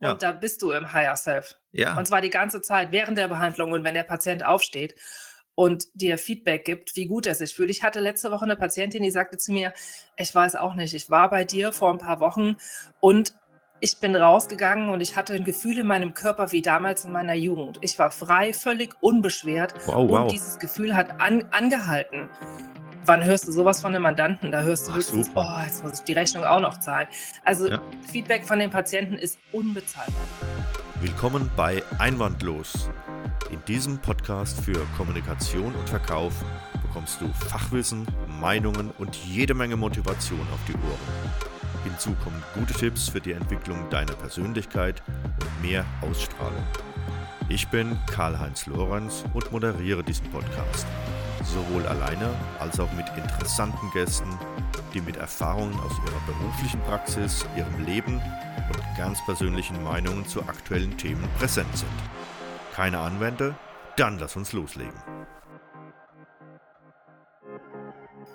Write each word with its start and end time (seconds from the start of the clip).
Ja. 0.00 0.12
Und 0.12 0.22
da 0.22 0.32
bist 0.32 0.62
du 0.62 0.72
im 0.72 0.92
Higher 0.92 1.16
Self. 1.16 1.56
Ja. 1.72 1.96
Und 1.96 2.06
zwar 2.06 2.20
die 2.20 2.30
ganze 2.30 2.62
Zeit 2.62 2.92
während 2.92 3.18
der 3.18 3.28
Behandlung 3.28 3.72
und 3.72 3.84
wenn 3.84 3.94
der 3.94 4.02
Patient 4.02 4.44
aufsteht 4.44 4.94
und 5.54 5.86
dir 5.94 6.18
Feedback 6.18 6.64
gibt, 6.64 6.96
wie 6.96 7.06
gut 7.06 7.26
er 7.26 7.34
sich 7.34 7.54
fühlt. 7.54 7.70
Ich 7.70 7.82
hatte 7.82 8.00
letzte 8.00 8.30
Woche 8.30 8.44
eine 8.44 8.56
Patientin, 8.56 9.02
die 9.02 9.10
sagte 9.10 9.38
zu 9.38 9.52
mir, 9.52 9.72
ich 10.16 10.34
weiß 10.34 10.56
auch 10.56 10.74
nicht, 10.74 10.94
ich 10.94 11.10
war 11.10 11.30
bei 11.30 11.44
dir 11.44 11.72
vor 11.72 11.90
ein 11.90 11.98
paar 11.98 12.20
Wochen 12.20 12.56
und 13.00 13.34
ich 13.80 13.98
bin 13.98 14.16
rausgegangen 14.16 14.88
und 14.88 15.00
ich 15.00 15.16
hatte 15.16 15.34
ein 15.34 15.44
Gefühl 15.44 15.78
in 15.78 15.86
meinem 15.86 16.14
Körper 16.14 16.52
wie 16.52 16.62
damals 16.62 17.04
in 17.04 17.12
meiner 17.12 17.34
Jugend. 17.34 17.78
Ich 17.82 17.98
war 17.98 18.10
frei, 18.10 18.52
völlig 18.52 18.94
unbeschwert 19.00 19.74
Wow, 19.86 20.08
wow. 20.08 20.20
und 20.22 20.32
dieses 20.32 20.58
Gefühl 20.58 20.94
hat 20.96 21.20
an, 21.20 21.44
angehalten. 21.50 22.28
Wann 23.06 23.22
hörst 23.24 23.46
du 23.46 23.52
sowas 23.52 23.80
von 23.80 23.94
einem 23.94 24.02
Mandanten? 24.02 24.50
Da 24.50 24.62
hörst 24.62 24.88
du 24.88 24.90
Ach, 24.90 24.96
höchstens, 24.96 25.26
super. 25.28 25.58
oh, 25.60 25.64
jetzt 25.64 25.84
muss 25.84 26.00
ich 26.00 26.04
die 26.04 26.12
Rechnung 26.14 26.42
auch 26.44 26.58
noch 26.58 26.80
zahlen. 26.80 27.06
Also 27.44 27.68
Ja. 27.68 27.80
Feedback 28.10 28.44
von 28.44 28.58
den 28.58 28.70
Patienten 28.70 29.14
ist 29.14 29.38
unbezahlbar. 29.52 30.14
Willkommen 31.00 31.48
bei 31.56 31.84
Einwandlos. 31.98 32.90
In 33.52 33.64
diesem 33.66 33.98
Podcast 33.98 34.60
für 34.60 34.84
Kommunikation 34.96 35.72
und 35.72 35.88
Verkauf 35.88 36.32
bekommst 36.82 37.20
du 37.20 37.28
Fachwissen, 37.48 38.08
Meinungen 38.40 38.90
und 38.98 39.14
jede 39.14 39.54
Menge 39.54 39.76
Motivation 39.76 40.40
auf 40.52 40.58
die 40.66 40.72
Ohren. 40.74 41.84
Hinzu 41.84 42.16
kommen 42.24 42.42
gute 42.54 42.74
Tipps 42.74 43.08
für 43.08 43.20
die 43.20 43.32
Entwicklung 43.32 43.88
deiner 43.88 44.14
Persönlichkeit 44.14 45.00
und 45.06 45.62
mehr 45.62 45.84
Ausstrahlung. 46.00 46.64
Ich 47.48 47.68
bin 47.68 47.96
Karl-Heinz 48.10 48.66
Lorenz 48.66 49.22
und 49.32 49.52
moderiere 49.52 50.02
diesen 50.02 50.28
Podcast. 50.32 50.84
Sowohl 51.48 51.86
alleine 51.86 52.34
als 52.58 52.80
auch 52.80 52.92
mit 52.92 53.06
interessanten 53.16 53.90
Gästen, 53.92 54.28
die 54.92 55.00
mit 55.00 55.16
Erfahrungen 55.16 55.78
aus 55.78 55.92
ihrer 56.04 56.20
beruflichen 56.26 56.80
Praxis, 56.80 57.46
ihrem 57.56 57.84
Leben 57.84 58.14
und 58.16 58.82
ganz 58.96 59.24
persönlichen 59.24 59.82
Meinungen 59.84 60.26
zu 60.26 60.42
aktuellen 60.42 60.98
Themen 60.98 61.26
präsent 61.38 61.74
sind. 61.76 61.88
Keine 62.74 62.98
Anwender? 62.98 63.56
Dann 63.96 64.18
lass 64.18 64.34
uns 64.34 64.52
loslegen. 64.52 64.92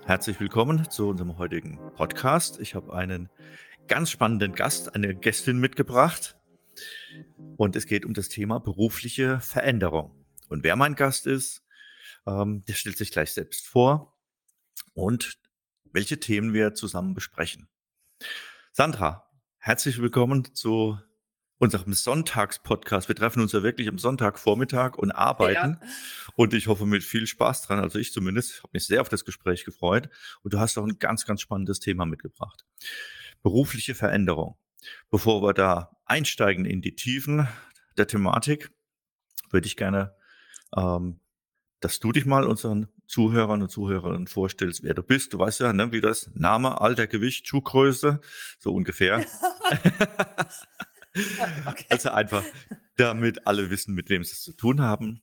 Herzlich 0.05 0.39
willkommen 0.39 0.89
zu 0.89 1.09
unserem 1.09 1.37
heutigen 1.37 1.79
Podcast. 1.95 2.59
Ich 2.61 2.75
habe 2.75 2.93
einen 2.93 3.29
ganz 3.87 4.09
spannenden 4.09 4.55
Gast, 4.55 4.95
eine 4.95 5.13
Gästin 5.13 5.59
mitgebracht. 5.59 6.37
Und 7.57 7.75
es 7.75 7.85
geht 7.85 8.05
um 8.05 8.13
das 8.13 8.29
Thema 8.29 8.59
berufliche 8.59 9.41
Veränderung. 9.41 10.11
Und 10.47 10.63
wer 10.63 10.77
mein 10.77 10.95
Gast 10.95 11.27
ist, 11.27 11.63
ähm, 12.27 12.63
der 12.65 12.73
stellt 12.73 12.97
sich 12.97 13.11
gleich 13.11 13.31
selbst 13.31 13.67
vor 13.67 14.17
und 14.93 15.39
welche 15.91 16.19
Themen 16.19 16.53
wir 16.53 16.73
zusammen 16.73 17.13
besprechen. 17.13 17.67
Sandra, 18.71 19.29
herzlich 19.57 20.01
willkommen 20.01 20.53
zu 20.55 20.97
unserem 21.61 21.93
Sonntagspodcast. 21.93 23.07
Wir 23.07 23.15
treffen 23.15 23.41
uns 23.41 23.51
ja 23.51 23.61
wirklich 23.61 23.87
am 23.87 23.99
Sonntagvormittag 23.99 24.97
und 24.97 25.11
arbeiten. 25.11 25.77
Und 26.35 26.53
ich 26.55 26.67
hoffe 26.67 26.87
mit 26.87 27.03
viel 27.03 27.27
Spaß 27.27 27.61
dran. 27.63 27.79
Also 27.79 27.99
ich 27.99 28.11
zumindest. 28.13 28.63
Habe 28.63 28.71
mich 28.73 28.85
sehr 28.85 29.01
auf 29.01 29.09
das 29.09 29.25
Gespräch 29.25 29.63
gefreut. 29.63 30.09
Und 30.41 30.53
du 30.53 30.59
hast 30.59 30.77
auch 30.79 30.85
ein 30.85 30.97
ganz, 30.97 31.25
ganz 31.25 31.41
spannendes 31.41 31.79
Thema 31.79 32.05
mitgebracht. 32.05 32.65
Berufliche 33.43 33.93
Veränderung. 33.93 34.57
Bevor 35.11 35.43
wir 35.43 35.53
da 35.53 35.95
einsteigen 36.05 36.65
in 36.65 36.81
die 36.81 36.95
Tiefen 36.95 37.47
der 37.95 38.07
Thematik, 38.07 38.71
würde 39.51 39.67
ich 39.67 39.77
gerne, 39.77 40.15
ähm, 40.75 41.19
dass 41.81 41.99
du 41.99 42.11
dich 42.11 42.25
mal 42.25 42.45
unseren 42.45 42.87
Zuhörern 43.07 43.61
und 43.61 43.69
Zuhörerinnen 43.69 44.27
vorstellst, 44.27 44.83
wer 44.83 44.93
du 44.93 45.03
bist. 45.03 45.33
Du 45.33 45.39
weißt 45.39 45.59
ja, 45.59 45.73
ne, 45.73 45.91
wie 45.91 45.99
das 45.99 46.29
Name, 46.33 46.79
Alter, 46.79 47.07
Gewicht, 47.07 47.47
Schuhgröße, 47.47 48.21
so 48.59 48.73
ungefähr. 48.73 49.25
Okay. 51.65 51.85
Also 51.89 52.09
einfach, 52.11 52.41
damit 52.95 53.45
alle 53.45 53.69
wissen, 53.69 53.93
mit 53.93 54.09
wem 54.09 54.23
sie 54.23 54.31
es 54.31 54.43
zu 54.43 54.53
tun 54.53 54.81
haben 54.81 55.21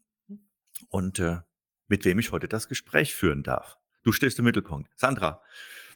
und 0.90 1.18
äh, 1.18 1.38
mit 1.86 2.04
wem 2.04 2.18
ich 2.18 2.30
heute 2.30 2.46
das 2.46 2.68
Gespräch 2.68 3.14
führen 3.14 3.42
darf. 3.42 3.78
Du 4.02 4.12
stehst 4.12 4.38
im 4.38 4.44
Mittelpunkt. 4.44 4.90
Sandra, 4.96 5.42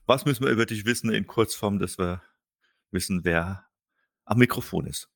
was 0.07 0.25
müssen 0.25 0.45
wir 0.45 0.51
über 0.51 0.65
dich 0.65 0.87
wissen 0.87 1.13
in 1.13 1.27
Kurzform, 1.27 1.79
dass 1.79 1.99
wir 1.99 2.23
wissen, 2.91 3.25
wer 3.25 3.67
am 4.25 4.39
Mikrofon 4.39 4.87
ist? 4.87 5.12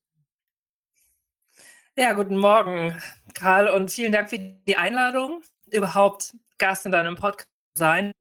Ja, 1.99 2.13
guten 2.13 2.37
Morgen, 2.37 2.95
Karl, 3.33 3.69
und 3.69 3.89
vielen 3.89 4.11
Dank 4.11 4.29
für 4.29 4.37
die 4.37 4.77
Einladung, 4.77 5.41
überhaupt 5.71 6.35
Gast 6.59 6.85
in 6.85 6.91
deinem 6.91 7.15
Podcast 7.15 7.49
zu 7.73 7.79
sein. 7.79 8.11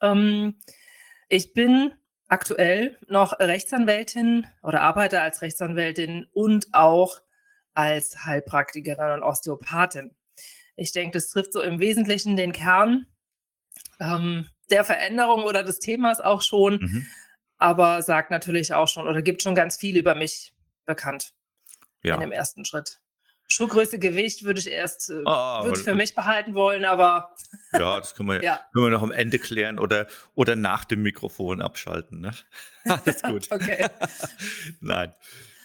Ähm, 0.00 0.58
ich 1.28 1.52
bin 1.52 1.92
aktuell 2.28 2.96
noch 3.06 3.38
Rechtsanwältin 3.38 4.46
oder 4.62 4.80
arbeite 4.80 5.20
als 5.20 5.42
Rechtsanwältin 5.42 6.26
und 6.32 6.72
auch 6.72 7.20
als 7.74 8.24
Heilpraktikerin 8.24 9.10
und 9.12 9.22
Osteopathin. 9.22 10.16
Ich 10.76 10.92
denke, 10.92 11.18
das 11.18 11.28
trifft 11.28 11.52
so 11.52 11.60
im 11.60 11.80
Wesentlichen 11.80 12.34
den 12.38 12.52
Kern 12.52 13.04
ähm, 14.00 14.48
der 14.70 14.84
Veränderung 14.84 15.42
oder 15.44 15.62
des 15.62 15.80
Themas 15.80 16.18
auch 16.18 16.40
schon, 16.40 16.78
Mhm. 16.80 17.06
aber 17.58 18.00
sagt 18.00 18.30
natürlich 18.30 18.72
auch 18.72 18.88
schon 18.88 19.06
oder 19.06 19.20
gibt 19.20 19.42
schon 19.42 19.54
ganz 19.54 19.76
viel 19.76 19.98
über 19.98 20.14
mich 20.14 20.54
bekannt 20.86 21.35
in 22.06 22.12
Ja. 22.12 22.16
dem 22.20 22.32
ersten 22.32 22.64
Schritt. 22.64 23.00
Schuhgröße, 23.48 24.00
Gewicht 24.00 24.42
würde 24.42 24.58
ich 24.58 24.68
erst 24.68 25.08
äh, 25.10 25.22
Ah, 25.24 25.62
würde 25.64 25.78
ich 25.78 25.84
für 25.84 25.94
mich 25.94 26.16
behalten 26.16 26.54
wollen, 26.54 26.84
aber 26.84 27.32
ja, 27.72 27.98
das 28.00 28.14
können 28.16 28.28
wir, 28.28 28.42
ja. 28.42 28.60
können 28.72 28.86
wir 28.86 28.90
noch 28.90 29.02
am 29.02 29.12
Ende 29.12 29.38
klären 29.38 29.78
oder, 29.78 30.08
oder 30.34 30.56
nach 30.56 30.84
dem 30.84 31.02
Mikrofon 31.02 31.62
abschalten. 31.62 32.20
Ne? 32.20 32.32
Alles 32.84 33.22
gut. 33.22 33.48
Okay. 33.52 33.86
Nein, 34.80 35.14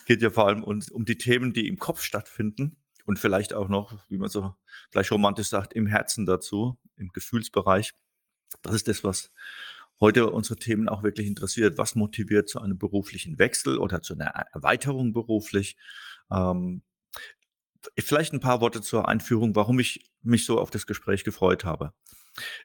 geht 0.05 0.21
ja 0.21 0.29
vor 0.29 0.47
allem 0.47 0.63
um, 0.63 0.79
um 0.91 1.05
die 1.05 1.17
Themen, 1.17 1.53
die 1.53 1.67
im 1.67 1.79
Kopf 1.79 2.03
stattfinden 2.03 2.77
und 3.05 3.17
vielleicht 3.17 3.53
auch 3.53 3.67
noch, 3.67 3.97
wie 4.09 4.17
man 4.17 4.29
so 4.29 4.53
vielleicht 4.91 5.11
romantisch 5.11 5.47
sagt, 5.47 5.73
im 5.73 5.87
Herzen 5.87 6.27
dazu, 6.27 6.77
im 6.97 7.09
Gefühlsbereich. 7.09 7.93
Das 8.61 8.75
ist 8.75 8.87
das, 8.87 9.03
was 9.03 9.31
heute 9.99 10.29
unsere 10.29 10.57
Themen 10.59 10.87
auch 10.87 11.01
wirklich 11.01 11.25
interessiert. 11.25 11.79
Was 11.79 11.95
motiviert 11.95 12.47
zu 12.47 12.61
einem 12.61 12.77
beruflichen 12.77 13.39
Wechsel 13.39 13.79
oder 13.79 14.03
zu 14.03 14.13
einer 14.13 14.27
Erweiterung 14.53 15.13
beruflich? 15.13 15.77
Ähm, 16.31 16.81
vielleicht 17.97 18.33
ein 18.33 18.39
paar 18.39 18.61
Worte 18.61 18.81
zur 18.81 19.07
Einführung, 19.07 19.55
warum 19.55 19.79
ich 19.79 20.11
mich 20.21 20.45
so 20.45 20.59
auf 20.59 20.71
das 20.71 20.87
Gespräch 20.87 21.23
gefreut 21.23 21.65
habe. 21.65 21.93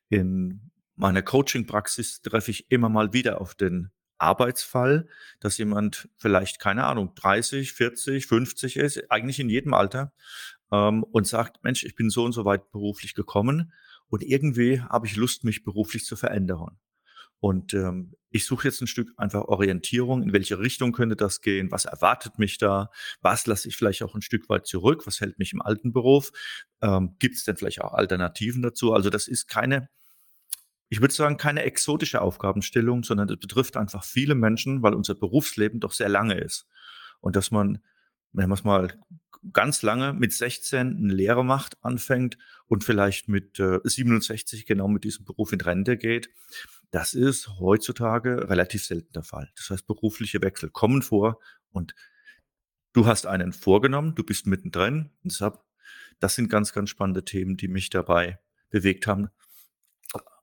In 0.08 0.70
meiner 0.94 1.22
Coaching-Praxis 1.22 2.22
treffe 2.22 2.50
ich 2.50 2.70
immer 2.70 2.88
mal 2.88 3.12
wieder 3.12 3.40
auf 3.40 3.54
den 3.54 3.90
Arbeitsfall, 4.18 5.08
dass 5.40 5.58
jemand 5.58 6.08
vielleicht, 6.16 6.58
keine 6.58 6.84
Ahnung, 6.84 7.12
30, 7.14 7.72
40, 7.72 8.26
50 8.26 8.76
ist, 8.76 9.10
eigentlich 9.10 9.40
in 9.40 9.50
jedem 9.50 9.74
Alter, 9.74 10.12
ähm, 10.72 11.02
und 11.04 11.26
sagt, 11.26 11.62
Mensch, 11.62 11.84
ich 11.84 11.94
bin 11.94 12.10
so 12.10 12.24
und 12.24 12.32
so 12.32 12.44
weit 12.44 12.70
beruflich 12.70 13.14
gekommen 13.14 13.72
und 14.08 14.22
irgendwie 14.22 14.80
habe 14.80 15.06
ich 15.06 15.16
Lust, 15.16 15.44
mich 15.44 15.64
beruflich 15.64 16.04
zu 16.04 16.16
verändern. 16.16 16.78
Und 17.46 17.74
ähm, 17.74 18.12
ich 18.30 18.44
suche 18.44 18.66
jetzt 18.66 18.80
ein 18.80 18.88
Stück 18.88 19.12
einfach 19.16 19.44
Orientierung, 19.44 20.20
in 20.24 20.32
welche 20.32 20.58
Richtung 20.58 20.90
könnte 20.90 21.14
das 21.14 21.42
gehen, 21.42 21.70
was 21.70 21.84
erwartet 21.84 22.40
mich 22.40 22.58
da, 22.58 22.90
was 23.20 23.46
lasse 23.46 23.68
ich 23.68 23.76
vielleicht 23.76 24.02
auch 24.02 24.16
ein 24.16 24.20
Stück 24.20 24.48
weit 24.48 24.66
zurück, 24.66 25.06
was 25.06 25.20
hält 25.20 25.38
mich 25.38 25.52
im 25.52 25.62
alten 25.62 25.92
Beruf, 25.92 26.32
ähm, 26.82 27.14
gibt 27.20 27.36
es 27.36 27.44
denn 27.44 27.56
vielleicht 27.56 27.82
auch 27.82 27.94
Alternativen 27.94 28.62
dazu? 28.62 28.92
Also 28.92 29.10
das 29.10 29.28
ist 29.28 29.46
keine, 29.46 29.88
ich 30.88 31.00
würde 31.00 31.14
sagen, 31.14 31.36
keine 31.36 31.62
exotische 31.62 32.20
Aufgabenstellung, 32.20 33.04
sondern 33.04 33.28
das 33.28 33.38
betrifft 33.38 33.76
einfach 33.76 34.02
viele 34.02 34.34
Menschen, 34.34 34.82
weil 34.82 34.94
unser 34.94 35.14
Berufsleben 35.14 35.78
doch 35.78 35.92
sehr 35.92 36.08
lange 36.08 36.34
ist. 36.34 36.66
Und 37.20 37.36
dass 37.36 37.52
man, 37.52 37.78
wenn 38.32 38.48
man 38.48 38.58
es 38.58 38.64
mal 38.64 38.92
ganz 39.52 39.82
lange 39.82 40.12
mit 40.12 40.32
16 40.32 40.96
eine 40.96 41.14
Lehre 41.14 41.44
macht, 41.44 41.76
anfängt 41.84 42.38
und 42.66 42.82
vielleicht 42.82 43.28
mit 43.28 43.60
äh, 43.60 43.78
67 43.84 44.66
genau 44.66 44.88
mit 44.88 45.04
diesem 45.04 45.24
Beruf 45.24 45.52
in 45.52 45.60
Rente 45.60 45.96
geht, 45.96 46.30
das 46.96 47.12
ist 47.12 47.58
heutzutage 47.60 48.48
relativ 48.48 48.86
selten 48.86 49.12
der 49.12 49.22
Fall. 49.22 49.52
Das 49.54 49.68
heißt, 49.68 49.86
berufliche 49.86 50.40
Wechsel 50.40 50.70
kommen 50.70 51.02
vor 51.02 51.38
und 51.70 51.94
du 52.94 53.04
hast 53.04 53.26
einen 53.26 53.52
vorgenommen, 53.52 54.14
du 54.14 54.24
bist 54.24 54.46
mittendrin. 54.46 55.10
Deshalb, 55.22 55.58
das 56.20 56.36
sind 56.36 56.48
ganz, 56.48 56.72
ganz 56.72 56.88
spannende 56.88 57.22
Themen, 57.22 57.58
die 57.58 57.68
mich 57.68 57.90
dabei 57.90 58.38
bewegt 58.70 59.06
haben, 59.06 59.28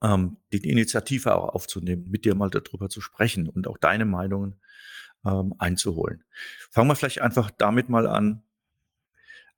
ähm, 0.04 0.38
die 0.52 0.70
Initiative 0.70 1.34
auch 1.34 1.56
aufzunehmen, 1.56 2.08
mit 2.12 2.24
dir 2.24 2.36
mal 2.36 2.52
darüber 2.52 2.88
zu 2.88 3.02
sprechen 3.02 3.50
und 3.50 3.68
auch 3.68 3.80
deine 3.80 4.06
Meinungen 4.06 4.62
ähm, 5.26 5.56
einzuholen. 5.58 6.24
Fangen 6.70 6.88
wir 6.88 6.96
vielleicht 6.96 7.22
einfach 7.22 7.50
damit 7.50 7.90
mal 7.90 8.06
an. 8.06 8.44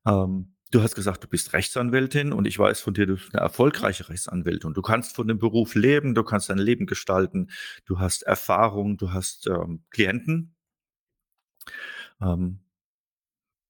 Ähm, 0.07 0.54
du 0.75 0.83
hast 0.83 0.95
gesagt, 0.95 1.23
du 1.23 1.27
bist 1.27 1.53
Rechtsanwältin 1.53 2.33
und 2.33 2.45
ich 2.45 2.59
weiß 2.59 2.81
von 2.81 2.93
dir, 2.93 3.05
du 3.05 3.13
bist 3.13 3.33
eine 3.33 3.41
erfolgreiche 3.41 4.09
Rechtsanwältin. 4.09 4.73
Du 4.73 4.81
kannst 4.81 5.15
von 5.15 5.27
dem 5.27 5.39
Beruf 5.39 5.73
leben, 5.73 6.13
du 6.13 6.23
kannst 6.23 6.49
dein 6.49 6.57
Leben 6.57 6.85
gestalten, 6.85 7.49
du 7.85 7.99
hast 7.99 8.23
Erfahrung, 8.23 8.97
du 8.97 9.13
hast 9.13 9.47
ähm, 9.47 9.85
Klienten. 9.89 10.53
Ähm, 12.21 12.59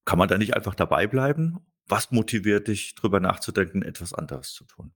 kann 0.03 0.17
man 0.17 0.27
da 0.27 0.37
nicht 0.39 0.55
einfach 0.55 0.73
dabei 0.73 1.05
bleiben? 1.05 1.59
Was 1.87 2.09
motiviert 2.09 2.67
dich, 2.67 2.95
darüber 2.95 3.19
nachzudenken, 3.19 3.83
etwas 3.83 4.13
anderes 4.13 4.53
zu 4.53 4.65
tun? 4.65 4.91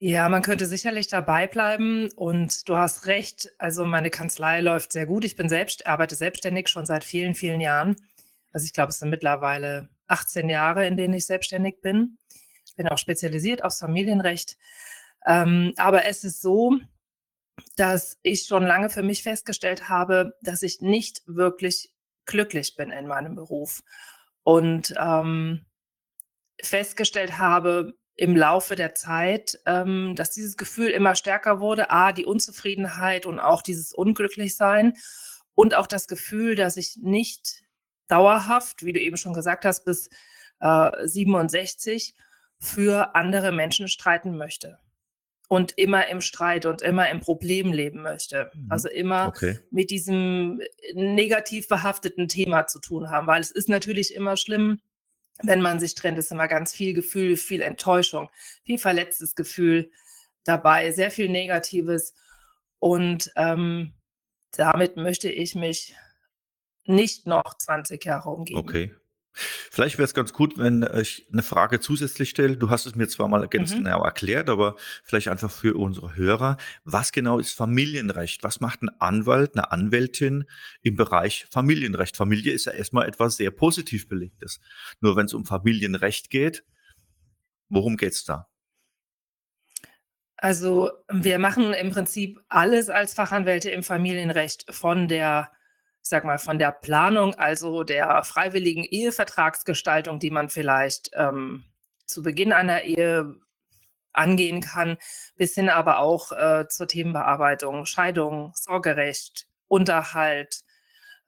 Ja, 0.00 0.28
man 0.28 0.42
könnte 0.42 0.66
sicherlich 0.66 1.06
dabei 1.06 1.46
bleiben 1.46 2.10
und 2.16 2.68
du 2.68 2.76
hast 2.76 3.06
recht. 3.06 3.50
Also 3.58 3.84
meine 3.84 4.10
Kanzlei 4.10 4.60
läuft 4.60 4.92
sehr 4.92 5.06
gut. 5.06 5.24
Ich 5.24 5.36
bin 5.36 5.48
selbst, 5.48 5.86
arbeite 5.86 6.16
selbstständig 6.16 6.68
schon 6.68 6.86
seit 6.86 7.04
vielen, 7.04 7.36
vielen 7.36 7.60
Jahren. 7.60 7.96
Also 8.52 8.64
ich 8.64 8.72
glaube, 8.72 8.90
es 8.90 8.98
sind 8.98 9.10
mittlerweile 9.10 9.88
18 10.08 10.48
Jahre, 10.48 10.86
in 10.86 10.96
denen 10.96 11.14
ich 11.14 11.26
selbstständig 11.26 11.80
bin. 11.80 12.18
Ich 12.66 12.74
bin 12.74 12.88
auch 12.88 12.98
spezialisiert 12.98 13.64
aufs 13.64 13.80
Familienrecht. 13.80 14.56
Ähm, 15.26 15.72
aber 15.76 16.04
es 16.06 16.24
ist 16.24 16.40
so, 16.42 16.78
dass 17.76 18.18
ich 18.22 18.44
schon 18.44 18.64
lange 18.64 18.90
für 18.90 19.02
mich 19.02 19.22
festgestellt 19.22 19.88
habe, 19.88 20.34
dass 20.42 20.62
ich 20.62 20.80
nicht 20.80 21.22
wirklich 21.26 21.92
glücklich 22.24 22.76
bin 22.76 22.90
in 22.90 23.06
meinem 23.06 23.34
Beruf. 23.34 23.82
Und 24.42 24.94
ähm, 24.98 25.66
festgestellt 26.62 27.38
habe, 27.38 27.94
im 28.18 28.36
Laufe 28.36 28.74
der 28.74 28.96
Zeit, 28.96 29.60
ähm, 29.64 30.14
dass 30.16 30.32
dieses 30.32 30.56
Gefühl 30.56 30.90
immer 30.90 31.14
stärker 31.14 31.60
wurde. 31.60 31.90
A, 31.90 32.12
die 32.12 32.24
Unzufriedenheit 32.26 33.26
und 33.26 33.38
auch 33.38 33.62
dieses 33.62 33.92
Unglücklichsein 33.92 34.94
und 35.54 35.74
auch 35.74 35.86
das 35.86 36.08
Gefühl, 36.08 36.56
dass 36.56 36.76
ich 36.76 36.96
nicht 37.00 37.62
dauerhaft, 38.08 38.84
wie 38.84 38.92
du 38.92 39.00
eben 39.00 39.16
schon 39.16 39.34
gesagt 39.34 39.64
hast, 39.64 39.84
bis 39.84 40.08
äh, 40.60 41.06
67 41.06 42.14
für 42.58 43.14
andere 43.14 43.52
Menschen 43.52 43.88
streiten 43.88 44.36
möchte. 44.36 44.78
Und 45.50 45.78
immer 45.78 46.08
im 46.08 46.20
Streit 46.20 46.66
und 46.66 46.82
immer 46.82 47.08
im 47.08 47.20
Problem 47.20 47.72
leben 47.72 48.02
möchte. 48.02 48.50
Mhm. 48.52 48.66
Also 48.68 48.88
immer 48.88 49.28
okay. 49.28 49.58
mit 49.70 49.90
diesem 49.90 50.60
negativ 50.92 51.68
behafteten 51.68 52.28
Thema 52.28 52.66
zu 52.66 52.80
tun 52.80 53.08
haben, 53.08 53.26
weil 53.26 53.40
es 53.40 53.50
ist 53.50 53.70
natürlich 53.70 54.14
immer 54.14 54.36
schlimm, 54.36 54.80
wenn 55.42 55.62
man 55.62 55.80
sich 55.80 55.94
trennt, 55.94 56.18
ist 56.18 56.32
immer 56.32 56.48
ganz 56.48 56.74
viel 56.74 56.92
Gefühl, 56.94 57.36
viel 57.36 57.62
Enttäuschung, 57.62 58.28
viel 58.64 58.78
verletztes 58.78 59.36
Gefühl 59.36 59.90
dabei, 60.44 60.90
sehr 60.92 61.10
viel 61.10 61.28
Negatives. 61.28 62.14
Und 62.78 63.30
ähm, 63.36 63.94
damit 64.52 64.96
möchte 64.96 65.30
ich 65.30 65.54
mich 65.54 65.94
nicht 66.84 67.26
noch 67.26 67.56
20 67.56 68.04
Jahre 68.04 68.30
umgehen. 68.30 68.56
Okay. 68.56 68.94
Vielleicht 69.40 69.98
wäre 69.98 70.04
es 70.04 70.14
ganz 70.14 70.32
gut, 70.32 70.58
wenn 70.58 70.88
ich 71.00 71.28
eine 71.32 71.44
Frage 71.44 71.78
zusätzlich 71.78 72.30
stelle. 72.30 72.56
Du 72.56 72.70
hast 72.70 72.86
es 72.86 72.96
mir 72.96 73.06
zwar 73.06 73.28
mal 73.28 73.46
ganz 73.46 73.72
mhm. 73.72 73.84
genau 73.84 74.02
erklärt, 74.02 74.50
aber 74.50 74.74
vielleicht 75.04 75.28
einfach 75.28 75.50
für 75.50 75.76
unsere 75.76 76.16
Hörer. 76.16 76.56
Was 76.84 77.12
genau 77.12 77.38
ist 77.38 77.52
Familienrecht? 77.52 78.42
Was 78.42 78.60
macht 78.60 78.82
ein 78.82 78.90
Anwalt, 78.98 79.54
eine 79.54 79.70
Anwältin 79.70 80.44
im 80.82 80.96
Bereich 80.96 81.46
Familienrecht? 81.50 82.16
Familie 82.16 82.52
ist 82.52 82.64
ja 82.64 82.72
erstmal 82.72 83.06
etwas 83.06 83.36
sehr 83.36 83.52
positiv 83.52 84.08
belegtes. 84.08 84.58
Nur 85.00 85.14
wenn 85.14 85.26
es 85.26 85.34
um 85.34 85.44
Familienrecht 85.44 86.30
geht, 86.30 86.64
worum 87.68 87.96
geht 87.96 88.14
es 88.14 88.24
da? 88.24 88.48
Also 90.36 90.90
wir 91.10 91.38
machen 91.38 91.72
im 91.74 91.90
Prinzip 91.90 92.40
alles 92.48 92.90
als 92.90 93.14
Fachanwälte 93.14 93.70
im 93.70 93.82
Familienrecht 93.82 94.72
von 94.72 95.06
der 95.08 95.50
sag 96.08 96.24
mal, 96.24 96.38
von 96.38 96.58
der 96.58 96.72
Planung, 96.72 97.34
also 97.34 97.84
der 97.84 98.22
freiwilligen 98.24 98.84
Ehevertragsgestaltung, 98.84 100.18
die 100.18 100.30
man 100.30 100.48
vielleicht 100.48 101.10
ähm, 101.14 101.64
zu 102.06 102.22
Beginn 102.22 102.52
einer 102.52 102.82
Ehe 102.82 103.36
angehen 104.12 104.60
kann, 104.60 104.98
bis 105.36 105.54
hin 105.54 105.68
aber 105.68 105.98
auch 105.98 106.32
äh, 106.32 106.66
zur 106.68 106.88
Themenbearbeitung, 106.88 107.86
Scheidung, 107.86 108.52
Sorgerecht, 108.54 109.46
Unterhalt, 109.68 110.60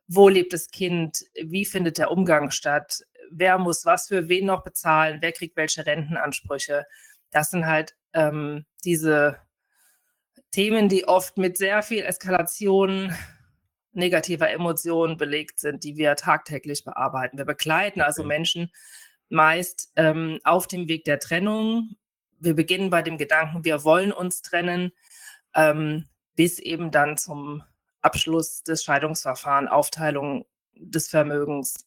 wo 0.09 0.29
lebt 0.29 0.53
das 0.53 0.71
Kind, 0.71 1.25
wie 1.41 1.65
findet 1.65 1.99
der 1.99 2.11
Umgang 2.11 2.51
statt, 2.51 3.03
wer 3.31 3.59
muss 3.59 3.85
was 3.85 4.09
für 4.09 4.29
wen 4.29 4.47
noch 4.47 4.65
bezahlen, 4.65 5.19
wer 5.21 5.33
kriegt 5.33 5.57
welche 5.57 5.87
Rentenansprüche. 5.87 6.85
Das 7.31 7.51
sind 7.51 7.67
halt 7.67 7.95
ähm, 8.13 8.67
diese 8.85 9.39
Themen, 10.51 10.89
die 10.89 11.07
oft 11.07 11.39
mit 11.39 11.57
sehr 11.57 11.83
viel 11.83 12.03
Eskalation 12.03 13.15
negativer 13.93 14.51
Emotionen 14.51 15.17
belegt 15.17 15.59
sind, 15.59 15.85
die 15.85 15.97
wir 15.97 16.17
tagtäglich 16.17 16.85
bearbeiten. 16.85 17.39
Wir 17.39 17.45
begleiten 17.45 18.01
also 18.01 18.25
Menschen 18.25 18.71
meist 19.29 19.93
ähm, 19.97 20.39
auf 20.45 20.67
dem 20.67 20.89
Weg 20.89 21.05
der 21.05 21.19
Trennung. 21.19 21.97
Wir 22.39 22.55
beginnen 22.55 22.91
bei 22.91 23.03
dem 23.03 23.19
Gedanken, 23.19 23.65
wir 23.65 23.85
wollen 23.85 24.13
uns 24.13 24.43
trennen, 24.43 24.93
ähm, 25.55 26.07
bis 26.37 26.59
eben 26.59 26.91
dann 26.91 27.17
zum 27.17 27.63
Abschluss 28.01 28.63
des 28.63 28.83
Scheidungsverfahrens, 28.85 29.71
Aufteilung 29.71 30.47
des 30.75 31.09
Vermögens. 31.09 31.87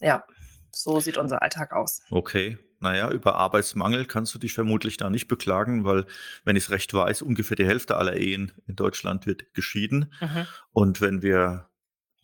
Ja, 0.00 0.24
so 0.70 1.00
sieht 1.00 1.16
unser 1.18 1.42
Alltag 1.42 1.72
aus. 1.72 2.02
Okay. 2.10 2.58
Naja, 2.84 3.10
über 3.10 3.36
Arbeitsmangel 3.36 4.04
kannst 4.04 4.34
du 4.34 4.38
dich 4.38 4.52
vermutlich 4.52 4.98
da 4.98 5.08
nicht 5.08 5.26
beklagen, 5.26 5.84
weil, 5.86 6.04
wenn 6.44 6.54
ich 6.54 6.64
es 6.64 6.70
recht 6.70 6.92
weiß, 6.92 7.22
ungefähr 7.22 7.56
die 7.56 7.64
Hälfte 7.64 7.96
aller 7.96 8.18
Ehen 8.18 8.52
in 8.66 8.76
Deutschland 8.76 9.24
wird 9.24 9.54
geschieden. 9.54 10.12
Mhm. 10.20 10.46
Und 10.70 11.00
wenn 11.00 11.22
wir 11.22 11.70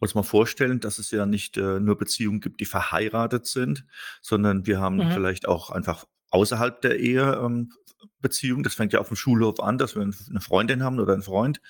uns 0.00 0.14
mal 0.14 0.22
vorstellen, 0.22 0.78
dass 0.78 0.98
es 0.98 1.10
ja 1.12 1.24
nicht 1.24 1.56
äh, 1.56 1.80
nur 1.80 1.96
Beziehungen 1.96 2.42
gibt, 2.42 2.60
die 2.60 2.66
verheiratet 2.66 3.46
sind, 3.46 3.86
sondern 4.20 4.66
wir 4.66 4.78
haben 4.80 4.96
mhm. 4.96 5.12
vielleicht 5.12 5.48
auch 5.48 5.70
einfach 5.70 6.04
außerhalb 6.28 6.82
der 6.82 6.98
Ehe 7.00 7.40
ähm, 7.42 7.72
Beziehungen. 8.20 8.62
Das 8.62 8.74
fängt 8.74 8.92
ja 8.92 9.00
auf 9.00 9.08
dem 9.08 9.16
Schulhof 9.16 9.60
an, 9.60 9.78
dass 9.78 9.94
wir 9.94 10.02
eine 10.02 10.40
Freundin 10.42 10.82
haben 10.82 11.00
oder 11.00 11.14
einen 11.14 11.22
Freund 11.22 11.62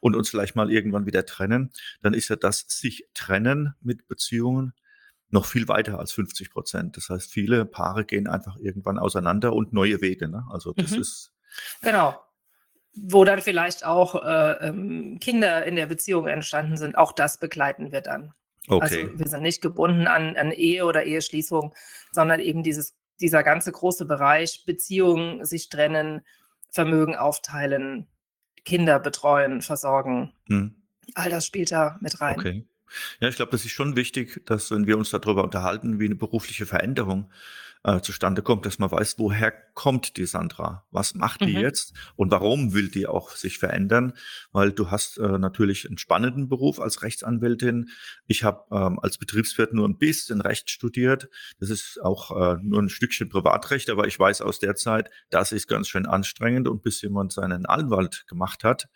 und 0.00 0.16
uns 0.16 0.30
vielleicht 0.30 0.56
mal 0.56 0.72
irgendwann 0.72 1.04
wieder 1.04 1.26
trennen. 1.26 1.70
Dann 2.00 2.14
ist 2.14 2.28
ja 2.28 2.36
das 2.36 2.64
sich 2.66 3.04
trennen 3.12 3.74
mit 3.82 4.08
Beziehungen 4.08 4.72
noch 5.30 5.44
viel 5.44 5.68
weiter 5.68 5.98
als 5.98 6.12
50 6.12 6.50
Prozent. 6.50 6.96
Das 6.96 7.08
heißt, 7.10 7.30
viele 7.30 7.64
Paare 7.64 8.04
gehen 8.04 8.26
einfach 8.26 8.56
irgendwann 8.58 8.98
auseinander 8.98 9.52
und 9.52 9.72
neue 9.72 10.00
Wege. 10.00 10.28
Ne? 10.28 10.46
Also 10.50 10.72
das 10.72 10.92
mhm. 10.92 11.00
ist. 11.00 11.32
Genau. 11.82 12.20
Wo 12.94 13.24
dann 13.24 13.40
vielleicht 13.40 13.84
auch 13.84 14.24
äh, 14.24 14.68
ähm, 14.68 15.18
Kinder 15.20 15.64
in 15.64 15.76
der 15.76 15.86
Beziehung 15.86 16.26
entstanden 16.26 16.76
sind, 16.76 16.96
auch 16.96 17.12
das 17.12 17.38
begleiten 17.38 17.92
wir 17.92 18.00
dann. 18.00 18.32
Okay. 18.68 19.04
Also 19.04 19.18
wir 19.18 19.28
sind 19.28 19.42
nicht 19.42 19.62
gebunden 19.62 20.06
an, 20.06 20.36
an 20.36 20.50
Ehe 20.50 20.84
oder 20.84 21.04
Eheschließung, 21.04 21.74
sondern 22.12 22.40
eben 22.40 22.62
dieses, 22.62 22.94
dieser 23.20 23.42
ganze 23.42 23.72
große 23.72 24.04
Bereich 24.04 24.64
Beziehungen, 24.66 25.44
sich 25.44 25.68
trennen, 25.68 26.22
Vermögen 26.70 27.16
aufteilen, 27.16 28.08
Kinder 28.64 28.98
betreuen, 28.98 29.62
versorgen. 29.62 30.34
Hm. 30.48 30.74
All 31.14 31.30
das 31.30 31.46
spielt 31.46 31.72
da 31.72 31.98
mit 32.00 32.20
rein. 32.20 32.38
Okay. 32.38 32.66
Ja, 33.20 33.28
ich 33.28 33.36
glaube, 33.36 33.52
das 33.52 33.64
ist 33.64 33.72
schon 33.72 33.96
wichtig, 33.96 34.42
dass 34.46 34.70
wenn 34.70 34.86
wir 34.86 34.98
uns 34.98 35.10
darüber 35.10 35.44
unterhalten, 35.44 36.00
wie 36.00 36.06
eine 36.06 36.14
berufliche 36.16 36.66
Veränderung 36.66 37.30
äh, 37.84 38.00
zustande 38.00 38.42
kommt, 38.42 38.66
dass 38.66 38.78
man 38.78 38.90
weiß, 38.90 39.18
woher 39.18 39.52
kommt 39.78 40.16
die 40.16 40.26
Sandra? 40.26 40.84
Was 40.90 41.14
macht 41.14 41.40
die 41.42 41.54
mhm. 41.54 41.60
jetzt? 41.60 41.92
Und 42.16 42.32
warum 42.32 42.74
will 42.74 42.90
die 42.90 43.06
auch 43.06 43.30
sich 43.30 43.58
verändern? 43.58 44.12
Weil 44.50 44.72
du 44.72 44.90
hast 44.90 45.18
äh, 45.18 45.38
natürlich 45.38 45.86
einen 45.86 45.98
spannenden 45.98 46.48
Beruf 46.48 46.80
als 46.80 47.02
Rechtsanwältin. 47.02 47.90
Ich 48.26 48.42
habe 48.42 48.64
ähm, 48.72 48.98
als 48.98 49.18
Betriebswirt 49.18 49.72
nur 49.72 49.88
ein 49.88 49.96
bisschen 49.96 50.40
Recht 50.40 50.70
studiert. 50.70 51.28
Das 51.60 51.70
ist 51.70 52.00
auch 52.02 52.30
äh, 52.30 52.56
nur 52.60 52.82
ein 52.82 52.88
Stückchen 52.88 53.28
Privatrecht, 53.28 53.88
aber 53.90 54.08
ich 54.08 54.18
weiß 54.18 54.40
aus 54.40 54.58
der 54.58 54.74
Zeit, 54.74 55.10
das 55.30 55.52
ist 55.52 55.68
ganz 55.68 55.88
schön 55.88 56.06
anstrengend. 56.06 56.66
Und 56.66 56.82
bis 56.82 57.00
jemand 57.02 57.32
seinen 57.32 57.64
Anwalt 57.64 58.24
gemacht 58.26 58.64
hat, 58.64 58.88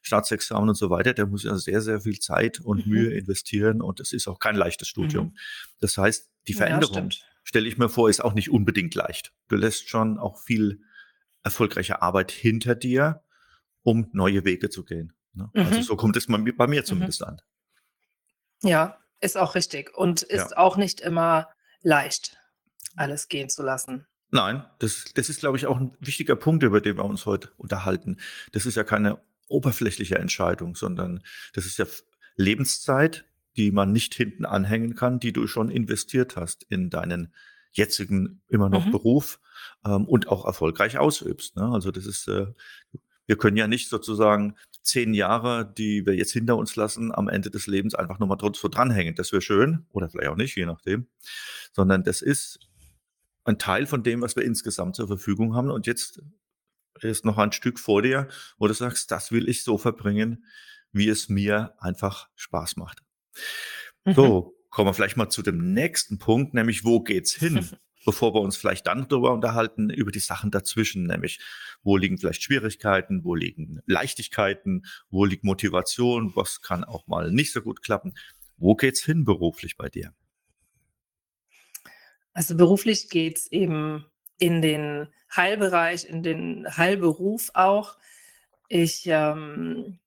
Staatsexamen 0.00 0.70
und 0.70 0.74
so 0.74 0.88
weiter, 0.88 1.12
der 1.12 1.26
muss 1.26 1.44
ja 1.44 1.56
sehr, 1.56 1.82
sehr 1.82 2.00
viel 2.00 2.18
Zeit 2.18 2.60
und 2.60 2.86
mhm. 2.86 2.92
Mühe 2.92 3.10
investieren. 3.12 3.82
Und 3.82 4.00
es 4.00 4.12
ist 4.12 4.26
auch 4.26 4.38
kein 4.38 4.56
leichtes 4.56 4.88
Studium. 4.88 5.26
Mhm. 5.26 5.36
Das 5.80 5.98
heißt, 5.98 6.29
die 6.48 6.54
Veränderung 6.54 7.10
ja, 7.10 7.18
stelle 7.42 7.68
ich 7.68 7.78
mir 7.78 7.88
vor, 7.88 8.08
ist 8.08 8.24
auch 8.24 8.34
nicht 8.34 8.50
unbedingt 8.50 8.94
leicht. 8.94 9.32
Du 9.48 9.56
lässt 9.56 9.88
schon 9.88 10.18
auch 10.18 10.38
viel 10.38 10.82
erfolgreiche 11.42 12.02
Arbeit 12.02 12.30
hinter 12.30 12.74
dir, 12.74 13.22
um 13.82 14.08
neue 14.12 14.44
Wege 14.44 14.70
zu 14.70 14.84
gehen. 14.84 15.12
Ne? 15.32 15.50
Also 15.54 15.70
mhm. 15.70 15.76
Also 15.76 15.82
so 15.88 15.96
kommt 15.96 16.16
es 16.16 16.26
bei 16.26 16.38
mir 16.38 16.80
mhm. 16.80 16.84
zumindest 16.84 17.20
mhm. 17.20 17.26
an. 17.28 17.42
Ja, 18.62 18.98
ist 19.20 19.36
auch 19.36 19.54
richtig 19.54 19.96
und 19.96 20.22
ist 20.22 20.50
ja. 20.50 20.56
auch 20.58 20.76
nicht 20.76 21.00
immer 21.00 21.48
leicht, 21.82 22.36
alles 22.96 23.28
gehen 23.28 23.48
zu 23.48 23.62
lassen. 23.62 24.06
Nein, 24.30 24.64
das, 24.78 25.06
das 25.14 25.28
ist, 25.28 25.40
glaube 25.40 25.56
ich, 25.56 25.66
auch 25.66 25.78
ein 25.78 25.96
wichtiger 25.98 26.36
Punkt, 26.36 26.62
über 26.62 26.80
den 26.80 26.96
wir 26.96 27.04
uns 27.04 27.26
heute 27.26 27.50
unterhalten. 27.56 28.18
Das 28.52 28.64
ist 28.64 28.76
ja 28.76 28.84
keine 28.84 29.20
oberflächliche 29.48 30.16
Entscheidung, 30.16 30.76
sondern 30.76 31.22
das 31.52 31.66
ist 31.66 31.78
ja 31.78 31.86
Lebenszeit, 32.36 33.24
die 33.56 33.72
man 33.72 33.92
nicht 33.92 34.14
hinten 34.14 34.44
anhängen 34.44 34.94
kann, 34.94 35.20
die 35.20 35.32
du 35.32 35.46
schon 35.46 35.70
investiert 35.70 36.36
hast 36.36 36.64
in 36.64 36.90
deinen 36.90 37.34
jetzigen 37.72 38.42
immer 38.48 38.68
noch 38.68 38.86
mhm. 38.86 38.90
Beruf 38.90 39.40
ähm, 39.84 40.06
und 40.06 40.28
auch 40.28 40.44
erfolgreich 40.44 40.98
ausübst. 40.98 41.56
Ne? 41.56 41.64
Also 41.64 41.90
das 41.90 42.06
ist, 42.06 42.28
äh, 42.28 42.46
wir 43.26 43.36
können 43.36 43.56
ja 43.56 43.68
nicht 43.68 43.88
sozusagen 43.88 44.56
zehn 44.82 45.14
Jahre, 45.14 45.72
die 45.76 46.04
wir 46.06 46.14
jetzt 46.14 46.32
hinter 46.32 46.56
uns 46.56 46.74
lassen, 46.74 47.14
am 47.14 47.28
Ende 47.28 47.50
des 47.50 47.66
Lebens 47.66 47.94
einfach 47.94 48.18
nochmal 48.18 48.38
so 48.40 48.68
dranhängen. 48.68 49.14
Das 49.14 49.32
wäre 49.32 49.42
schön 49.42 49.86
oder 49.90 50.08
vielleicht 50.08 50.30
auch 50.30 50.36
nicht, 50.36 50.56
je 50.56 50.66
nachdem. 50.66 51.06
Sondern 51.72 52.02
das 52.02 52.22
ist 52.22 52.58
ein 53.44 53.58
Teil 53.58 53.86
von 53.86 54.02
dem, 54.02 54.20
was 54.20 54.36
wir 54.36 54.44
insgesamt 54.44 54.96
zur 54.96 55.06
Verfügung 55.06 55.54
haben. 55.54 55.70
Und 55.70 55.86
jetzt 55.86 56.22
ist 57.00 57.24
noch 57.24 57.38
ein 57.38 57.52
Stück 57.52 57.78
vor 57.78 58.02
dir, 58.02 58.28
wo 58.58 58.66
du 58.66 58.74
sagst, 58.74 59.10
das 59.10 59.30
will 59.32 59.48
ich 59.48 59.62
so 59.62 59.78
verbringen, 59.78 60.44
wie 60.92 61.08
es 61.08 61.28
mir 61.28 61.74
einfach 61.78 62.28
Spaß 62.34 62.76
macht. 62.76 63.02
Mhm. 64.04 64.14
So, 64.14 64.54
kommen 64.70 64.88
wir 64.88 64.94
vielleicht 64.94 65.16
mal 65.16 65.28
zu 65.28 65.42
dem 65.42 65.72
nächsten 65.72 66.18
Punkt, 66.18 66.54
nämlich 66.54 66.84
wo 66.84 67.00
geht's 67.00 67.34
hin? 67.34 67.68
bevor 68.04 68.34
wir 68.34 68.40
uns 68.40 68.56
vielleicht 68.56 68.86
dann 68.86 69.08
darüber 69.08 69.32
unterhalten, 69.32 69.90
über 69.90 70.10
die 70.10 70.20
Sachen 70.20 70.50
dazwischen, 70.50 71.04
nämlich 71.04 71.40
wo 71.82 71.96
liegen 71.96 72.18
vielleicht 72.18 72.42
Schwierigkeiten, 72.42 73.24
wo 73.24 73.34
liegen 73.34 73.80
Leichtigkeiten, 73.86 74.86
wo 75.10 75.24
liegt 75.24 75.44
Motivation, 75.44 76.34
was 76.34 76.62
kann 76.62 76.84
auch 76.84 77.06
mal 77.06 77.30
nicht 77.30 77.52
so 77.52 77.62
gut 77.62 77.82
klappen. 77.82 78.14
Wo 78.56 78.74
geht's 78.74 79.04
hin 79.04 79.24
beruflich 79.24 79.76
bei 79.76 79.88
dir? 79.88 80.12
Also 82.32 82.56
beruflich 82.56 83.08
geht 83.08 83.38
es 83.38 83.52
eben 83.52 84.06
in 84.38 84.62
den 84.62 85.08
Heilbereich, 85.34 86.04
in 86.04 86.22
den 86.22 86.66
Heilberuf 86.76 87.50
auch. 87.54 87.96
Ich 88.68 89.02
ähm, 89.06 89.98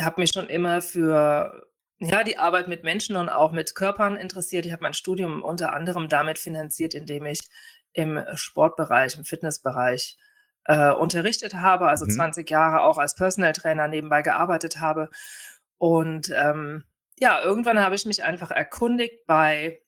habe 0.00 0.20
mich 0.20 0.30
schon 0.32 0.48
immer 0.48 0.82
für 0.82 1.66
ja, 1.98 2.22
die 2.24 2.38
Arbeit 2.38 2.68
mit 2.68 2.84
Menschen 2.84 3.16
und 3.16 3.28
auch 3.28 3.52
mit 3.52 3.74
Körpern 3.74 4.16
interessiert. 4.16 4.66
Ich 4.66 4.72
habe 4.72 4.82
mein 4.82 4.94
Studium 4.94 5.42
unter 5.42 5.72
anderem 5.72 6.08
damit 6.08 6.38
finanziert, 6.38 6.94
indem 6.94 7.24
ich 7.26 7.40
im 7.92 8.22
Sportbereich, 8.34 9.16
im 9.16 9.24
Fitnessbereich 9.24 10.18
äh, 10.66 10.90
unterrichtet 10.90 11.54
habe, 11.54 11.88
also 11.88 12.04
mhm. 12.04 12.10
20 12.10 12.50
Jahre 12.50 12.82
auch 12.82 12.98
als 12.98 13.14
Personal 13.14 13.52
Trainer 13.52 13.88
nebenbei 13.88 14.22
gearbeitet 14.22 14.80
habe. 14.80 15.08
Und 15.78 16.30
ähm, 16.34 16.84
ja, 17.18 17.40
irgendwann 17.42 17.80
habe 17.80 17.94
ich 17.94 18.04
mich 18.04 18.22
einfach 18.22 18.50
erkundigt 18.50 19.26
bei 19.26 19.80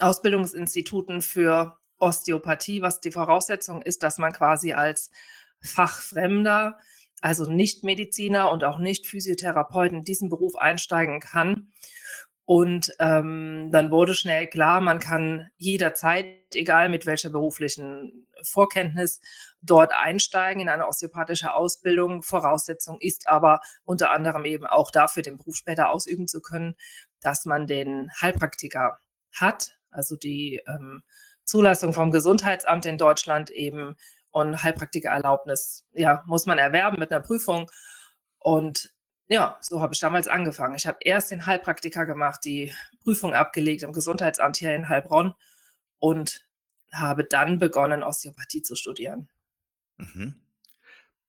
Ausbildungsinstituten 0.00 1.22
für 1.22 1.78
Osteopathie, 1.98 2.82
was 2.82 3.00
die 3.00 3.12
Voraussetzung 3.12 3.82
ist, 3.82 4.02
dass 4.02 4.18
man 4.18 4.32
quasi 4.32 4.72
als 4.72 5.10
Fachfremder, 5.60 6.78
also 7.20 7.50
nicht 7.50 7.84
Mediziner 7.84 8.50
und 8.50 8.64
auch 8.64 8.78
nicht 8.78 9.06
Physiotherapeut 9.06 9.92
in 9.92 10.04
diesen 10.04 10.28
Beruf 10.28 10.56
einsteigen 10.56 11.20
kann. 11.20 11.72
Und 12.44 12.92
ähm, 12.98 13.68
dann 13.70 13.92
wurde 13.92 14.14
schnell 14.14 14.48
klar, 14.48 14.80
man 14.80 14.98
kann 14.98 15.50
jederzeit, 15.56 16.26
egal 16.52 16.88
mit 16.88 17.06
welcher 17.06 17.30
beruflichen 17.30 18.26
Vorkenntnis, 18.42 19.20
dort 19.62 19.92
einsteigen 19.92 20.62
in 20.62 20.68
eine 20.68 20.88
osteopathische 20.88 21.54
Ausbildung. 21.54 22.22
Voraussetzung 22.22 22.98
ist 23.00 23.28
aber 23.28 23.60
unter 23.84 24.10
anderem 24.10 24.44
eben 24.44 24.66
auch 24.66 24.90
dafür, 24.90 25.22
den 25.22 25.36
Beruf 25.38 25.54
später 25.54 25.90
ausüben 25.90 26.26
zu 26.26 26.40
können, 26.40 26.74
dass 27.20 27.44
man 27.44 27.68
den 27.68 28.10
Heilpraktiker 28.20 28.98
hat, 29.32 29.76
also 29.92 30.16
die 30.16 30.60
ähm, 30.66 31.04
Zulassung 31.44 31.92
vom 31.92 32.10
Gesundheitsamt 32.10 32.84
in 32.84 32.98
Deutschland 32.98 33.50
eben 33.50 33.96
und 34.30 34.62
Heilpraktikererlaubnis, 34.62 35.84
ja, 35.92 36.22
muss 36.26 36.46
man 36.46 36.58
erwerben 36.58 36.98
mit 36.98 37.10
einer 37.10 37.20
Prüfung. 37.20 37.70
Und 38.38 38.92
ja, 39.28 39.58
so 39.60 39.80
habe 39.80 39.94
ich 39.94 40.00
damals 40.00 40.28
angefangen. 40.28 40.74
Ich 40.74 40.86
habe 40.86 40.98
erst 41.00 41.30
den 41.30 41.46
Heilpraktiker 41.46 42.06
gemacht, 42.06 42.40
die 42.44 42.72
Prüfung 43.02 43.34
abgelegt 43.34 43.82
im 43.82 43.92
Gesundheitsamt 43.92 44.56
hier 44.56 44.74
in 44.74 44.88
Heilbronn 44.88 45.34
und 45.98 46.44
habe 46.92 47.24
dann 47.24 47.58
begonnen, 47.58 48.02
Osteopathie 48.02 48.62
zu 48.62 48.74
studieren. 48.74 49.28
Mhm. 49.98 50.34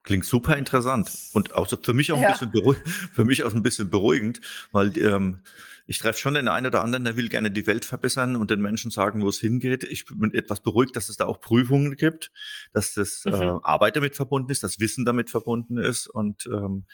Klingt 0.04 0.26
super 0.26 0.58
interessant 0.58 1.12
und 1.34 1.54
auch 1.54 1.68
so 1.68 1.78
für 1.78 1.94
mich 1.94 2.12
auch 2.12 2.18
ein 2.18 2.24
ja. 2.24 2.32
bisschen 2.32 2.76
für 3.14 3.24
mich 3.24 3.44
auch 3.44 3.54
ein 3.54 3.62
bisschen 3.62 3.92
beruhigend, 3.92 4.42
weil 4.72 4.98
ähm, 4.98 5.44
ich 5.92 6.00
treffe 6.00 6.20
schon 6.20 6.36
den 6.36 6.48
einen 6.48 6.68
oder 6.68 6.84
anderen, 6.84 7.04
der 7.04 7.18
will 7.18 7.28
gerne 7.28 7.52
die 7.52 7.68
Welt 7.68 7.84
verbessern 7.84 8.38
und 8.38 8.50
den 8.50 8.62
Menschen 8.62 8.92
sagen, 8.92 9.22
wo 9.22 9.28
es 9.28 9.42
hingeht. 9.42 9.84
Ich 9.84 10.06
bin 10.06 10.34
etwas 10.34 10.62
beruhigt, 10.62 10.96
dass 10.96 11.10
es 11.10 11.18
da 11.18 11.26
auch 11.26 11.42
Prüfungen 11.42 11.98
gibt, 11.98 12.32
dass 12.72 12.94
das 12.94 13.26
äh, 13.26 13.32
mhm. 13.32 13.42
äh, 13.42 13.60
Arbeit 13.64 13.98
damit 13.98 14.16
verbunden 14.16 14.50
ist, 14.52 14.64
das 14.64 14.80
Wissen 14.80 15.04
damit 15.04 15.30
verbunden 15.30 15.78
ist 15.78 16.08
und 16.08 16.46
ähm, 16.48 16.86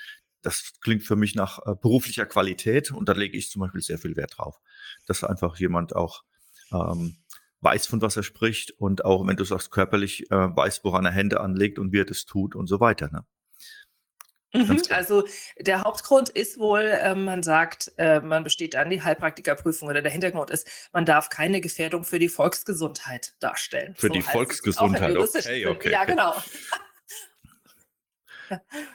das 0.42 0.74
klingt 0.82 1.04
für 1.04 1.16
mich 1.16 1.36
nach 1.36 1.60
äh, 1.68 1.76
beruflicher 1.80 2.26
Qualität 2.26 2.90
und 2.92 3.08
da 3.08 3.14
lege 3.14 3.38
ich 3.38 3.52
zum 3.52 3.60
Beispiel 3.60 3.82
sehr 3.82 4.00
viel 4.00 4.16
Wert 4.16 4.34
drauf, 4.36 4.60
dass 5.06 5.24
einfach 5.24 5.58
jemand 5.58 5.96
auch 5.96 6.24
ähm, 6.72 7.18
weiß, 7.62 7.86
von 7.86 8.02
was 8.02 8.18
er 8.18 8.24
spricht 8.24 8.72
und 8.80 9.06
auch, 9.06 9.28
wenn 9.28 9.38
du 9.38 9.44
sagst, 9.44 9.70
körperlich 9.70 10.32
äh, 10.32 10.56
weiß, 10.56 10.84
woran 10.84 11.06
er 11.06 11.12
Hände 11.12 11.40
anlegt 11.40 11.78
und 11.78 11.92
wie 11.92 12.00
er 12.00 12.06
das 12.06 12.26
tut 12.26 12.56
und 12.56 12.66
so 12.66 12.80
weiter. 12.80 13.12
Ne? 13.12 13.28
Mhm, 14.58 14.82
also 14.90 15.24
der 15.60 15.84
Hauptgrund 15.84 16.30
ist 16.30 16.58
wohl, 16.58 16.82
äh, 16.82 17.16
man 17.16 17.44
sagt, 17.44 17.92
äh, 17.98 18.20
man 18.20 18.44
besteht 18.44 18.76
an 18.76 18.90
die 18.90 19.02
Heilpraktikerprüfung 19.02 19.90
oder 19.90 20.02
der 20.02 20.12
Hintergrund 20.12 20.50
ist, 20.50 20.68
man 20.92 21.06
darf 21.06 21.30
keine 21.30 21.62
Gefährdung 21.62 22.04
für 22.04 22.20
die 22.20 22.30
Volksgesundheit 22.30 23.34
darstellen. 23.40 23.96
Für 23.98 24.08
so 24.08 24.14
die 24.14 24.22
Volksgesundheit, 24.22 25.18
okay, 25.18 25.66
okay. 25.68 25.92
Ja, 25.92 26.06
genau. 26.06 26.34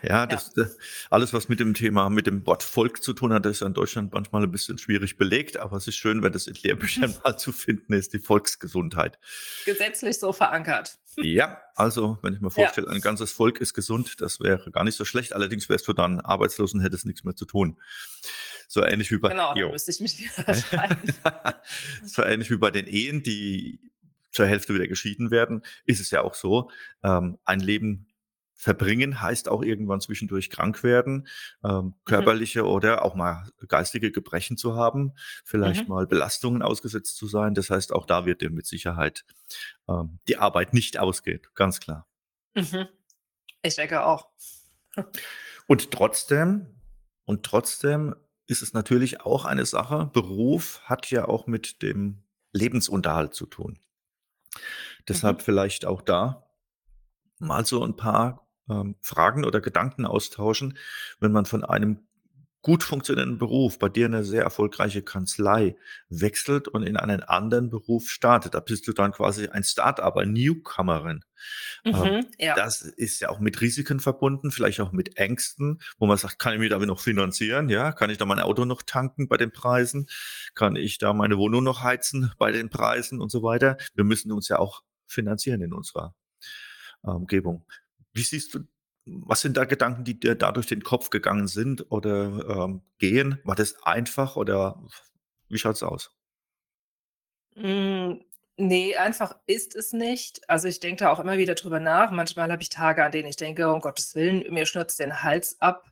Ja, 0.03 0.27
das, 0.27 0.53
das, 0.55 0.77
alles, 1.11 1.33
was 1.33 1.49
mit 1.49 1.61
dem 1.61 1.75
Thema, 1.75 2.11
mit 2.11 2.27
dem 2.27 2.47
Wort 2.47 2.63
Volk 2.63 3.03
zu 3.03 3.13
tun 3.13 3.33
hat, 3.33 3.47
ist 3.47 3.63
in 3.63 3.75
Deutschland 3.75 4.13
manchmal 4.13 4.43
ein 4.43 4.51
bisschen 4.51 4.79
schwierig 4.79 5.17
belegt, 5.17 5.57
aber 5.57 5.77
es 5.77 5.87
ist 5.87 5.97
schön, 5.97 6.23
wenn 6.23 6.33
das 6.33 6.47
in 6.47 6.55
Lehrbüchern 6.55 7.15
mal 7.25 7.37
zu 7.37 7.53
finden 7.53 7.93
ist, 7.93 8.13
die 8.13 8.19
Volksgesundheit. 8.19 9.19
Gesetzlich 9.65 10.19
so 10.19 10.33
verankert. 10.33 10.99
Ja, 11.17 11.61
also 11.75 12.19
wenn 12.23 12.35
ich 12.35 12.41
mir 12.41 12.51
vorstelle, 12.51 12.89
ja. 12.89 12.93
ein 12.93 13.01
ganzes 13.01 13.33
Volk 13.33 13.61
ist 13.61 13.75
gesund, 13.75 14.21
das 14.21 14.41
wäre 14.41 14.71
gar 14.71 14.85
nicht 14.85 14.97
so 14.97 15.05
schlecht. 15.05 15.33
Allerdings 15.33 15.69
wärst 15.69 15.89
du 15.89 15.93
dann 15.93 16.21
arbeitslos 16.21 16.75
und 16.75 16.81
hättest 16.81 17.07
nichts 17.07 17.25
mehr 17.25 17.37
zu 17.37 17.45
tun. 17.45 17.79
So 18.69 18.83
ähnlich 18.85 19.11
wie 19.11 19.19
bei 19.19 19.29
genau, 19.31 19.55
dann 19.55 19.71
müsste 19.71 19.91
ich 19.91 20.01
mich 20.01 20.19
wieder 20.19 20.57
So 22.05 22.23
ähnlich 22.23 22.51
wie 22.51 22.57
bei 22.57 22.71
den 22.71 22.87
Ehen, 22.87 23.23
die 23.23 23.81
zur 24.31 24.47
Hälfte 24.47 24.75
wieder 24.75 24.89
geschieden 24.89 25.31
werden, 25.31 25.63
ist 25.85 26.01
es 26.01 26.11
ja 26.11 26.23
auch 26.23 26.35
so, 26.35 26.71
ähm, 27.03 27.39
ein 27.45 27.61
Leben 27.61 28.07
Verbringen 28.63 29.21
heißt 29.21 29.49
auch 29.49 29.65
irgendwann 29.65 30.01
zwischendurch 30.01 30.49
krank 30.49 30.85
werden, 30.85 31.27
ähm, 31.65 31.87
mhm. 31.87 31.95
körperliche 32.05 32.63
mhm. 32.63 32.69
oder 32.69 33.05
auch 33.05 33.17
mal 33.17 33.51
geistige 33.67 34.13
Gebrechen 34.13 34.57
zu 34.57 34.77
haben, 34.77 35.15
vielleicht 35.45 35.89
mhm. 35.89 35.95
mal 35.95 36.07
Belastungen 36.07 36.63
ausgesetzt 36.63 37.17
zu 37.17 37.27
sein. 37.27 37.55
Das 37.55 37.71
heißt, 37.71 37.93
auch 37.93 38.07
da 38.07 38.25
wird 38.25 38.41
dir 38.41 38.51
mit 38.51 38.67
Sicherheit 38.67 39.25
ähm, 39.89 40.21
die 40.29 40.37
Arbeit 40.37 40.75
nicht 40.75 40.97
ausgehen, 41.01 41.41
ganz 41.57 41.81
klar. 41.81 42.07
Mhm. 42.55 42.87
Ich 43.63 43.75
denke 43.75 44.05
auch. 44.05 44.29
und 45.67 45.91
trotzdem, 45.91 46.69
und 47.25 47.43
trotzdem 47.45 48.15
ist 48.47 48.63
es 48.63 48.75
natürlich 48.75 49.23
auch 49.23 49.45
eine 49.45 49.67
Sache, 49.67 50.09
Beruf 50.13 50.83
hat 50.85 51.11
ja 51.11 51.27
auch 51.27 51.49
mit 51.49 51.83
dem 51.83 52.23
Lebensunterhalt 52.53 53.35
zu 53.35 53.47
tun. 53.47 53.81
Deshalb 55.09 55.39
mhm. 55.39 55.43
vielleicht 55.43 55.85
auch 55.85 56.01
da 56.01 56.47
mal 57.41 57.67
so 57.67 57.83
ein 57.85 57.97
paar 57.97 58.42
ähm, 58.69 58.97
Fragen 59.01 59.45
oder 59.45 59.61
Gedanken 59.61 60.07
austauschen, 60.07 60.79
wenn 61.21 61.33
man 61.33 61.47
von 61.47 61.65
einem 61.65 62.07
gut 62.63 62.85
funktionierenden 62.85 63.39
Beruf, 63.39 63.79
bei 63.79 63.89
dir 63.89 64.07
eine 64.07 64.25
sehr 64.25 64.45
erfolgreiche 64.45 65.03
Kanzlei 65.03 65.77
wechselt 66.09 66.69
und 66.69 66.85
in 66.85 66.97
einen 66.97 67.23
anderen 67.23 67.71
Beruf 67.71 68.09
startet. 68.09 68.55
Da 68.55 68.61
bist 68.61 68.87
du 68.87 68.93
dann 68.93 69.11
quasi 69.11 69.49
ein 69.49 69.65
Start-up, 69.65 70.17
ein 70.17 70.33
Newcomerin. 70.33 71.25
Ähm, 71.85 71.93
mhm, 71.93 72.27
ja. 72.39 72.55
Das 72.55 72.83
ist 72.83 73.21
ja 73.21 73.31
auch 73.31 73.41
mit 73.41 73.61
Risiken 73.61 73.99
verbunden, 73.99 74.53
vielleicht 74.53 74.81
auch 74.81 74.93
mit 74.93 75.17
Ängsten, 75.17 75.81
wo 75.99 76.07
man 76.07 76.17
sagt, 76.17 76.39
kann 76.39 76.55
ich 76.55 76.61
mich 76.61 76.71
damit 76.71 76.87
noch 76.87 77.01
finanzieren? 77.01 77.69
Ja, 77.69 77.91
kann 77.91 78.11
ich 78.11 78.19
da 78.19 78.25
mein 78.25 78.39
Auto 78.39 78.65
noch 78.65 78.83
tanken 78.83 79.27
bei 79.27 79.37
den 79.37 79.51
Preisen? 79.51 80.07
Kann 80.55 80.77
ich 80.77 80.99
da 80.99 81.13
meine 81.13 81.39
Wohnung 81.39 81.65
noch 81.65 81.83
heizen 81.83 82.33
bei 82.39 82.53
den 82.53 82.71
Preisen 82.71 83.21
und 83.21 83.33
so 83.33 83.43
weiter? 83.43 83.77
Wir 83.95 84.05
müssen 84.05 84.31
uns 84.31 84.49
ja 84.49 84.61
auch 84.61 84.83
finanzieren 85.09 85.63
in 85.63 85.73
unserer 85.73 86.15
Umgebung. 87.03 87.67
Wie 88.13 88.23
siehst 88.23 88.55
du, 88.55 88.61
was 89.07 89.41
sind 89.41 89.57
da 89.57 89.65
Gedanken, 89.65 90.05
die 90.05 90.19
dir 90.19 90.35
da 90.35 90.53
durch 90.53 90.67
den 90.67 90.83
Kopf 90.83 91.11
gegangen 91.11 91.49
sind 91.49 91.91
oder 91.91 92.67
ähm, 92.67 92.83
gehen? 92.99 93.39
War 93.45 93.57
das 93.57 93.83
einfach 93.83 94.37
oder 94.37 94.83
wie 95.49 95.59
schaut 95.59 95.77
es 95.77 95.83
aus? 95.83 96.11
Hm, 97.55 98.25
ne, 98.57 98.97
einfach 98.97 99.37
ist 99.47 99.75
es 99.77 99.93
nicht. 99.93 100.49
Also, 100.49 100.69
ich 100.69 100.81
denke 100.81 101.05
da 101.05 101.11
auch 101.13 101.21
immer 101.21 101.39
wieder 101.39 101.55
drüber 101.55 101.81
nach. 101.81 102.11
Manchmal 102.11 102.51
habe 102.51 102.63
ich 102.63 102.69
Tage, 102.71 103.05
an 103.05 103.13
denen 103.13 103.29
ich 103.29 103.37
denke: 103.37 103.71
„Um 103.73 103.81
Gottes 103.81 104.15
Willen, 104.15 104.53
mir 104.53 104.67
schnürzt 104.67 104.99
den 105.01 105.23
Hals 105.23 105.61
ab“ 105.61 105.91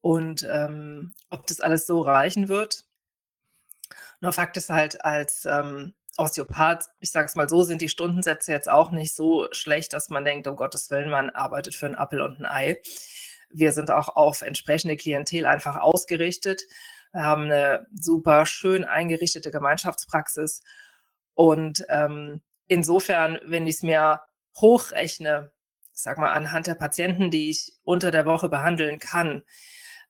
und, 0.00 0.46
ähm, 0.50 1.14
ob 1.30 1.46
das 1.46 1.60
alles 1.60 1.86
so 1.86 2.02
reichen 2.02 2.48
wird. 2.48 2.84
Nur 4.20 4.32
Fakt 4.32 4.56
ist 4.56 4.70
halt, 4.70 5.04
als, 5.04 5.44
ähm, 5.46 5.94
Osteopath, 6.16 6.90
ich 7.00 7.10
sage 7.10 7.26
es 7.26 7.34
mal 7.34 7.48
so, 7.48 7.62
sind 7.62 7.80
die 7.80 7.88
Stundensätze 7.88 8.52
jetzt 8.52 8.68
auch 8.68 8.90
nicht 8.90 9.14
so 9.14 9.48
schlecht, 9.52 9.92
dass 9.92 10.10
man 10.10 10.24
denkt, 10.24 10.46
um 10.46 10.56
Gottes 10.56 10.90
Willen, 10.90 11.10
man 11.10 11.30
arbeitet 11.30 11.74
für 11.74 11.86
einen 11.86 11.94
Appel 11.94 12.20
und 12.20 12.40
ein 12.40 12.46
Ei. 12.46 12.82
Wir 13.50 13.72
sind 13.72 13.90
auch 13.90 14.08
auf 14.16 14.42
entsprechende 14.42 14.96
Klientel 14.96 15.46
einfach 15.46 15.76
ausgerichtet. 15.76 16.62
Wir 17.12 17.22
haben 17.22 17.44
eine 17.44 17.86
super 17.94 18.46
schön 18.46 18.84
eingerichtete 18.84 19.50
Gemeinschaftspraxis. 19.50 20.62
Und 21.34 21.84
ähm, 21.88 22.42
insofern, 22.66 23.38
wenn 23.44 23.66
ich 23.66 23.76
es 23.76 23.82
mir 23.82 24.20
hochrechne, 24.56 25.50
sag 25.92 26.18
mal, 26.18 26.32
anhand 26.32 26.66
der 26.66 26.74
Patienten, 26.74 27.30
die 27.30 27.50
ich 27.50 27.72
unter 27.84 28.10
der 28.10 28.26
Woche 28.26 28.48
behandeln 28.48 28.98
kann, 28.98 29.42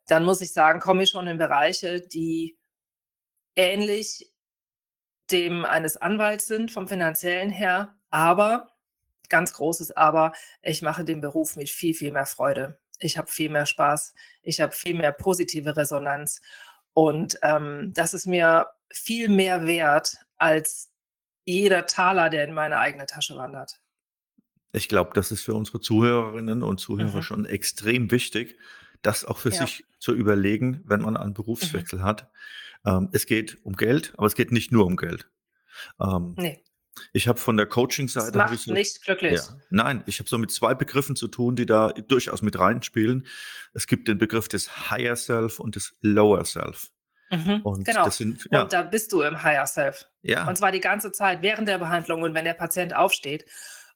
dann 0.07 0.25
muss 0.25 0.41
ich 0.41 0.53
sagen, 0.53 0.81
komme 0.81 1.05
ich 1.05 1.11
schon 1.11 1.27
in 1.29 1.39
Bereiche, 1.39 2.01
die 2.01 2.57
ähnlich 3.55 4.32
dem 5.31 5.65
eines 5.65 5.97
Anwalts 5.97 6.47
sind 6.47 6.71
vom 6.71 6.89
finanziellen 6.89 7.51
her. 7.51 7.95
Aber, 8.11 8.73
ganz 9.29 9.53
großes 9.55 9.93
Aber, 9.97 10.33
ich 10.63 10.83
mache 10.83 11.05
den 11.05 11.21
Beruf 11.21 11.57
mit 11.57 11.71
viel, 11.71 11.95
viel 11.95 12.13
mehr 12.13 12.27
Freude. 12.27 12.79
Ich 12.99 13.17
habe 13.19 13.31
viel 13.31 13.51
mehr 13.51 13.67
Spaß. 13.67 14.15
Ich 14.43 14.61
habe 14.61 14.73
viel 14.73 14.95
mehr 14.95 15.13
positive 15.13 15.77
Resonanz. 15.77 16.41
Und 16.93 17.39
ähm, 17.43 17.93
das 17.95 18.15
ist 18.15 18.27
mir 18.27 18.67
viel 18.93 19.29
mehr 19.29 19.67
wert 19.67 20.17
als 20.37 20.91
jeder 21.45 21.87
Taler, 21.87 22.29
der 22.31 22.45
in 22.45 22.53
meine 22.55 22.79
eigene 22.79 23.07
Tasche 23.07 23.35
wandert. 23.37 23.81
Ich 24.73 24.89
glaube, 24.89 25.11
das 25.15 25.33
ist 25.33 25.43
für 25.43 25.55
unsere 25.55 25.81
Zuhörerinnen 25.81 26.63
und 26.63 26.79
Zuhörer 26.79 27.17
Mhm. 27.19 27.23
schon 27.23 27.45
extrem 27.47 28.11
wichtig, 28.11 28.59
das 29.03 29.25
auch 29.25 29.39
für 29.39 29.51
Ja. 29.51 29.67
sich 29.67 29.85
zu 29.99 30.15
überlegen, 30.15 30.83
wenn 30.85 31.01
man 31.03 31.17
einen 31.17 31.31
Mhm. 31.31 31.35
Berufswechsel 31.35 32.03
hat. 32.03 32.31
Ähm, 32.85 33.09
es 33.13 33.27
geht 33.27 33.59
um 33.65 33.75
Geld, 33.75 34.13
aber 34.17 34.27
es 34.27 34.35
geht 34.35 34.53
nicht 34.53 34.73
nur 34.73 34.87
um 34.87 34.97
Geld. 34.97 35.29
Ähm, 36.01 36.35
Ne. 36.37 36.61
ich 37.13 37.27
habe 37.29 37.39
von 37.39 37.57
der 37.57 37.67
Coaching-Seite 37.67 38.37
macht 38.37 38.59
so 38.59 38.73
nicht 38.73 39.03
glücklich. 39.03 39.33
ja, 39.41 39.57
nein, 39.71 40.03
ich 40.07 40.19
habe 40.19 40.29
so 40.29 40.37
mit 40.39 40.51
2 40.51 40.75
Begriffen 40.75 41.17
zu 41.17 41.29
tun, 41.29 41.57
die 41.57 41.65
da 41.67 41.89
durchaus 41.93 42.43
mit 42.43 42.59
reinspielen. 42.59 43.27
Es 43.73 43.87
gibt 43.87 44.09
den 44.09 44.19
Begriff 44.19 44.49
des 44.49 44.91
Higher 44.91 45.17
Self 45.17 45.59
und 45.61 45.77
des 45.77 45.97
Lower 46.01 46.45
Self. 46.45 46.91
Mhm. 47.31 47.63
Und 47.63 47.85
Genau. 47.87 48.05
das 48.05 48.19
sind 48.19 48.47
ja, 48.51 48.63
Und 48.65 48.73
da 48.75 48.83
bist 48.83 49.11
du 49.13 49.23
im 49.23 49.43
Higher 49.43 49.67
Self. 49.67 50.07
Und 50.23 50.29
ja, 50.31 50.55
zwar 50.55 50.71
die 50.73 50.81
ganze 50.81 51.13
Zeit 51.13 51.41
während 51.41 51.67
der 51.69 51.79
Behandlung 51.79 52.23
und 52.23 52.35
wenn 52.35 52.45
der 52.45 52.53
Patient 52.55 52.95
aufsteht 52.95 53.47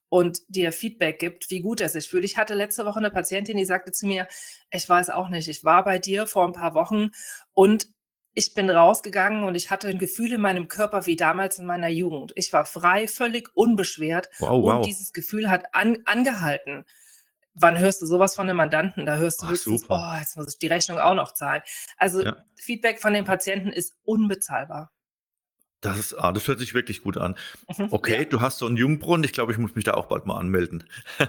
und 0.09 0.38
dir 0.49 0.73
Feedback 0.73 1.19
gibt, 1.19 1.50
wie 1.50 1.61
gut 1.61 1.81
er 1.83 1.90
sich 1.90 2.09
fühlt. 2.09 2.25
Ich 2.25 2.38
hatte 2.38 2.55
letzte 2.55 2.87
Woche 2.87 2.99
eine 3.00 3.11
Patientin, 3.11 3.57
die 3.59 3.64
sagte 3.66 3.93
zu 3.93 4.07
mir, 4.07 4.26
ich 4.71 4.88
weiß 4.88 5.11
auch 5.11 5.28
nicht, 5.28 5.49
ich 5.49 5.64
war 5.64 5.85
bei 5.85 5.99
dir 5.99 6.26
vor 6.26 6.47
ein 6.47 6.52
paar 6.55 6.73
Wochen 6.75 7.11
und 7.52 7.88
ich 8.37 8.52
bin 8.52 8.69
rausgegangen 8.69 9.45
und 9.45 9.55
ich 9.55 9.71
hatte 9.71 9.88
ein 9.88 9.99
Gefühl 9.99 10.35
in 10.35 10.43
meinem 10.43 10.69
Körper 10.69 11.07
wie 11.07 11.16
damals 11.16 11.59
in 11.59 11.64
meiner 11.64 11.88
Jugend. 11.88 12.33
Ich 12.37 12.52
war 12.52 12.66
frei, 12.66 13.09
völlig 13.09 13.49
unbeschwert 13.57 14.28
wow, 14.40 14.50
und 14.50 14.62
wow. 14.62 14.87
dieses 14.87 15.14
Gefühl 15.14 15.50
hat 15.50 15.75
an, 15.75 15.99
angehalten. 16.05 16.85
Wann 17.55 17.78
hörst 17.78 18.02
du 18.02 18.07
sowas 18.07 18.35
von 18.35 18.47
einem 18.47 18.59
Mandanten? 18.59 19.07
Da 19.07 19.16
hörst 19.16 19.40
du 19.40 19.47
Ach, 19.47 19.52
höchstens, 19.52 19.81
super. 19.81 20.12
oh, 20.12 20.19
jetzt 20.21 20.37
muss 20.37 20.52
ich 20.52 20.59
die 20.59 20.66
Rechnung 20.66 20.99
auch 20.99 21.14
noch 21.14 21.33
zahlen. 21.33 21.62
Also 21.97 22.23
Ja. 22.23 22.37
Feedback 22.57 23.00
von 23.00 23.14
den 23.14 23.25
Patienten 23.25 23.71
ist 23.71 23.97
unbezahlbar. 24.05 24.93
Das 25.83 25.99
ist 25.99 26.14
ah, 26.14 26.33
das 26.33 26.49
hört 26.49 26.59
sich 26.59 26.73
wirklich 26.75 27.02
gut 27.02 27.16
an. 27.18 27.37
Mhm. 27.76 27.88
Okay, 27.90 28.18
Ja. 28.21 28.25
du 28.25 28.40
hast 28.40 28.59
so 28.59 28.66
einen 28.66 28.76
Jungbrunnen. 28.76 29.25
Ich 29.25 29.33
glaube, 29.33 29.52
ich 29.52 29.59
muss 29.59 29.75
mich 29.75 29.85
da 29.85 29.95
auch 29.95 30.06
bald 30.06 30.26
mal 30.26 30.38
anmelden. 30.38 30.85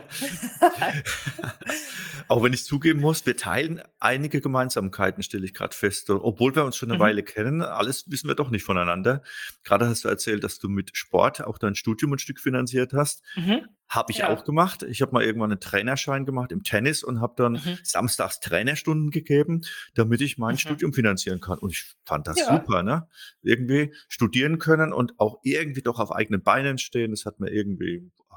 Auch 2.29 2.43
wenn 2.43 2.51
ich 2.53 2.65
zugeben 2.65 2.99
muss, 2.99 3.25
wir 3.25 3.37
teilen 3.37 3.81
einige 3.99 4.41
Gemeinsamkeiten, 4.41 5.23
stelle 5.23 5.45
ich 5.45 5.53
gerade 5.53 5.75
fest. 5.75 6.09
Obwohl 6.09 6.55
wir 6.55 6.65
uns 6.65 6.75
schon 6.75 6.89
eine 6.89 6.97
Mhm. 6.97 7.01
Weile 7.03 7.23
kennen, 7.23 7.61
alles 7.61 8.09
wissen 8.11 8.27
wir 8.27 8.35
doch 8.35 8.49
nicht 8.49 8.63
voneinander. 8.63 9.21
Gerade 9.63 9.87
hast 9.87 10.03
du 10.03 10.09
erzählt, 10.09 10.43
dass 10.43 10.59
du 10.59 10.67
mit 10.67 10.95
Sport 10.97 11.41
auch 11.43 11.57
dein 11.57 11.75
Studium 11.75 12.13
ein 12.13 12.19
Stück 12.19 12.39
finanziert 12.39 12.91
hast. 12.93 13.23
Mhm. 13.35 13.61
Habe 13.89 14.11
ich 14.11 14.17
Ja. 14.17 14.27
auch 14.29 14.43
gemacht. 14.43 14.83
Ich 14.83 15.01
habe 15.01 15.13
mal 15.13 15.23
irgendwann 15.23 15.51
einen 15.51 15.61
Trainerschein 15.61 16.25
gemacht 16.25 16.51
im 16.51 16.63
Tennis 16.63 17.03
und 17.03 17.21
habe 17.21 17.35
dann 17.37 17.53
Mhm. 17.53 17.77
samstags 17.83 18.41
Trainerstunden 18.41 19.11
gegeben, 19.11 19.61
damit 19.93 20.19
ich 20.19 20.37
mein 20.37 20.55
Mhm. 20.55 20.59
Studium 20.59 20.91
finanzieren 20.93 21.39
kann. 21.39 21.57
Und 21.59 21.71
ich 21.71 21.95
fand 22.03 22.27
das 22.27 22.37
Ja. 22.39 22.57
super, 22.57 22.83
ne? 22.83 23.07
Irgendwie 23.43 23.93
studieren 24.09 24.36
können 24.59 24.93
und 24.93 25.19
auch 25.19 25.39
irgendwie 25.43 25.81
doch 25.81 25.99
auf 25.99 26.11
eigenen 26.11 26.41
Beinen 26.43 26.77
stehen. 26.77 27.11
Das 27.11 27.25
hat 27.25 27.39
mir 27.39 27.49
irgendwie 27.51 28.11
ah, 28.29 28.35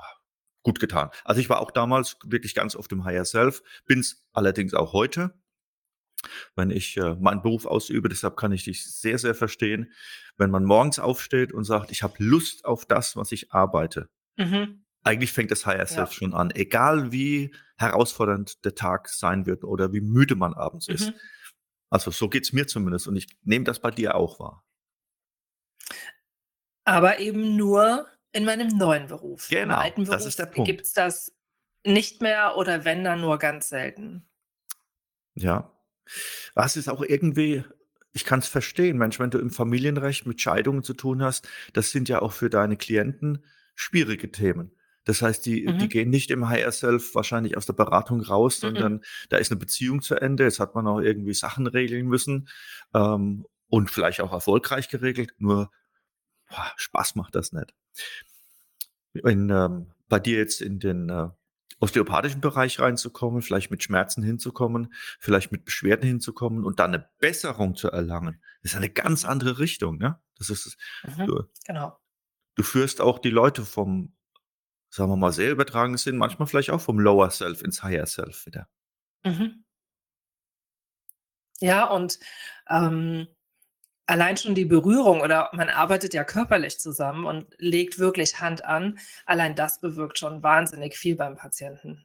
gut 0.62 0.80
getan. 0.80 1.10
Also 1.24 1.40
ich 1.40 1.48
war 1.48 1.60
auch 1.60 1.70
damals 1.70 2.16
wirklich 2.24 2.54
ganz 2.54 2.76
oft 2.76 2.90
im 2.92 3.04
Higher 3.04 3.24
Self, 3.24 3.62
bin's 3.86 4.26
allerdings 4.32 4.74
auch 4.74 4.92
heute, 4.92 5.34
wenn 6.54 6.70
ich 6.70 6.96
äh, 6.96 7.14
meinen 7.14 7.42
Beruf 7.42 7.66
ausübe. 7.66 8.08
Deshalb 8.08 8.36
kann 8.36 8.52
ich 8.52 8.64
dich 8.64 8.84
sehr, 8.84 9.18
sehr 9.18 9.34
verstehen, 9.34 9.92
wenn 10.36 10.50
man 10.50 10.64
morgens 10.64 10.98
aufsteht 10.98 11.52
und 11.52 11.64
sagt, 11.64 11.90
ich 11.90 12.02
habe 12.02 12.14
Lust 12.18 12.64
auf 12.64 12.86
das, 12.86 13.16
was 13.16 13.32
ich 13.32 13.52
arbeite. 13.52 14.08
Mhm. 14.36 14.84
Eigentlich 15.02 15.32
fängt 15.32 15.50
das 15.50 15.64
Higher 15.64 15.86
Self 15.86 16.10
Ja. 16.10 16.14
schon 16.14 16.34
an, 16.34 16.50
egal 16.50 17.10
wie 17.10 17.54
herausfordernd 17.78 18.64
der 18.64 18.74
Tag 18.74 19.08
sein 19.08 19.46
wird 19.46 19.64
oder 19.64 19.92
wie 19.94 20.02
müde 20.02 20.34
man 20.34 20.52
abends 20.52 20.88
ist. 20.88 21.08
Mhm. 21.08 21.14
Also 21.88 22.10
so 22.10 22.28
geht's 22.28 22.52
mir 22.52 22.66
zumindest 22.66 23.08
und 23.08 23.16
ich 23.16 23.26
nehme 23.42 23.64
das 23.64 23.80
bei 23.80 23.90
dir 23.90 24.14
auch 24.14 24.38
wahr. 24.38 24.64
Aber 26.86 27.18
eben 27.18 27.56
nur 27.56 28.06
in 28.32 28.44
meinem 28.44 28.68
neuen 28.68 29.06
Beruf. 29.08 29.54
Im 29.64 29.68
Genau, 29.68 29.76
alten 29.76 30.06
das 30.08 30.08
Beruf 30.22 30.28
ist 30.28 30.38
der 30.38 30.46
Punkt. 30.46 30.66
gibt 30.66 30.82
es 30.82 30.92
das 30.92 31.32
nicht 31.86 32.20
mehr 32.22 32.56
oder 32.56 32.84
wenn 32.84 33.04
dann 33.04 33.20
nur 33.20 33.38
ganz 33.38 33.68
selten. 33.68 34.26
Ja. 35.36 35.70
Was 36.54 36.76
ist 36.76 36.88
auch 36.88 37.02
irgendwie 37.02 37.64
ich 38.14 38.24
kann 38.24 38.40
es 38.40 38.48
verstehen, 38.48 38.98
Mensch, 38.98 39.20
wenn 39.20 39.30
du 39.30 39.38
im 39.38 39.50
Familienrecht 39.50 40.26
mit 40.26 40.40
Scheidungen 40.40 40.82
zu 40.82 40.94
tun 40.94 41.22
hast, 41.22 41.48
das 41.74 41.92
sind 41.92 42.08
ja 42.08 42.22
auch 42.22 42.32
für 42.32 42.50
deine 42.50 42.76
Klienten 42.76 43.44
schwierige 43.76 44.32
Themen. 44.32 44.72
Das 45.04 45.22
heißt, 45.22 45.46
die 45.46 45.76
die 45.76 45.88
Mhm. 45.88 45.88
gehen 45.88 46.10
nicht 46.10 46.30
im 46.32 46.48
Higher 46.48 46.72
Self 46.72 47.14
wahrscheinlich 47.14 47.56
aus 47.56 47.66
der 47.66 47.74
Beratung 47.74 48.20
raus, 48.22 48.60
Mhm. 48.62 48.66
sondern 48.66 49.02
da 49.30 49.38
ist 49.38 49.50
'ne 49.52 49.56
Beziehung 49.58 50.02
zu 50.02 50.16
Ende. 50.16 50.44
Jetzt 50.44 50.60
hat 50.60 50.74
man 50.74 50.88
auch 50.88 51.00
irgendwie 51.00 51.34
Sachen 51.34 51.66
regeln 51.68 52.06
müssen, 52.08 52.48
ähm, 52.94 53.46
und 53.68 53.90
vielleicht 53.90 54.20
auch 54.22 54.32
erfolgreich 54.32 54.88
geregelt, 54.88 55.34
nur, 55.38 55.70
boah, 56.50 56.72
Spaß 56.76 57.14
macht 57.16 57.34
das 57.34 57.52
nicht. 57.52 57.72
In, 59.14 59.50
ähm 59.50 59.86
bei 60.08 60.18
dir 60.18 60.38
jetzt 60.38 60.60
in 60.60 60.80
den, 60.80 61.08
äh, 61.08 61.28
osteopathischen 61.78 62.40
Bereich 62.40 62.80
reinzukommen, 62.80 63.42
vielleicht 63.42 63.70
mit 63.70 63.80
Schmerzen 63.84 64.24
hinzukommen, 64.24 64.92
vielleicht 65.20 65.52
mit 65.52 65.64
Beschwerden 65.64 66.04
hinzukommen 66.04 66.64
und 66.64 66.80
dann 66.80 66.90
'ne 66.90 67.08
Besserung 67.20 67.76
zu 67.76 67.88
erlangen, 67.92 68.42
ist 68.62 68.74
eine 68.74 68.90
ganz 68.90 69.24
andere 69.24 69.60
Richtung, 69.60 69.98
ne? 69.98 70.20
Das 70.36 70.50
ist 70.50 70.76
Mhm. 71.06 71.26
du 71.26 71.44
Genau. 71.66 71.98
du 72.58 72.62
führst 72.62 73.00
auch 73.00 73.18
die 73.18 73.30
Leute 73.30 73.64
vom, 73.64 74.14
sagen 74.90 75.10
wir 75.10 75.16
mal, 75.16 75.32
sehr 75.32 75.52
übertragenen 75.52 75.98
Sinn, 75.98 76.18
manchmal 76.18 76.48
vielleicht 76.48 76.70
auch 76.70 76.80
vom 76.82 77.00
Lower 77.00 77.30
Self 77.30 77.62
ins 77.62 77.82
Higher 77.84 78.06
Self 78.06 78.46
wieder. 78.46 78.68
Mhm. 79.24 79.62
Ja, 81.62 81.84
und, 81.90 82.18
ähm, 82.70 83.28
allein 84.10 84.36
schon 84.36 84.54
die 84.54 84.64
Berührung 84.64 85.20
oder 85.20 85.48
man 85.52 85.68
arbeitet 85.68 86.12
ja 86.14 86.24
körperlich 86.24 86.78
zusammen 86.80 87.24
und 87.24 87.46
legt 87.58 87.98
wirklich 87.98 88.40
Hand 88.40 88.64
an. 88.64 88.98
Allein 89.26 89.54
das 89.54 89.80
bewirkt 89.80 90.18
schon 90.18 90.42
wahnsinnig 90.42 90.96
viel 90.96 91.16
beim 91.16 91.36
Patienten. 91.36 92.04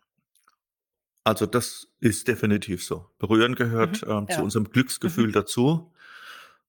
Also, 1.23 1.47
das 1.47 1.87
ist 1.99 2.27
definitiv 2.27 2.83
so. 2.85 3.07
Berühren 3.17 3.55
gehört, 3.55 4.05
Mhm. 4.05 4.11
ähm, 4.11 4.29
zu 4.29 4.37
Ja. 4.39 4.43
unserem 4.43 4.69
Glücksgefühl 4.69 5.27
Mhm. 5.27 5.31
dazu. 5.33 5.91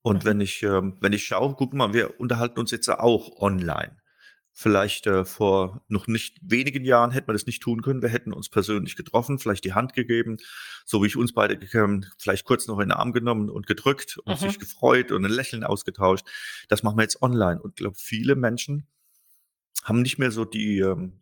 Und 0.02 0.24
Mhm. 0.24 0.28
wenn 0.28 0.40
ich, 0.40 0.62
ähm 0.62 0.96
wenn 1.00 1.12
ich 1.12 1.26
schaue, 1.26 1.54
guck 1.54 1.74
mal, 1.74 1.92
wir 1.92 2.18
unterhalten 2.20 2.58
uns 2.60 2.70
jetzt 2.70 2.86
ja 2.86 3.00
auch 3.00 3.40
online. 3.40 3.98
Vielleicht, 4.58 5.06
äh, 5.06 5.26
vor 5.26 5.82
noch 5.88 6.06
nicht 6.06 6.38
wenigen 6.40 6.82
Jahren 6.86 7.10
hätten 7.10 7.28
wir 7.28 7.34
das 7.34 7.44
nicht 7.44 7.62
tun 7.62 7.82
können. 7.82 8.00
Wir 8.00 8.08
hätten 8.08 8.32
uns 8.32 8.48
persönlich 8.48 8.96
getroffen, 8.96 9.38
vielleicht 9.38 9.64
die 9.66 9.74
Hand 9.74 9.92
gegeben, 9.92 10.38
so 10.86 11.02
wie 11.02 11.08
ich 11.08 11.16
uns 11.18 11.34
beide 11.34 11.58
gekommen, 11.58 12.06
vielleicht 12.16 12.46
kurz 12.46 12.66
noch 12.66 12.78
in 12.78 12.88
den 12.88 12.92
Arm 12.92 13.12
genommen 13.12 13.50
und 13.50 13.66
gedrückt 13.66 14.16
und 14.24 14.38
sich 14.38 14.54
Mhm. 14.56 14.60
gefreut 14.60 15.12
und 15.12 15.26
'n 15.26 15.30
Lächeln 15.30 15.62
ausgetauscht. 15.62 16.26
Das 16.68 16.82
machen 16.82 16.96
wir 16.96 17.02
jetzt 17.02 17.20
online 17.20 17.60
und 17.60 17.76
glaube, 17.76 17.98
viele 17.98 18.34
Menschen 18.34 18.86
haben 19.84 20.02
nicht 20.02 20.18
mehr 20.18 20.30
so 20.30 20.44
die, 20.46 20.78
ähm, 20.80 21.20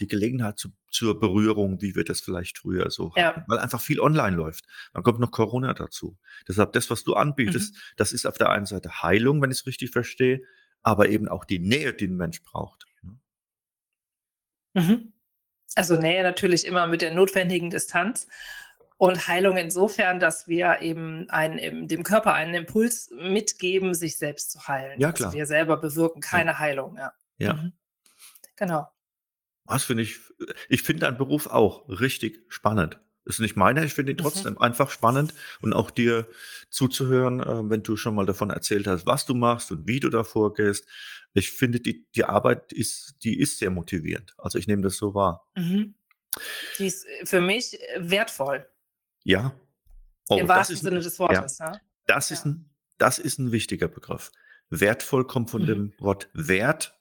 die 0.00 0.06
Gelegenheit 0.08 0.58
zu 0.58 0.70
zur 0.90 1.18
Berührung, 1.20 1.80
wie 1.82 1.96
wir 1.96 2.04
das 2.04 2.20
vielleicht 2.20 2.58
früher 2.58 2.90
so 2.90 3.10
hatten, 3.14 3.20
Ja. 3.40 3.44
weil 3.48 3.58
einfach 3.58 3.80
viel 3.80 4.00
online 4.00 4.36
läuft. 4.36 4.66
Dann 4.94 5.02
kommt 5.02 5.20
noch 5.20 5.30
Corona 5.30 5.74
dazu. 5.74 6.18
Deshalb 6.48 6.72
das, 6.74 6.90
was 6.90 7.04
du 7.04 7.12
Mhm. 7.12 7.18
anbietest, 7.18 7.76
das 7.96 8.12
ist 8.12 8.26
auf 8.26 8.38
der 8.38 8.50
einen 8.50 8.66
Seite 8.66 9.02
Heilung, 9.02 9.40
wenn 9.42 9.50
ich's 9.50 9.66
richtig 9.66 9.90
verstehe, 9.90 10.42
aber 10.82 11.08
eben 11.10 11.28
auch 11.28 11.44
die 11.44 11.58
Nähe, 11.60 11.94
die 11.94 12.06
'n 12.08 12.16
Mensch 12.16 12.42
braucht, 12.42 12.86
ne? 13.02 13.18
Mhm. 14.76 15.12
Also, 15.76 15.96
Nähe 15.96 16.22
natürlich 16.22 16.66
immer 16.66 16.86
mit 16.88 17.02
der 17.02 17.14
notwendigen 17.14 17.70
Distanz 17.70 18.28
und 18.98 19.28
Heilung 19.28 19.56
insofern, 19.58 20.20
dass 20.20 20.48
wir 20.48 20.82
eben 20.82 21.28
einen 21.30 21.88
dem 21.88 22.02
Körper 22.04 22.34
einen 22.34 22.54
Impuls 22.54 23.10
mitgeben, 23.16 23.94
sich 23.94 24.16
selbst 24.18 24.52
zu 24.52 24.68
heilen. 24.68 25.00
Ja, 25.00 25.08
Also, 25.10 25.16
klar. 25.16 25.32
wir 25.34 25.46
selber 25.46 25.78
bewirken 25.78 26.22
Ja. 26.22 26.28
keine 26.30 26.58
Heilung, 26.58 26.96
ja. 26.96 27.12
Ja. 27.38 27.54
Mhm. 27.54 27.72
Genau. 28.56 28.88
Das 29.66 29.84
finde 29.84 30.02
ich 30.02 30.18
ich 30.68 30.82
finde 30.82 31.00
deinen 31.06 31.16
Beruf 31.18 31.46
auch 31.46 31.88
richtig 31.88 32.44
spannend. 32.48 32.98
Ist 33.24 33.38
nicht 33.40 33.56
meiner, 33.56 33.84
ich 33.84 33.94
finde 33.94 34.12
ihn 34.12 34.16
Mhm. 34.16 34.22
trotzdem 34.22 34.58
einfach 34.58 34.90
spannend 34.90 35.32
und 35.60 35.72
auch 35.72 35.90
dir 35.92 36.26
zuzuhören, 36.70 37.40
äh, 37.40 37.70
wenn 37.70 37.82
du 37.84 37.96
schon 37.96 38.14
mal 38.16 38.26
davon 38.26 38.50
erzählt 38.50 38.86
hast, 38.88 39.06
was 39.06 39.26
du 39.26 39.34
machst 39.34 39.70
und 39.70 39.86
wie 39.86 40.00
du 40.00 40.08
da 40.10 40.24
vorgehst. 40.24 40.86
Ich 41.34 41.52
finde, 41.52 41.78
die 41.80 42.06
die 42.16 42.24
Arbeit 42.24 42.72
ist 42.72 43.16
die 43.22 43.38
ist 43.38 43.58
sehr 43.58 43.70
motivierend. 43.70 44.34
Also, 44.38 44.58
ich 44.58 44.66
nehme 44.66 44.82
das 44.82 44.96
so 44.96 45.14
wahr. 45.14 45.46
Mhm. 45.56 45.94
Die 46.78 46.86
ist, 46.86 47.06
äh, 47.06 47.26
für 47.26 47.40
mich, 47.40 47.78
äh, 47.80 48.10
wertvoll. 48.10 48.66
Ja. 49.24 49.54
Oh, 50.28 50.38
Im 50.38 50.46
das 50.48 50.56
wahrsten 50.56 50.74
ist 50.76 50.82
Sinne 50.82 51.00
des 51.00 51.18
ja, 51.18 51.18
Wortes, 51.20 51.58
ja. 51.58 51.72
das 52.06 52.30
ist 52.32 52.44
Ja. 52.44 52.50
'n 52.52 52.70
das 52.98 53.18
ist 53.20 53.38
'n 53.38 53.52
wichtiger 53.52 53.88
Begriff. 53.88 54.32
Wertvoll 54.70 55.26
kommt 55.26 55.50
von 55.50 55.62
Mhm. 55.62 55.66
dem 55.66 55.92
Wort 56.00 56.28
Wert. 56.34 56.98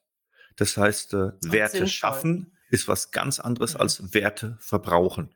Das 0.57 0.77
heißt, 0.77 1.13
äh, 1.13 1.31
Werte 1.41 1.77
sinnvoll. 1.77 1.87
schaffen 1.87 2.57
ist 2.69 2.87
was 2.87 3.11
ganz 3.11 3.39
anderes 3.39 3.73
Mhm. 3.75 3.81
als 3.81 4.13
Werte 4.13 4.57
verbrauchen. 4.59 5.33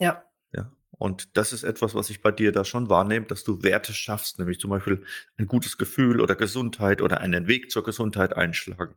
Ja. 0.00 0.24
Ja, 0.54 0.70
und 0.92 1.36
das 1.36 1.52
ist 1.52 1.62
etwas, 1.64 1.94
was 1.94 2.10
ich 2.10 2.22
bei 2.22 2.30
dir 2.32 2.52
da 2.52 2.64
schon 2.64 2.88
wahrnehme, 2.90 3.26
dass 3.26 3.44
du 3.44 3.62
Werte 3.62 3.92
schaffst, 3.94 4.38
nämlich 4.38 4.60
zum 4.60 4.70
Beispiel 4.70 5.04
ein 5.38 5.46
gutes 5.46 5.78
Gefühl 5.78 6.20
oder 6.20 6.36
Gesundheit 6.36 7.00
oder 7.02 7.20
einen 7.20 7.46
Weg 7.48 7.70
zur 7.70 7.84
Gesundheit 7.84 8.34
einschlagen. 8.36 8.94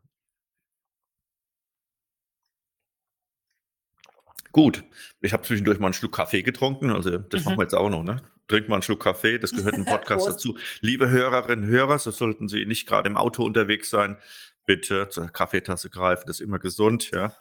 Gut, 4.51 4.84
ich 5.21 5.34
habe 5.34 5.43
zwischendurch 5.43 5.79
mal 5.79 5.88
'n 5.88 5.93
Schluck 5.93 6.13
Kaffee 6.13 6.41
getrunken, 6.41 6.89
also 6.91 7.17
das 7.17 7.43
machen 7.43 7.55
Mhm. 7.55 7.58
wir 7.58 7.63
jetzt 7.63 7.75
auch 7.75 7.89
noch, 7.89 8.03
ne? 8.03 8.21
trink 8.47 8.69
mal 8.69 8.75
einen 8.75 8.81
Schluck 8.84 9.01
Kaffee, 9.03 9.38
das 9.39 9.51
gehört 9.73 9.77
im 9.77 9.86
Podcast 9.86 10.27
dazu. 10.29 10.58
Liebe 10.81 11.10
Hörerinnen 11.10 11.65
und 11.65 11.71
Hörer, 11.71 11.99
so 11.99 12.12
sollten 12.12 12.47
Sie 12.47 12.65
nicht 12.65 12.88
gerade 12.88 13.10
im 13.10 13.17
Auto 13.17 13.43
unterwegs 13.43 13.89
sein, 13.89 14.17
bitte 14.65 15.10
zur 15.10 15.27
Kaffeetasse 15.29 15.89
greifen, 15.89 16.23
das 16.27 16.39
ist 16.39 16.45
immer 16.45 16.60
gesund, 16.60 17.12
ja. 17.12 17.36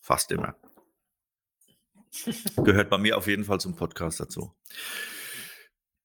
Fast 0.00 0.32
immer. 0.32 0.56
Gehört 2.56 2.90
bei 2.90 2.98
mir 2.98 3.16
auf 3.16 3.26
jeden 3.26 3.44
Fall 3.44 3.60
zum 3.60 3.76
Podcast 3.76 4.20
dazu. 4.20 4.54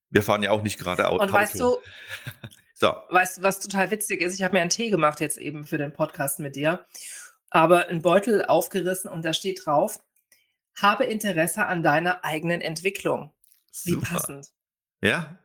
Wir 0.09 0.23
fahren 0.23 0.43
ja 0.43 0.51
auch 0.51 0.63
nicht 0.63 0.79
gerade 0.79 1.07
Auto. 1.09 1.23
Und 1.23 1.33
weißt 1.33 1.59
du, 1.59 1.77
so. 2.73 2.95
weißt, 3.09 3.43
was 3.43 3.59
total 3.59 3.91
witzig 3.91 4.21
ist? 4.21 4.35
Ich 4.35 4.43
habe 4.43 4.55
mir 4.55 4.61
einen 4.61 4.69
Tee 4.69 4.89
gemacht 4.89 5.19
jetzt 5.19 5.37
eben 5.37 5.65
für 5.65 5.77
den 5.77 5.91
Podcast 5.91 6.39
mit 6.39 6.55
dir, 6.55 6.85
aber 7.49 7.87
einen 7.87 8.01
Beutel 8.01 8.45
aufgerissen 8.45 9.11
und 9.11 9.25
da 9.25 9.33
steht 9.33 9.65
drauf, 9.65 9.99
habe 10.75 11.05
Interesse 11.05 11.65
an 11.65 11.83
deiner 11.83 12.23
eigenen 12.23 12.61
Entwicklung. 12.61 13.33
Wie 13.83 13.91
Super. 13.91 14.07
passend. 14.07 14.47
Ja, 15.01 15.37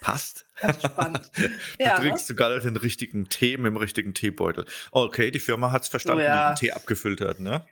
passt. 0.00 0.46
spannend. 0.84 1.30
du 1.36 1.50
ja, 1.78 1.98
trinkst 1.98 2.28
sogar 2.28 2.58
den 2.60 2.76
richtigen 2.76 3.28
Tee 3.28 3.56
mit 3.56 3.66
dem 3.66 3.76
richtigen 3.76 4.14
Teebeutel. 4.14 4.66
Okay, 4.92 5.30
die 5.30 5.40
Firma 5.40 5.72
hat 5.72 5.82
es 5.82 5.88
verstanden, 5.88 6.22
oh, 6.22 6.24
ja. 6.24 6.54
die 6.54 6.54
den 6.54 6.68
Tee 6.68 6.72
abgefüllt 6.72 7.20
hat, 7.20 7.40
ne? 7.40 7.66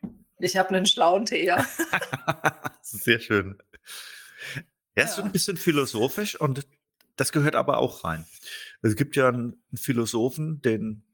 Ich 0.44 0.56
habe 0.56 0.70
einen 0.70 0.86
schlauen 0.86 1.24
Tee, 1.24 1.46
ja. 1.46 1.66
Sehr 2.82 3.18
schön. 3.18 3.58
Ja, 4.96 5.04
ist 5.04 5.16
so 5.16 5.22
ein 5.22 5.32
bisschen 5.32 5.56
philosophisch 5.56 6.38
und 6.38 6.66
das 7.16 7.32
gehört 7.32 7.54
aber 7.54 7.78
auch 7.78 8.04
rein. 8.04 8.26
Es 8.82 8.94
gibt 8.96 9.16
ja 9.16 9.28
einen 9.28 9.62
Philosophen, 9.74 10.60
den, 10.60 11.04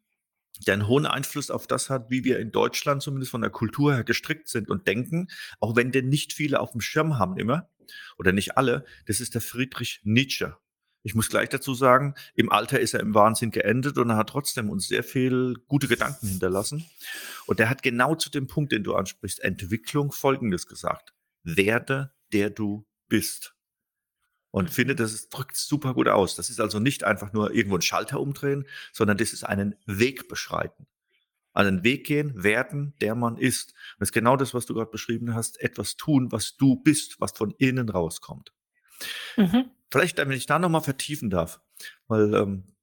der 0.67 0.75
einen 0.75 0.89
hohen 0.89 1.07
Einfluss 1.07 1.51
auf 1.51 1.67
das 1.67 1.91
hat, 1.91 2.11
wie 2.11 2.25
wir 2.25 2.39
in 2.39 2.51
Deutschland 2.51 3.03
zumindest 3.03 3.31
von 3.31 3.41
der 3.41 3.51
Kultur 3.51 3.95
her 3.95 4.05
gestrickt 4.05 4.49
sind 4.49 4.69
und 4.69 4.87
denken, 4.87 5.29
auch 5.61 5.77
wenn 5.77 5.93
den 5.93 6.09
nicht 6.09 6.33
viele 6.33 6.61
auf 6.61 6.73
dem 6.73 6.81
Schirm 6.81 7.19
haben 7.19 7.39
immer 7.39 7.71
oder 8.19 8.33
nicht 8.33 8.57
alle. 8.57 8.85
Das 9.07 9.21
ist 9.21 9.35
der 9.35 9.41
Friedrich 9.41 10.01
Nietzsche. 10.03 10.57
Ich 11.03 11.15
muss 11.15 11.31
gleich 11.31 11.49
dazu 11.49 11.75
sagen, 11.75 12.15
im 12.35 12.53
Alter 12.53 12.79
ist 12.79 12.95
er 12.95 13.01
im 13.01 13.15
Wahnsinn 13.15 13.51
geendet 13.51 13.97
und 13.97 14.11
er 14.11 14.17
hat 14.17 14.29
trotzdem 14.29 14.69
uns 14.69 14.87
sehr 14.87 15.03
viel 15.03 15.55
gute 15.67 15.89
Gedanken 15.89 16.29
hinterlassen. 16.29 16.85
Und 17.47 17.59
er 17.59 17.71
hat 17.71 17.83
genau 17.83 18.15
zu 18.15 18.31
dem 18.31 18.47
Punkt, 18.47 18.73
den 18.73 18.85
du 18.85 18.95
ansprichst, 18.95 19.41
Entwicklung 19.41 20.13
Folgendes 20.13 20.67
gesagt. 20.67 21.15
Werde 21.43 22.13
der 22.33 22.51
du 22.51 22.87
bist. 23.09 23.55
Und 24.51 24.71
finde, 24.71 24.97
das 24.97 25.29
drückt 25.29 25.57
super 25.57 25.95
gut 25.95 26.09
aus. 26.09 26.35
Das 26.35 26.51
ist 26.51 26.61
also 26.61 26.81
nicht 26.81 27.05
einfach 27.05 27.33
nur 27.33 27.55
irgendwo 27.55 27.77
einen 27.77 27.83
Schalter 27.83 28.21
umdrehen, 28.21 28.67
sondern 28.93 29.17
das 29.17 29.33
ist 29.33 29.45
einen 29.45 29.77
Weg 29.87 30.29
beschreiten. 30.29 30.87
Einen 31.53 31.85
Weg 31.85 32.07
gehen, 32.07 32.43
werden, 32.43 32.95
der 33.01 33.15
man 33.15 33.37
ist. 33.37 33.73
Und 33.73 34.01
das 34.01 34.09
ist 34.09 34.13
genau 34.13 34.37
das, 34.37 34.55
was 34.55 34.67
du 34.67 34.75
gerade 34.75 34.91
beschrieben 34.91 35.35
hast. 35.35 35.61
Etwas 35.61 35.97
tun, 35.97 36.33
was 36.33 36.57
du 36.57 36.77
bist, 36.77 37.21
was 37.21 37.33
von 37.33 37.53
innen 37.59 37.89
rauskommt. 37.89 38.53
Mhm. 39.37 39.71
Vielleicht, 39.91 40.19
wenn 40.19 40.31
ich 40.31 40.47
da 40.47 40.59
nochmal 40.59 40.83
vertiefen 40.83 41.31
darf, 41.31 41.61
weil 42.07 42.35
ähm, 42.35 42.77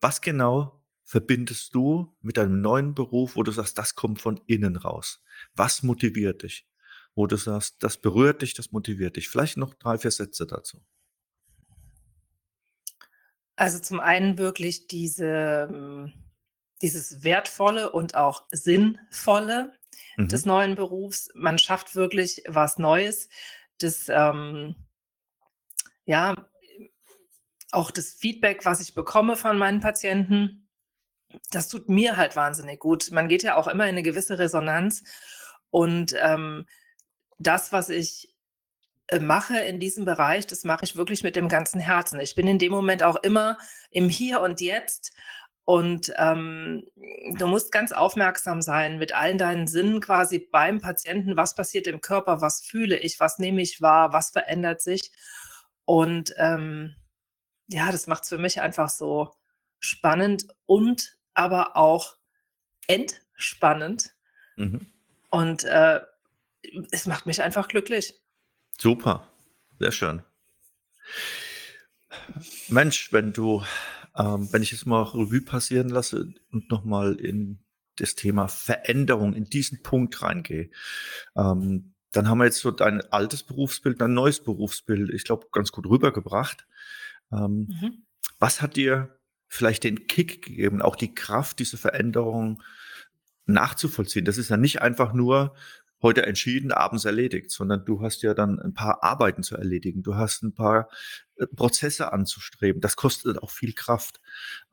was 0.00 0.20
genau 0.20 0.84
verbindest 1.04 1.74
du 1.74 2.16
mit 2.20 2.36
deinem 2.36 2.60
neuen 2.60 2.94
Beruf, 2.94 3.36
wo 3.36 3.42
du 3.42 3.52
sagst, 3.52 3.78
das 3.78 3.94
kommt 3.94 4.20
von 4.20 4.40
innen 4.46 4.76
raus? 4.76 5.22
Was 5.54 5.82
motiviert 5.82 6.42
dich? 6.42 6.68
Wo 7.14 7.26
du 7.26 7.36
sagst, 7.36 7.82
das 7.82 7.96
berührt 7.96 8.42
dich, 8.42 8.54
das 8.54 8.72
motiviert 8.72 9.16
dich. 9.16 9.28
Vielleicht 9.28 9.56
noch 9.56 9.74
drei, 9.74 9.98
vier 9.98 10.10
Sätze 10.10 10.46
dazu. 10.46 10.84
Also 13.56 13.78
zum 13.78 14.00
einen 14.00 14.36
wirklich 14.36 14.86
diese, 14.86 15.68
hm, 15.70 16.12
dieses 16.82 17.24
Wertvolle 17.24 17.90
und 17.90 18.14
auch 18.14 18.44
Sinnvolle 18.52 19.72
mhm. 20.16 20.28
des 20.28 20.44
neuen 20.44 20.74
Berufs. 20.74 21.30
Man 21.34 21.58
schafft 21.58 21.94
wirklich 21.94 22.42
was 22.46 22.78
Neues. 22.78 23.28
Das, 23.78 24.08
ähm, 24.08 24.76
ja, 26.06 26.34
auch 27.72 27.90
das 27.90 28.12
Feedback, 28.12 28.64
was 28.64 28.80
ich 28.80 28.94
bekomme 28.94 29.36
von 29.36 29.58
meinen 29.58 29.80
Patienten, 29.80 30.68
das 31.50 31.68
tut 31.68 31.88
mir 31.88 32.16
halt 32.16 32.36
wahnsinnig 32.36 32.80
gut. 32.80 33.10
Man 33.10 33.28
geht 33.28 33.42
ja 33.42 33.56
auch 33.56 33.66
immer 33.68 33.84
in 33.84 33.90
eine 33.90 34.02
gewisse 34.02 34.38
Resonanz 34.38 35.02
und 35.70 36.14
ähm, 36.18 36.66
das, 37.38 37.72
was 37.72 37.90
ich 37.90 38.34
äh, 39.08 39.18
mache 39.18 39.58
in 39.58 39.80
diesem 39.80 40.04
Bereich, 40.04 40.46
das 40.46 40.64
mache 40.64 40.84
ich 40.84 40.96
wirklich 40.96 41.22
mit 41.22 41.36
dem 41.36 41.48
ganzen 41.48 41.80
Herzen. 41.80 42.20
Ich 42.20 42.34
bin 42.34 42.48
in 42.48 42.58
dem 42.58 42.72
Moment 42.72 43.02
auch 43.02 43.16
immer 43.16 43.58
im 43.90 44.08
Hier 44.08 44.40
und 44.40 44.60
Jetzt 44.60 45.12
und 45.64 46.12
ähm, 46.16 46.84
du 47.36 47.46
musst 47.48 47.72
ganz 47.72 47.92
aufmerksam 47.92 48.62
sein 48.62 48.98
mit 48.98 49.14
allen 49.14 49.36
deinen 49.36 49.66
Sinnen 49.66 50.00
quasi 50.00 50.38
beim 50.38 50.80
Patienten. 50.80 51.36
Was 51.36 51.56
passiert 51.56 51.88
im 51.88 52.00
Körper? 52.00 52.40
Was 52.40 52.62
fühle 52.64 52.96
ich? 52.96 53.18
Was 53.20 53.38
nehme 53.38 53.60
ich 53.62 53.82
wahr? 53.82 54.12
Was 54.12 54.30
verändert 54.30 54.80
sich? 54.80 55.10
Und 55.86 56.34
ähm, 56.36 56.94
ja, 57.68 57.90
das 57.90 58.06
macht 58.06 58.24
es 58.24 58.28
für 58.28 58.38
mich 58.38 58.60
einfach 58.60 58.90
so 58.90 59.32
spannend 59.78 60.48
und 60.66 61.16
aber 61.32 61.76
auch 61.76 62.16
entspannend. 62.86 64.14
Mhm. 64.56 64.86
Und 65.30 65.64
äh, 65.64 66.00
es 66.90 67.06
macht 67.06 67.26
mich 67.26 67.42
einfach 67.42 67.68
glücklich. 67.68 68.14
Super, 68.78 69.28
sehr 69.78 69.92
schön. 69.92 70.22
Mensch, 72.68 73.12
wenn 73.12 73.32
du, 73.32 73.62
ähm, 74.16 74.52
wenn 74.52 74.62
ich 74.62 74.72
jetzt 74.72 74.86
mal 74.86 75.02
Revue 75.02 75.42
passieren 75.42 75.88
lasse 75.88 76.34
und 76.50 76.70
nochmal 76.70 77.14
in 77.14 77.64
das 77.96 78.14
Thema 78.14 78.48
Veränderung 78.48 79.34
in 79.34 79.44
diesen 79.44 79.82
Punkt 79.82 80.20
reingehe, 80.22 80.70
ähm, 81.36 81.94
dann 82.12 82.28
haben 82.28 82.38
wir 82.38 82.44
jetzt 82.44 82.60
so 82.60 82.70
dein 82.70 83.00
altes 83.12 83.42
Berufsbild, 83.42 84.00
dein 84.00 84.14
neues 84.14 84.42
Berufsbild, 84.42 85.10
ich 85.10 85.24
glaube, 85.24 85.48
ganz 85.52 85.72
gut 85.72 85.86
rübergebracht. 85.86 86.66
Ähm, 87.32 87.68
mhm. 87.68 88.02
Was 88.38 88.62
hat 88.62 88.76
dir 88.76 89.18
vielleicht 89.48 89.84
den 89.84 90.06
Kick 90.06 90.42
gegeben, 90.42 90.82
auch 90.82 90.96
die 90.96 91.14
Kraft, 91.14 91.58
diese 91.58 91.76
Veränderung 91.76 92.62
nachzuvollziehen? 93.46 94.24
Das 94.24 94.38
ist 94.38 94.50
ja 94.50 94.56
nicht 94.56 94.82
einfach 94.82 95.12
nur 95.12 95.54
heute 96.02 96.26
entschieden, 96.26 96.72
abends 96.72 97.04
erledigt, 97.04 97.50
sondern 97.50 97.84
du 97.84 98.02
hast 98.02 98.22
ja 98.22 98.34
dann 98.34 98.58
ein 98.60 98.74
paar 98.74 99.02
Arbeiten 99.02 99.42
zu 99.42 99.56
erledigen. 99.56 100.02
Du 100.02 100.14
hast 100.14 100.42
ein 100.42 100.54
paar 100.54 100.88
äh, 101.36 101.46
Prozesse 101.46 102.12
anzustreben. 102.12 102.80
Das 102.80 102.96
kostet 102.96 103.42
auch 103.42 103.50
viel 103.50 103.72
Kraft. 103.72 104.20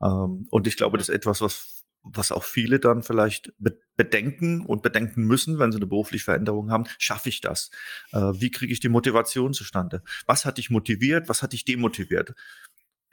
Ähm, 0.02 0.46
und 0.50 0.66
ich 0.66 0.76
glaube, 0.76 0.98
das 0.98 1.08
ist 1.08 1.14
etwas, 1.14 1.40
was, 1.40 1.73
was 2.04 2.30
auch 2.30 2.44
viele 2.44 2.78
dann 2.78 3.02
vielleicht 3.02 3.52
bedenken 3.96 4.64
und 4.64 4.82
bedenken 4.82 5.24
müssen, 5.24 5.58
wenn 5.58 5.72
sie 5.72 5.78
eine 5.78 5.86
berufliche 5.86 6.24
Veränderung 6.24 6.70
haben. 6.70 6.84
Schaffe 6.98 7.30
ich 7.30 7.40
das? 7.40 7.70
Äh, 8.12 8.18
wie 8.18 8.50
kriege 8.50 8.72
ich 8.72 8.80
die 8.80 8.88
Motivation 8.88 9.54
zustande? 9.54 10.02
Was 10.26 10.44
hat 10.44 10.58
dich 10.58 10.70
motiviert? 10.70 11.28
Was 11.28 11.42
hat 11.42 11.52
dich 11.52 11.64
demotiviert? 11.64 12.34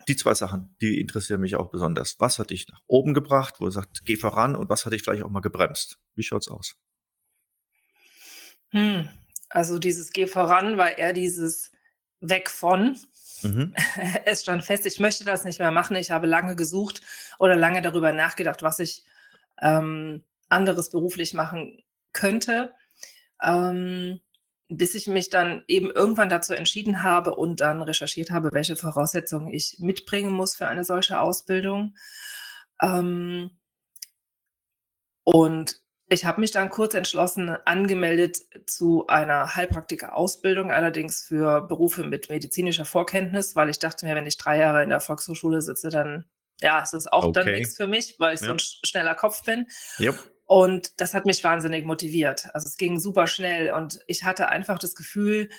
Die 0.08 0.16
zwei 0.16 0.34
Sachen, 0.34 0.76
die 0.82 1.00
interessieren 1.00 1.42
mich 1.42 1.56
auch 1.56 1.70
besonders. 1.70 2.20
Was 2.20 2.40
hat 2.40 2.50
dich 2.50 2.68
nach 2.68 2.82
oben 2.88 3.14
gebracht, 3.14 3.56
wo 3.60 3.66
du 3.66 3.72
sagst, 3.72 4.04
geh 4.06 4.18
voran 4.18 4.56
und 4.56 4.70
was 4.70 4.86
hat 4.86 4.94
dich 4.94 5.04
vielleicht 5.04 5.24
auch 5.24 5.30
mal 5.30 5.42
gebremst? 5.42 6.00
Wie 6.16 6.24
schaut's 6.24 6.48
aus? 6.48 6.76
Hm, 8.72 9.08
also 9.50 9.80
dieses 9.80 10.12
Geh 10.12 10.28
voran 10.28 10.78
war 10.78 10.98
eher 10.98 11.14
dieses 11.14 11.72
Weg 12.20 12.50
von. 12.50 12.98
Mhm. 13.44 13.74
Es 14.26 14.42
stand 14.42 14.64
fest, 14.64 14.86
ich 14.86 15.00
möchte 15.00 15.24
das 15.24 15.44
nicht 15.44 15.60
mehr 15.60 15.72
machen. 15.72 15.96
Ich 15.96 16.12
habe 16.12 16.28
lange 16.28 16.56
gesucht 16.56 17.02
oder 17.40 17.56
lange 17.56 17.82
darüber 17.82 18.12
nachgedacht, 18.12 18.64
was 18.64 18.80
ich 18.80 19.04
ähm, 19.62 20.24
anderes 20.50 20.90
beruflich 20.90 21.34
machen 21.34 21.84
könnte, 22.14 22.74
ähm, 23.42 24.20
bis 24.70 24.96
ich 24.96 25.08
mich 25.08 25.30
dann 25.30 25.64
eben 25.68 25.92
irgendwann 25.92 26.30
dazu 26.30 26.54
entschieden 26.54 27.04
habe 27.04 27.36
und 27.36 27.62
dann 27.62 27.82
recherchiert 27.82 28.32
habe, 28.32 28.52
welche 28.54 28.76
Voraussetzungen 28.76 29.54
ich 29.54 29.78
mitbringen 29.80 30.32
muss 30.32 30.56
für 30.56 30.68
eine 30.68 30.84
solche 30.84 31.20
Ausbildung. 31.20 31.96
Ähm, 32.82 33.52
und 35.24 35.82
ich 36.12 36.26
habe 36.26 36.42
mich 36.42 36.52
dann 36.52 36.70
kurz 36.70 36.94
entschlossen 36.94 37.50
angemeldet 37.66 38.40
zu 38.66 39.08
einer 39.08 39.56
Heilpraktiker-Ausbildung, 39.56 40.70
allerdings 40.70 41.24
für 41.24 41.62
Berufe 41.62 42.04
mit 42.04 42.30
medizinischer 42.30 42.84
Vorkenntnis, 42.84 43.56
weil 43.56 43.70
ich 43.70 43.80
dachte 43.80 44.06
mir, 44.06 44.16
wenn 44.16 44.28
ich 44.28 44.38
drei 44.38 44.58
Jahre 44.58 44.84
in 44.84 44.90
der 44.90 45.00
Volkshochschule 45.00 45.62
sitze, 45.62 45.90
dann 45.90 46.26
ja, 46.60 46.82
es 46.84 46.92
ist 46.92 47.12
auch 47.12 47.24
okay. 47.24 47.44
dann 47.44 47.54
nichts 47.54 47.78
für 47.78 47.88
mich, 47.88 48.16
weil 48.20 48.36
ich 48.36 48.42
ja. 48.42 48.48
so 48.48 48.54
ein 48.54 48.60
schneller 48.60 49.16
Kopf 49.16 49.44
bin. 49.44 49.68
Yep. 50.00 50.20
Und 50.46 51.00
das 51.00 51.14
hat 51.14 51.26
mich 51.26 51.44
wahnsinnig 51.46 51.86
motiviert. 51.86 52.54
Also 52.54 52.68
es 52.68 52.76
ging 52.76 53.00
super 53.00 53.26
schnell 53.26 53.72
und 53.72 54.02
ich 54.06 54.26
hatte 54.26 54.50
einfach 54.50 54.80
das 54.80 54.96
Gefühl, 54.96 55.50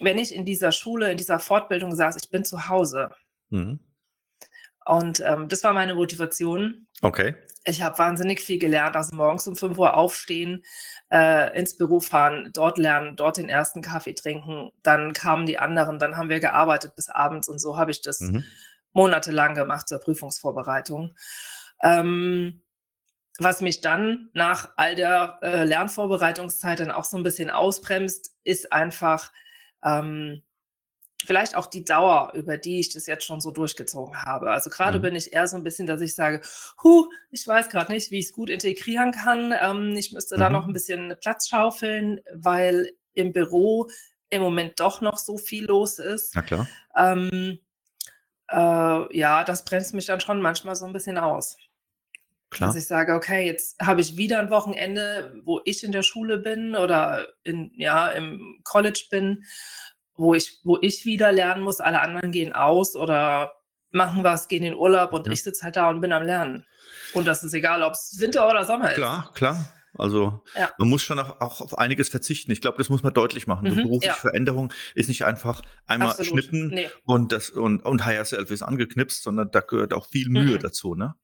wenn 0.00 0.18
ich 0.18 0.34
in 0.34 0.44
dieser 0.44 0.72
Schule, 0.72 1.12
in 1.12 1.16
dieser 1.16 1.38
Fortbildung 1.38 1.94
saß, 1.94 2.16
ich 2.16 2.28
bin 2.28 2.44
zu 2.44 2.68
Hause. 2.68 3.10
Mhm. 3.50 3.78
Und 4.86 5.20
ähm, 5.20 5.48
das 5.48 5.62
war 5.64 5.72
meine 5.72 5.94
Motivation. 5.94 6.86
Okay 7.02 7.34
ich 7.66 7.82
habe 7.82 7.98
wahnsinnig 7.98 8.40
viel 8.40 8.58
gelernt. 8.58 8.96
Also 8.96 9.14
morgens 9.14 9.46
um 9.46 9.56
5 9.56 9.76
Uhr 9.76 9.94
aufstehen, 9.94 10.64
äh, 11.10 11.56
ins 11.58 11.76
Büro 11.76 12.00
fahren, 12.00 12.50
dort 12.52 12.78
lernen, 12.78 13.16
dort 13.16 13.36
den 13.36 13.48
ersten 13.48 13.82
Kaffee 13.82 14.14
trinken. 14.14 14.70
Dann 14.82 15.12
kamen 15.12 15.46
die 15.46 15.58
anderen, 15.58 15.98
dann 15.98 16.16
haben 16.16 16.28
wir 16.28 16.40
gearbeitet 16.40 16.94
bis 16.94 17.08
abends 17.08 17.48
und 17.48 17.58
so 17.58 17.76
habe 17.76 17.90
ich 17.90 18.02
das 18.02 18.20
mhm. 18.20 18.44
monatelang 18.92 19.54
gemacht 19.54 19.88
zur 19.88 19.98
Prüfungsvorbereitung. 19.98 21.14
Ähm, 21.82 22.62
was 23.38 23.60
mich 23.60 23.82
dann 23.82 24.30
nach 24.32 24.70
all 24.76 24.94
der 24.94 25.38
äh, 25.42 25.64
Lernvorbereitungszeit 25.64 26.80
dann 26.80 26.90
auch 26.90 27.04
so 27.04 27.16
ein 27.16 27.22
bisschen 27.22 27.50
ausbremst, 27.50 28.34
ist 28.44 28.72
einfach, 28.72 29.32
ähm, 29.84 30.42
vielleicht 31.24 31.54
auch 31.56 31.66
die 31.66 31.84
Dauer, 31.84 32.32
über 32.34 32.58
die 32.58 32.80
ich 32.80 32.92
das 32.92 33.06
jetzt 33.06 33.24
schon 33.24 33.40
so 33.40 33.50
durchgezogen 33.50 34.22
habe. 34.22 34.50
Also 34.50 34.70
gerade 34.70 34.98
Mhm. 34.98 35.02
bin 35.02 35.16
ich 35.16 35.32
eher 35.32 35.48
so 35.48 35.56
ein 35.56 35.62
bisschen, 35.64 35.86
dass 35.86 36.00
ich 36.00 36.14
sage, 36.14 36.40
huh, 36.82 37.08
ich 37.30 37.46
weiß 37.46 37.68
gerade 37.70 37.92
nicht, 37.92 38.10
wie 38.10 38.18
ich 38.18 38.26
es 38.26 38.32
gut 38.32 38.50
integrieren 38.50 39.12
kann. 39.12 39.54
Ähm, 39.60 39.94
ich 39.96 40.12
müsste 40.12 40.36
da 40.36 40.50
noch 40.50 40.64
ein 40.64 40.68
Mhm. 40.68 40.74
bisschen 40.74 41.16
Platz 41.20 41.48
schaufeln, 41.48 42.20
weil 42.34 42.92
im 43.14 43.32
Büro 43.32 43.88
im 44.30 44.42
Moment 44.42 44.78
doch 44.78 45.00
noch 45.00 45.16
so 45.18 45.38
viel 45.38 45.64
los 45.66 45.98
ist. 45.98 46.34
Na 46.34 46.42
klar. 46.42 46.68
Ähm, 46.96 47.58
äh, 48.48 49.18
ja, 49.18 49.42
das 49.44 49.64
bremst 49.64 49.94
mich 49.94 50.06
dann 50.06 50.20
schon 50.20 50.40
manchmal 50.42 50.76
so 50.76 50.84
ein 50.86 50.92
bisschen 50.92 51.18
aus. 51.18 51.56
Dass 52.50 52.58
Klar. 52.58 52.76
ich 52.76 52.86
sage, 52.86 53.14
okay, 53.14 53.44
jetzt 53.46 53.76
habe 53.80 54.00
ich 54.00 54.16
wieder 54.16 54.38
ein 54.38 54.50
Wochenende, 54.50 55.34
wo 55.44 55.60
ich 55.64 55.82
in 55.82 55.92
der 55.92 56.02
Schule 56.02 56.38
bin 56.38 56.76
oder 56.76 57.26
in, 57.42 57.72
ja, 57.74 58.08
im 58.08 58.60
College 58.62 59.06
bin, 59.10 59.44
wo 60.16 60.34
ich, 60.34 60.58
wo 60.64 60.78
ich 60.80 61.04
wieder 61.04 61.32
lernen 61.32 61.62
muss. 61.62 61.80
Alle 61.80 62.00
anderen 62.00 62.32
gehen 62.32 62.52
aus 62.52 62.96
oder 62.96 63.52
machen 63.92 64.24
was, 64.24 64.48
gehen 64.48 64.62
in 64.64 64.72
den 64.72 64.78
Urlaub 64.78 65.12
und 65.12 65.26
Ja. 65.26 65.32
ich 65.32 65.42
sitze 65.42 65.62
halt 65.64 65.76
da 65.76 65.88
und 65.90 66.00
bin 66.00 66.12
am 66.12 66.22
Lernen. 66.22 66.66
Und 67.14 67.26
das 67.26 67.42
ist 67.42 67.54
egal, 67.54 67.82
ob 67.82 67.92
es 67.94 68.16
Winter 68.18 68.48
oder 68.48 68.64
Sommer 68.64 68.90
ist. 68.90 68.96
Klar, 68.96 69.30
klar. 69.34 69.72
Also 69.98 70.42
Ja. 70.54 70.70
man 70.76 70.88
muss 70.90 71.02
schon 71.02 71.18
auch, 71.18 71.40
auch 71.40 71.62
auf 71.62 71.78
einiges 71.78 72.10
verzichten. 72.10 72.50
Ich 72.52 72.60
glaube, 72.60 72.76
das 72.76 72.90
muss 72.90 73.02
man 73.02 73.14
deutlich 73.14 73.46
machen. 73.46 73.70
So 73.70 73.76
Mhm, 73.76 73.82
berufliche 73.84 74.12
ja. 74.14 74.20
Veränderung 74.20 74.70
ist 74.94 75.08
nicht 75.08 75.24
einfach 75.24 75.62
einmal 75.86 76.10
Absolut. 76.10 76.32
schnippen 76.44 76.68
Nee. 76.68 76.90
und 77.04 77.32
das 77.32 77.48
und, 77.48 77.82
und 77.82 78.04
Higher 78.04 78.24
Self 78.26 78.50
ist 78.50 78.60
angeknipst, 78.62 79.22
sondern 79.22 79.50
da 79.50 79.60
gehört 79.60 79.94
auch 79.94 80.06
viel 80.06 80.28
Mühe 80.28 80.56
Mhm. 80.56 80.58
dazu, 80.58 80.94
ne? 80.94 81.14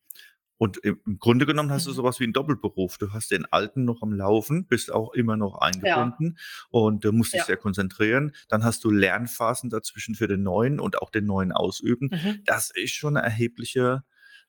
Und 0.62 0.76
im, 0.76 1.18
Grunde 1.18 1.44
genommen 1.44 1.72
hast 1.72 1.86
du 1.86 1.90
Mhm. 1.90 1.94
sowas 1.96 2.20
wie 2.20 2.22
einen 2.22 2.32
Doppelberuf. 2.32 2.96
Du 2.96 3.12
hast 3.12 3.32
den 3.32 3.46
alten 3.46 3.84
noch 3.84 4.00
am 4.00 4.12
Laufen, 4.12 4.68
bist 4.68 4.92
auch 4.92 5.12
immer 5.12 5.36
noch 5.36 5.54
Ja. 5.54 5.62
eingebunden 5.62 6.38
und 6.70 7.02
du 7.02 7.10
musst 7.10 7.32
dich 7.32 7.40
Ja. 7.40 7.46
sehr 7.46 7.56
konzentrieren. 7.56 8.32
Dann 8.48 8.62
hast 8.62 8.84
du 8.84 8.90
Lernphasen 8.92 9.70
dazwischen 9.70 10.14
für 10.14 10.28
den 10.28 10.44
neuen 10.44 10.78
und 10.78 11.02
auch 11.02 11.10
den 11.10 11.24
neuen 11.26 11.50
ausüben. 11.50 12.10
Mhm. 12.12 12.42
Das 12.44 12.70
ist 12.70 12.92
schon 12.92 13.16
eine 13.16 13.26
erhebliche 13.26 14.04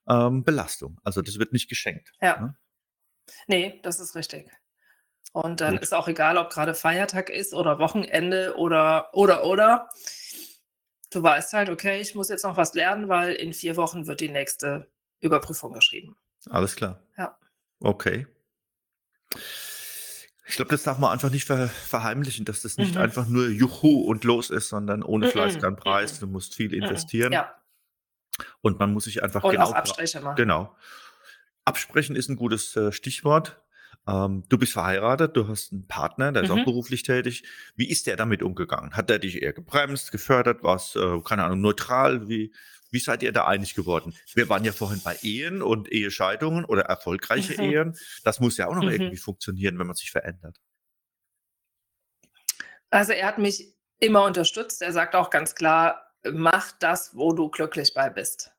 ähm, 0.06 0.44
Belastung. 0.44 1.00
Also 1.02 1.20
das 1.20 1.40
wird 1.40 1.52
nicht 1.52 1.68
geschenkt. 1.68 2.12
Ja. 2.22 2.40
Ne? 2.40 2.56
Nee, 3.48 3.80
das 3.82 3.98
ist 3.98 4.14
richtig. 4.14 4.48
Und 5.32 5.62
dann 5.62 5.72
Gut. 5.74 5.82
ist 5.82 5.94
auch 5.94 6.06
egal, 6.06 6.38
ob 6.38 6.50
gerade 6.50 6.74
Feiertag 6.74 7.28
ist 7.28 7.54
oder 7.54 7.80
Wochenende 7.80 8.54
oder, 8.56 9.12
oder, 9.14 9.44
oder. 9.46 9.88
Du 11.10 11.24
weißt 11.24 11.54
halt, 11.54 11.70
okay, 11.70 12.00
ich 12.00 12.14
muss 12.14 12.28
jetzt 12.28 12.44
noch 12.44 12.56
was 12.56 12.74
lernen, 12.74 13.08
weil 13.08 13.32
in 13.34 13.52
vier 13.52 13.74
Wochen 13.76 14.06
wird 14.06 14.20
die 14.20 14.28
nächste 14.28 14.93
Überprüfung 15.24 15.72
geschrieben. 15.72 16.16
Alles 16.50 16.76
klar. 16.76 17.02
Ja. 17.16 17.36
Okay. 17.80 18.26
Ich 20.46 20.56
glaube, 20.56 20.70
das 20.70 20.82
darf 20.82 20.98
man 20.98 21.10
einfach 21.10 21.30
nicht 21.30 21.46
ver 21.46 21.68
verheimlichen, 21.68 22.44
dass 22.44 22.60
das 22.62 22.76
nicht 22.76 22.94
Mhm. 22.94 23.00
einfach 23.00 23.26
nur 23.26 23.48
Juhu 23.48 24.02
und 24.02 24.24
los 24.24 24.50
ist, 24.50 24.68
sondern 24.68 25.02
ohne 25.02 25.26
Fleiß 25.26 25.56
Mhm, 25.56 25.60
kein 25.60 25.76
Preis. 25.76 26.14
mhm. 26.20 26.26
Du 26.26 26.32
musst 26.32 26.54
viel 26.54 26.68
Mhm. 26.68 26.74
investieren 26.84 27.32
Ja, 27.32 27.54
und 28.60 28.78
man 28.78 28.92
muss 28.92 29.04
sich 29.04 29.22
einfach 29.22 29.42
und 29.42 29.52
genau 29.52 29.64
auch 29.66 29.72
Abstriche 29.74 30.20
machen. 30.20 30.36
Genau. 30.36 30.76
Absprechen 31.64 32.14
ist 32.14 32.28
ein 32.28 32.36
gutes 32.36 32.76
äh, 32.76 32.92
Stichwort. 32.92 33.60
Ähm, 34.06 34.44
du 34.50 34.58
bist 34.58 34.74
verheiratet, 34.74 35.34
du 35.34 35.48
hast 35.48 35.72
einen 35.72 35.86
Partner, 35.88 36.30
der 36.30 36.42
ist 36.42 36.50
auch 36.50 36.56
Mhm. 36.56 36.64
beruflich 36.66 37.04
tätig. 37.04 37.44
Wie 37.74 37.88
ist 37.88 38.06
der 38.06 38.16
damit 38.16 38.42
umgegangen? 38.42 38.92
Hat 38.92 39.08
er 39.10 39.18
dich 39.18 39.40
eher 39.40 39.54
gebremst, 39.54 40.12
gefördert, 40.12 40.62
was, 40.62 40.94
äh, 40.94 41.20
keine 41.24 41.44
Ahnung, 41.44 41.62
neutral? 41.62 42.28
Wie, 42.28 42.52
wie 42.94 43.00
seid 43.00 43.22
ihr 43.22 43.32
da 43.32 43.46
einig 43.46 43.74
geworden? 43.74 44.14
Wir 44.34 44.48
waren 44.48 44.64
ja 44.64 44.72
vorhin 44.72 45.02
bei 45.04 45.18
Ehen 45.22 45.60
und 45.62 45.90
Ehescheidungen 45.92 46.64
oder 46.64 46.82
erfolgreiche 46.82 47.60
Mhm. 47.60 47.72
Ehen. 47.72 47.98
Das 48.22 48.40
muss 48.40 48.56
ja 48.56 48.68
auch 48.68 48.74
noch 48.74 48.84
Mhm. 48.84 48.90
irgendwie 48.90 49.16
funktionieren, 49.16 49.78
wenn 49.78 49.88
man 49.88 49.96
sich 49.96 50.10
verändert. 50.12 50.58
Also 52.90 53.12
er 53.12 53.26
hat 53.26 53.38
mich 53.38 53.74
immer 53.98 54.24
unterstützt. 54.24 54.80
Er 54.80 54.92
sagt 54.92 55.14
auch 55.16 55.30
ganz 55.30 55.54
klar, 55.54 56.12
mach 56.32 56.72
das, 56.78 57.16
wo 57.16 57.32
du 57.32 57.50
glücklich 57.50 57.92
bei 57.94 58.08
bist. 58.08 58.52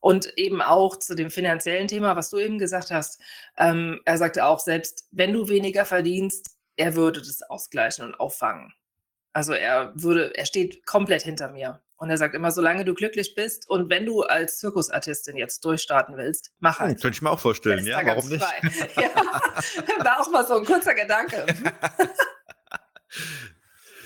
Und 0.00 0.36
eben 0.38 0.60
auch 0.62 0.96
zu 0.96 1.14
dem 1.14 1.30
finanziellen 1.30 1.86
Thema, 1.86 2.16
was 2.16 2.30
du 2.30 2.38
eben 2.38 2.58
gesagt 2.58 2.90
hast. 2.90 3.20
Ähm, 3.58 4.00
er 4.04 4.18
sagte 4.18 4.44
auch, 4.46 4.58
selbst 4.58 5.06
wenn 5.12 5.32
du 5.32 5.48
weniger 5.48 5.84
verdienst, 5.84 6.56
er 6.76 6.96
würde 6.96 7.20
das 7.20 7.42
ausgleichen 7.42 8.06
und 8.06 8.18
auffangen. 8.18 8.72
Also 9.34 9.52
er 9.52 9.92
würde, 9.94 10.34
er 10.36 10.46
steht 10.46 10.84
komplett 10.86 11.22
hinter 11.22 11.50
mir. 11.52 11.82
Und 12.02 12.10
er 12.10 12.18
sagt 12.18 12.34
immer, 12.34 12.50
solange 12.50 12.84
du 12.84 12.94
glücklich 12.94 13.36
bist 13.36 13.70
und 13.70 13.88
wenn 13.88 14.04
du 14.06 14.22
als 14.22 14.58
Zirkusartistin 14.58 15.36
jetzt 15.36 15.64
durchstarten 15.64 16.16
willst, 16.16 16.50
mach 16.58 16.80
Hm, 16.80 16.86
halt. 16.86 17.00
könnte 17.00 17.14
ich 17.14 17.22
mir 17.22 17.30
auch 17.30 17.38
vorstellen, 17.38 17.86
ja, 17.86 18.04
warum 18.04 18.28
nicht? 18.28 18.44
Ja, 18.96 19.14
war 20.04 20.20
auch 20.20 20.28
mal 20.32 20.44
so 20.44 20.56
ein 20.56 20.64
kurzer 20.64 20.96
Gedanke. 20.96 21.46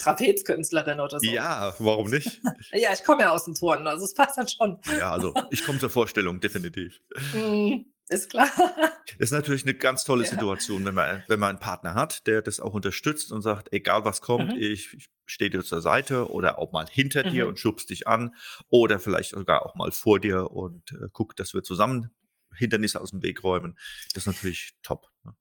Trapezkünstlerin 0.00 1.00
oder 1.00 1.18
so. 1.20 1.26
Ja, 1.26 1.74
warum 1.78 2.10
nicht? 2.10 2.42
Ja, 2.72 2.92
ich 2.92 3.02
komme 3.02 3.22
ja 3.22 3.30
aus 3.30 3.46
dem 3.46 3.54
Turnen, 3.54 3.86
also 3.86 4.04
es 4.04 4.12
passt 4.12 4.36
dann 4.36 4.46
schon. 4.46 4.78
Ja, 4.98 5.12
also 5.12 5.32
ich 5.50 5.64
komme 5.64 5.78
zur 5.78 5.88
Vorstellung, 5.88 6.38
definitiv. 6.38 7.00
Hm, 7.32 7.86
ist 8.08 8.30
klar. 8.30 8.48
Ist 9.18 9.32
natürlich 9.32 9.62
eine 9.64 9.74
ganz 9.74 10.04
tolle 10.04 10.24
Ja. 10.24 10.30
Situation, 10.30 10.84
wenn 10.84 10.94
man, 10.94 11.22
wenn 11.28 11.40
man 11.40 11.50
einen 11.50 11.58
Partner 11.60 11.94
hat, 11.94 12.26
der 12.26 12.42
das 12.42 12.60
auch 12.60 12.74
unterstützt 12.74 13.32
und 13.32 13.40
sagt, 13.42 13.72
egal 13.72 14.04
was 14.04 14.20
kommt, 14.20 14.52
Mhm. 14.52 14.58
ich, 14.58 14.92
ich 14.94 15.08
stehe 15.26 15.50
dir 15.50 15.62
zur 15.64 15.80
Seite 15.80 16.30
oder 16.30 16.58
auch 16.58 16.72
mal 16.72 16.86
hinter 16.88 17.24
dir 17.24 17.44
Mhm. 17.44 17.50
und 17.50 17.58
schubst 17.58 17.90
dich 17.90 18.06
an 18.06 18.34
oder 18.68 18.98
vielleicht 19.00 19.30
sogar 19.30 19.64
auch 19.64 19.74
mal 19.74 19.90
vor 19.92 20.20
dir 20.20 20.50
und 20.50 20.92
äh, 20.92 21.08
guck, 21.12 21.34
dass 21.36 21.54
wir 21.54 21.62
zusammen 21.62 22.10
Hindernisse 22.54 23.00
aus 23.00 23.10
dem 23.10 23.22
Weg 23.22 23.42
räumen. 23.42 23.76
Das 24.14 24.22
ist 24.24 24.26
natürlich 24.26 24.74
top. 24.82 25.08
Ne? 25.24 25.34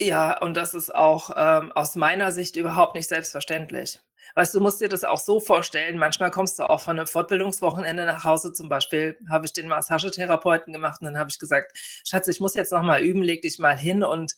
Ja, 0.00 0.38
und 0.40 0.54
das 0.54 0.74
ist 0.74 0.94
auch 0.94 1.30
ähm, 1.36 1.72
aus 1.72 1.94
meiner 1.94 2.32
Sicht 2.32 2.56
überhaupt 2.56 2.94
nicht 2.94 3.08
selbstverständlich. 3.08 4.00
Weißt 4.34 4.54
du, 4.54 4.58
du 4.58 4.62
musst 4.62 4.80
dir 4.80 4.88
das 4.88 5.04
auch 5.04 5.18
so 5.18 5.40
vorstellen, 5.40 5.98
manchmal 5.98 6.30
kommst 6.30 6.58
du 6.58 6.68
auch 6.68 6.80
von 6.80 6.98
einem 6.98 7.06
Fortbildungswochenende 7.06 8.06
nach 8.06 8.24
Hause, 8.24 8.52
zum 8.52 8.68
Beispiel 8.68 9.18
habe 9.28 9.46
ich 9.46 9.52
den 9.52 9.68
Massagetherapeuten 9.68 10.72
gemacht 10.72 11.00
und 11.00 11.06
dann 11.06 11.18
habe 11.18 11.30
ich 11.30 11.38
gesagt, 11.38 11.72
Schatz, 12.06 12.28
ich 12.28 12.40
muss 12.40 12.54
jetzt 12.54 12.72
noch 12.72 12.82
mal 12.82 13.02
üben, 13.02 13.22
leg 13.22 13.42
dich 13.42 13.58
mal 13.58 13.76
hin 13.76 14.02
und 14.02 14.34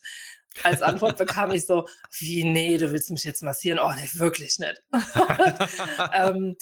als 0.61 0.81
Antwort 0.81 1.17
bekam 1.17 1.51
ich 1.51 1.65
so, 1.65 1.87
wie, 2.19 2.43
nee, 2.43 2.77
du 2.77 2.91
willst 2.91 3.09
mich 3.09 3.23
jetzt 3.23 3.41
massieren? 3.41 3.79
Oh, 3.79 3.91
nee, 3.91 4.07
wirklich 4.13 4.59
nicht. 4.59 4.83
ähm, 6.13 6.55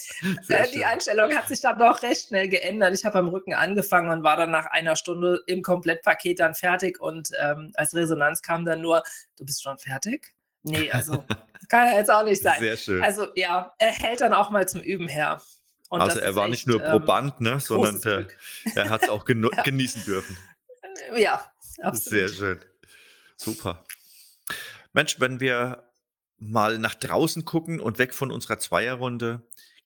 äh, 0.48 0.64
schön. 0.64 0.72
die 0.74 0.84
Einstellung 0.84 1.34
hat 1.34 1.48
sich 1.48 1.60
dann 1.60 1.78
doch 1.78 2.02
recht 2.02 2.28
schnell 2.28 2.48
geändert. 2.48 2.94
Ich 2.94 3.04
habe 3.04 3.18
am 3.18 3.28
Rücken 3.28 3.52
angefangen 3.52 4.10
und 4.10 4.22
war 4.22 4.36
dann 4.36 4.50
nach 4.50 4.66
einer 4.66 4.96
Stunde 4.96 5.42
im 5.46 5.62
Komplettpaket 5.62 6.40
dann 6.40 6.54
fertig 6.54 7.00
und 7.00 7.30
ähm, 7.38 7.72
als 7.74 7.94
Resonanz 7.94 8.40
kam 8.40 8.64
dann 8.64 8.80
nur, 8.80 9.02
du 9.36 9.44
bist 9.44 9.62
schon 9.62 9.78
fertig? 9.78 10.34
Nee, 10.62 10.90
also 10.90 11.24
kann 11.72 11.86
ja 11.88 11.96
jetzt 11.96 12.10
auch 12.10 12.22
nicht 12.22 12.42
sein. 12.42 12.60
Sehr 12.60 12.76
schön. 12.76 13.02
Also 13.02 13.28
ja, 13.34 13.72
er 13.78 13.92
hält 13.92 14.20
dann 14.20 14.34
auch 14.34 14.50
mal 14.50 14.68
zum 14.68 14.82
Üben 14.82 15.08
her. 15.08 15.40
Und 15.88 16.02
also 16.02 16.18
er 16.18 16.34
war 16.34 16.46
nicht 16.46 16.66
nur 16.66 16.82
ähm, 16.84 16.90
Proband, 16.90 17.40
ne, 17.40 17.60
sondern 17.60 17.98
der, 18.02 18.26
er 18.74 18.90
hat 18.90 19.04
es 19.04 19.08
auch 19.08 19.26
Ja. 19.28 19.62
genießen 19.62 20.04
dürfen. 20.04 20.36
Ja, 21.16 21.50
Sehr 21.60 21.86
absolut. 21.86 22.30
schön. 22.30 22.60
Super. 23.36 23.84
Mensch, 24.92 25.18
wenn 25.18 25.40
wir 25.40 25.90
mal 26.36 26.78
nach 26.78 26.94
draußen 26.94 27.46
gucken 27.46 27.80
und 27.80 27.98
weg 27.98 28.12
von 28.12 28.30
unserer 28.30 28.58
Zweierrunde, 28.58 29.40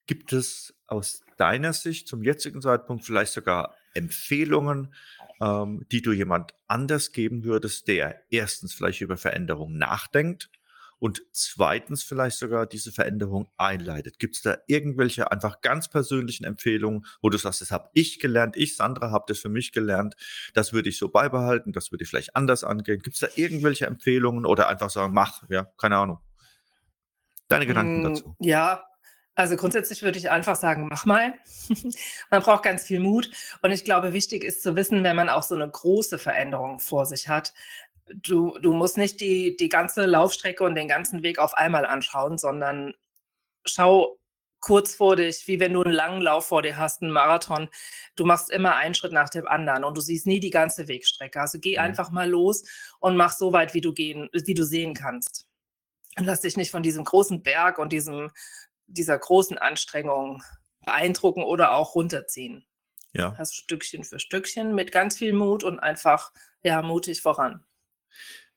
gibt 0.08 0.32
es 0.32 0.74
aus 0.88 1.22
deiner 1.36 1.72
Sicht 1.72 2.08
zum 2.08 2.24
jetzigen 2.24 2.60
Zeitpunkt 2.62 3.04
vielleicht 3.04 3.32
sogar 3.32 3.76
Empfehlungen, 3.94 4.92
ähm, 5.40 5.86
die 5.92 6.02
du 6.02 6.10
jemand 6.10 6.52
anders 6.66 7.12
geben 7.12 7.44
würdest, 7.44 7.86
der 7.86 8.22
erstens 8.28 8.74
vielleicht 8.74 9.02
über 9.02 9.16
Veränderung 9.16 9.78
nachdenkt 9.78 10.50
und 10.98 11.22
zweitens 11.32 12.02
vielleicht 12.02 12.38
sogar 12.38 12.66
diese 12.66 12.92
Veränderung 12.92 13.48
einleitet? 13.56 14.18
Gibt 14.18 14.36
es 14.36 14.42
da 14.42 14.58
irgendwelche 14.66 15.30
einfach 15.30 15.60
ganz 15.60 15.88
persönlichen 15.88 16.44
Empfehlungen, 16.44 17.06
wo 17.22 17.30
du 17.30 17.38
sagst, 17.38 17.60
das 17.60 17.70
habe 17.70 17.90
ich 17.92 18.18
gelernt, 18.18 18.56
ich, 18.56 18.76
Sandra, 18.76 19.10
habe 19.10 19.24
das 19.28 19.38
für 19.38 19.48
mich 19.48 19.72
gelernt, 19.72 20.16
das 20.54 20.72
würde 20.72 20.88
ich 20.88 20.98
so 20.98 21.08
beibehalten, 21.08 21.72
das 21.72 21.92
würde 21.92 22.04
ich 22.04 22.10
vielleicht 22.10 22.36
anders 22.36 22.64
angehen? 22.64 23.00
Gibt 23.00 23.14
es 23.14 23.20
da 23.20 23.28
irgendwelche 23.34 23.86
Empfehlungen 23.86 24.46
oder 24.46 24.68
einfach 24.68 24.90
sagen, 24.90 25.12
mach, 25.12 25.42
ja, 25.48 25.64
keine 25.76 25.96
Ahnung. 25.98 26.18
Deine 27.48 27.66
Gedanken 27.66 28.00
Mm, 28.00 28.02
dazu. 28.02 28.36
Ja, 28.40 28.84
also 29.38 29.56
grundsätzlich 29.56 30.02
würde 30.02 30.18
ich 30.18 30.30
einfach 30.30 30.56
sagen, 30.56 30.88
mach 30.88 31.04
mal. 31.04 31.34
man 32.30 32.42
braucht 32.42 32.64
ganz 32.64 32.84
viel 32.84 33.00
Mut. 33.00 33.30
Und 33.60 33.70
ich 33.70 33.84
glaube, 33.84 34.14
wichtig 34.14 34.42
ist 34.42 34.62
zu 34.62 34.76
wissen, 34.76 35.04
wenn 35.04 35.14
man 35.14 35.28
auch 35.28 35.42
so 35.42 35.54
eine 35.54 35.68
große 35.68 36.18
Veränderung 36.18 36.80
vor 36.80 37.04
sich 37.04 37.28
hat, 37.28 37.52
du, 38.08 38.58
du 38.58 38.72
musst 38.72 38.96
nicht 38.98 39.20
die, 39.20 39.56
die 39.56 39.68
ganze 39.68 40.06
Laufstrecke 40.06 40.64
und 40.64 40.74
den 40.74 40.88
ganzen 40.88 41.22
Weg 41.22 41.38
auf 41.38 41.54
einmal 41.54 41.86
anschauen, 41.86 42.38
sondern 42.38 42.94
schau 43.66 44.18
kurz 44.60 44.94
vor 44.96 45.16
dich, 45.16 45.46
wie 45.46 45.60
wenn 45.60 45.74
du 45.74 45.82
einen 45.82 45.92
langen 45.92 46.22
Lauf 46.22 46.46
vor 46.46 46.62
dir 46.62 46.76
hast, 46.76 47.02
einen 47.02 47.12
Marathon. 47.12 47.68
Du 48.16 48.24
machst 48.24 48.50
immer 48.50 48.74
einen 48.76 48.94
Schritt 48.94 49.12
nach 49.12 49.28
dem 49.28 49.46
anderen 49.46 49.84
und 49.84 49.96
du 49.96 50.00
siehst 50.00 50.26
nie 50.26 50.40
die 50.40 50.50
ganze 50.50 50.88
Wegstrecke. 50.88 51.40
Also 51.40 51.58
geh 51.60 51.74
Mhm. 51.74 51.78
einfach 51.84 52.10
mal 52.10 52.28
los 52.28 52.64
und 53.00 53.16
mach 53.16 53.32
so 53.32 53.52
weit, 53.52 53.74
wie 53.74 53.80
du 53.80 53.92
gehen, 53.92 54.28
wie 54.32 54.54
du 54.54 54.64
sehen 54.64 54.94
kannst. 54.94 55.46
Und 56.18 56.24
lass 56.24 56.40
dich 56.40 56.56
nicht 56.56 56.70
von 56.70 56.82
diesem 56.82 57.04
großen 57.04 57.42
Berg 57.42 57.78
und 57.78 57.92
diesem, 57.92 58.30
dieser 58.86 59.18
großen 59.18 59.58
Anstrengung 59.58 60.42
beeindrucken 60.84 61.42
oder 61.44 61.72
auch 61.72 61.94
runterziehen. 61.94 62.64
Ja. 63.12 63.34
Also 63.38 63.52
Stückchen 63.54 64.04
für 64.04 64.18
Stückchen 64.18 64.74
mit 64.74 64.92
ganz 64.92 65.18
viel 65.18 65.32
Mut 65.32 65.62
und 65.64 65.78
einfach 65.78 66.32
ja 66.62 66.82
mutig 66.82 67.22
voran. 67.22 67.64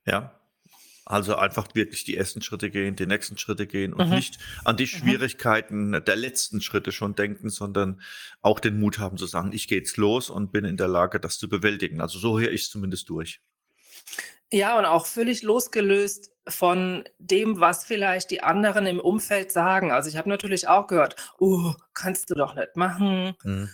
Ja, 0.06 0.36
Also 1.12 1.36
einfach 1.38 1.74
wirklich 1.74 2.04
die 2.04 2.16
ersten 2.16 2.44
Schritte 2.44 2.70
gehen, 2.70 2.96
die 2.96 3.08
nächsten 3.08 3.36
Schritte 3.40 3.66
gehen 3.66 3.94
und 3.96 4.10
Mhm. 4.10 4.16
nicht 4.16 4.38
an 4.64 4.78
die 4.78 4.84
Mhm. 4.84 4.88
Schwierigkeiten 4.88 5.92
der 6.06 6.16
letzten 6.16 6.62
Schritte 6.62 6.92
schon 6.92 7.16
denken, 7.16 7.50
sondern 7.50 8.00
auch 8.42 8.60
den 8.60 8.80
Mut 8.80 9.00
haben 9.00 9.18
zu 9.18 9.26
sagen, 9.26 9.52
ich 9.52 9.68
gehe 9.68 9.80
jetzt 9.80 9.98
los 9.98 10.30
und 10.30 10.52
bin 10.52 10.66
in 10.66 10.78
der 10.78 10.88
Lage, 10.88 11.20
das 11.20 11.40
zu 11.40 11.50
bewältigen. 11.50 12.00
Also 12.00 12.20
so 12.20 12.40
höre 12.40 12.52
ich 12.52 12.62
es 12.62 12.70
zumindest 12.70 13.10
durch. 13.10 13.42
Ja, 14.52 14.78
und 14.78 14.86
auch 14.86 15.08
völlig 15.08 15.42
losgelöst 15.42 16.32
von 16.48 17.04
dem, 17.20 17.60
was 17.60 17.86
vielleicht 17.86 18.30
die 18.32 18.42
anderen 18.44 18.86
im 18.86 19.00
Umfeld 19.00 19.52
sagen. 19.52 19.92
Also 19.92 20.10
ich 20.10 20.18
habe 20.18 20.30
natürlich 20.30 20.68
auch 20.68 20.86
gehört, 20.88 21.16
oh, 21.40 21.74
kannst 21.96 22.30
du 22.30 22.36
doch 22.36 22.54
nicht 22.56 22.76
machen. 22.76 23.34
Mhm. 23.44 23.70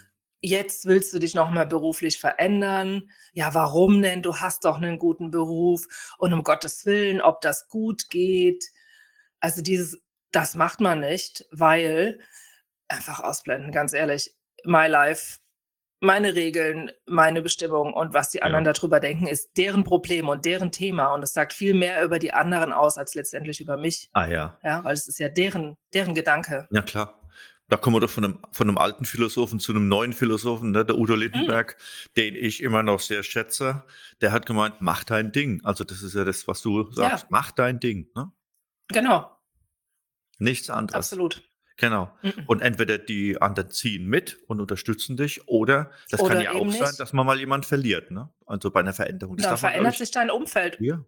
Jetzt 0.46 0.86
willst 0.86 1.12
du 1.12 1.18
dich 1.18 1.34
noch 1.34 1.50
mal 1.50 1.66
beruflich 1.66 2.20
verändern. 2.20 3.10
Ja, 3.34 3.56
warum 3.56 4.04
denn? 4.04 4.22
Du 4.22 4.36
hast 4.38 4.64
doch 4.64 4.78
einen 4.78 5.00
guten 5.00 5.32
Beruf 5.32 5.88
und 6.20 6.34
um 6.34 6.44
Gottes 6.44 6.86
Willen, 6.86 7.20
ob 7.20 7.42
das 7.42 7.68
gut 7.68 8.12
geht. 8.12 8.64
Also 9.40 9.64
dieses, 9.64 10.00
das 10.32 10.54
macht 10.54 10.82
man 10.82 11.00
nicht, 11.00 11.48
weil 11.50 12.20
einfach 12.88 13.22
ausblenden, 13.22 13.72
ganz 13.72 13.94
ehrlich. 13.94 14.36
My 14.64 14.86
life, 14.86 15.40
meine 16.00 16.36
Regeln, 16.36 16.92
meine 17.08 17.42
Bestimmung 17.42 17.94
und 17.94 18.14
was 18.14 18.30
die 18.30 18.44
anderen 18.44 18.66
Ja. 18.66 18.74
darüber 18.74 19.00
denken, 19.00 19.26
ist 19.26 19.58
deren 19.58 19.84
Problem 19.84 20.30
und 20.30 20.46
deren 20.46 20.72
Thema. 20.72 21.12
Und 21.16 21.24
es 21.24 21.34
sagt 21.34 21.54
viel 21.54 21.74
mehr 21.74 22.04
über 22.04 22.20
die 22.20 22.34
anderen 22.34 22.72
aus 22.72 23.00
als 23.00 23.16
letztendlich 23.16 23.62
über 23.62 23.78
mich. 23.78 24.10
Ah 24.14 24.28
ja. 24.28 24.60
Ja, 24.64 24.84
weil 24.84 24.94
es 24.94 25.08
ist 25.08 25.18
ja 25.18 25.30
deren, 25.30 25.76
deren 25.92 26.14
Gedanke. 26.14 26.68
Ja, 26.70 26.84
klar. 26.84 27.20
Da 27.68 27.78
kommen 27.78 27.96
wir 27.96 28.00
doch 28.02 28.10
von 28.10 28.24
einem, 28.26 28.40
von 28.52 28.68
einem 28.70 28.78
alten 28.78 29.06
Philosophen 29.06 29.60
zu 29.60 29.72
einem 29.72 29.88
neuen 29.88 30.14
Philosophen, 30.14 30.72
ne? 30.72 30.86
der 30.86 30.98
Udo 30.98 31.16
Lindenberg, 31.16 31.78
den 32.16 32.36
ich 32.36 32.62
immer 32.62 32.84
noch 32.84 33.00
sehr 33.00 33.24
schätze. 33.24 33.84
Der 34.22 34.32
hat 34.32 34.46
gemeint, 34.46 34.76
mach 34.82 35.04
dein 35.04 35.32
Ding. 35.32 35.62
Also 35.64 35.84
das 35.84 36.04
ist 36.04 36.14
ja 36.14 36.24
das, 36.26 36.48
was 36.48 36.62
du 36.62 36.92
sagst. 36.92 37.24
Ja. 37.24 37.28
Mach 37.30 37.52
dein 37.52 37.80
Ding. 37.80 38.08
Ne? 38.16 38.32
Genau, 38.90 39.32
Nichts 40.38 40.70
anderes. 40.70 40.96
absolut. 40.96 41.42
Genau. 41.78 42.10
Mhm. 42.22 42.34
Und 42.48 42.62
entweder 42.62 42.98
die 42.98 43.42
anderen 43.42 43.70
ziehen 43.70 44.06
mit 44.08 44.38
und 44.48 44.62
unterstützen 44.62 45.18
dich, 45.18 45.48
oder 45.48 45.92
das 46.10 46.20
kann 46.22 46.32
Oder 46.32 46.42
ja 46.44 46.52
auch 46.52 46.62
eben 46.62 46.72
sein, 46.72 46.82
nicht. 46.84 47.00
dass 47.00 47.12
man 47.14 47.26
mal 47.26 47.38
jemand 47.38 47.66
verliert, 47.66 48.12
ne? 48.12 48.30
Also 48.46 48.72
bei 48.72 48.80
einer 48.80 48.94
Veränderung. 48.94 49.36
Das 49.38 49.44
Dann 49.44 49.52
man, 49.54 49.60
glaub 49.60 49.72
verändert 49.72 49.94
ich, 49.94 50.00
sich 50.00 50.12
dein 50.12 50.30
Umfeld. 50.30 50.78
ja. 50.80 51.04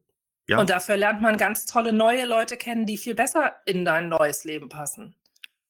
Ja. 0.49 0.59
Und 0.59 0.69
dafür 0.69 0.95
lernt 0.95 1.21
man 1.21 1.35
ganz 1.35 1.65
tolle 1.65 1.91
neue 1.91 2.25
Leute 2.25 2.55
kennen, 2.55 2.85
die 2.85 2.97
viel 2.97 3.15
besser 3.15 3.57
in 3.65 3.83
dein 3.83 4.07
neues 4.07 4.45
Leben 4.45 4.69
passen. 4.69 5.13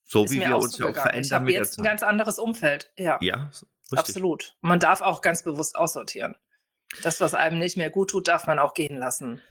So 0.07 0.23
Ist 0.23 0.31
wie 0.31 0.39
wir 0.39 0.57
uns 0.57 0.77
ja 0.77 0.85
auch 0.85 0.89
gegangen. 0.89 1.19
Ich 1.21 1.27
verändern 1.27 1.39
habe 1.41 1.51
jetzt 1.51 1.77
ein 1.77 1.83
ganz 1.83 2.01
anderes 2.01 2.39
Umfeld. 2.39 2.91
Ja, 2.97 3.17
Ja, 3.21 3.51
richtig. 3.91 3.99
absolut. 3.99 4.55
Man 4.61 4.79
darf 4.79 5.01
auch 5.01 5.21
ganz 5.21 5.43
bewusst 5.43 5.75
aussortieren. 5.75 6.35
Das, 7.03 7.19
was 7.19 7.33
einem 7.33 7.59
nicht 7.59 7.75
mehr 7.77 7.89
gut 7.89 8.09
tut, 8.11 8.27
darf 8.29 8.47
man 8.47 8.57
auch 8.59 8.73
gehen 8.73 8.97
lassen. 8.97 9.41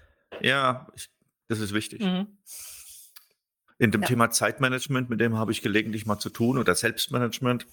Ja, 0.40 0.88
ich, 0.94 1.10
das 1.48 1.60
ist 1.60 1.74
wichtig. 1.74 2.00
Mhm. 2.02 2.38
In 3.78 3.90
dem 3.90 4.00
Ja. 4.00 4.08
Thema 4.08 4.30
Zeitmanagement, 4.30 5.10
mit 5.10 5.20
dem 5.20 5.36
habe 5.36 5.52
ich 5.52 5.60
gelegentlich 5.60 6.06
mal 6.06 6.18
zu 6.18 6.30
tun, 6.30 6.56
oder 6.56 6.74
Selbstmanagement. 6.74 7.66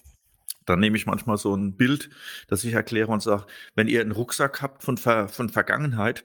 Da 0.66 0.76
nehme 0.76 0.96
ich 0.98 1.06
manchmal 1.06 1.38
so 1.38 1.54
ein 1.54 1.76
Bild, 1.76 2.10
das 2.48 2.64
ich 2.64 2.74
erkläre 2.74 3.10
und 3.10 3.22
sage, 3.22 3.46
wenn 3.74 3.88
ihr 3.88 4.02
einen 4.02 4.12
Rucksack 4.12 4.60
habt 4.60 4.82
von, 4.82 4.98
Ver 4.98 5.28
von 5.28 5.48
Vergangenheit 5.48 6.24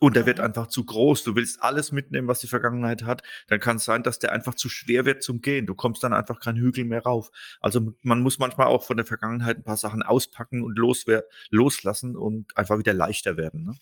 und 0.00 0.16
der 0.16 0.26
wird 0.26 0.38
Mhm. 0.38 0.44
einfach 0.44 0.66
zu 0.66 0.84
groß, 0.84 1.22
du 1.24 1.34
willst 1.36 1.62
alles 1.62 1.92
mitnehmen, 1.92 2.26
was 2.28 2.40
die 2.40 2.46
Vergangenheit 2.48 3.04
hat, 3.04 3.22
dann 3.48 3.60
kann 3.60 3.76
es 3.76 3.84
sein, 3.84 4.02
dass 4.02 4.18
der 4.18 4.32
einfach 4.32 4.54
zu 4.54 4.68
schwer 4.68 5.04
wird 5.04 5.22
zum 5.22 5.40
Gehen. 5.40 5.66
Du 5.66 5.74
kommst 5.74 6.02
dann 6.02 6.12
einfach 6.12 6.40
keinen 6.40 6.58
Hügel 6.58 6.84
mehr 6.84 7.02
rauf. 7.02 7.30
Also 7.60 7.94
man 8.02 8.20
muss 8.20 8.38
manchmal 8.38 8.66
auch 8.66 8.82
von 8.82 8.96
der 8.96 9.06
Vergangenheit 9.06 9.56
ein 9.58 9.62
paar 9.64 9.76
Sachen 9.76 10.02
auspacken 10.02 10.62
und 10.62 10.76
loswer 10.78 11.24
loslassen 11.50 12.16
und 12.16 12.56
einfach 12.56 12.78
wieder 12.78 12.92
leichter 12.92 13.36
werden. 13.36 13.64
Ne? 13.64 13.76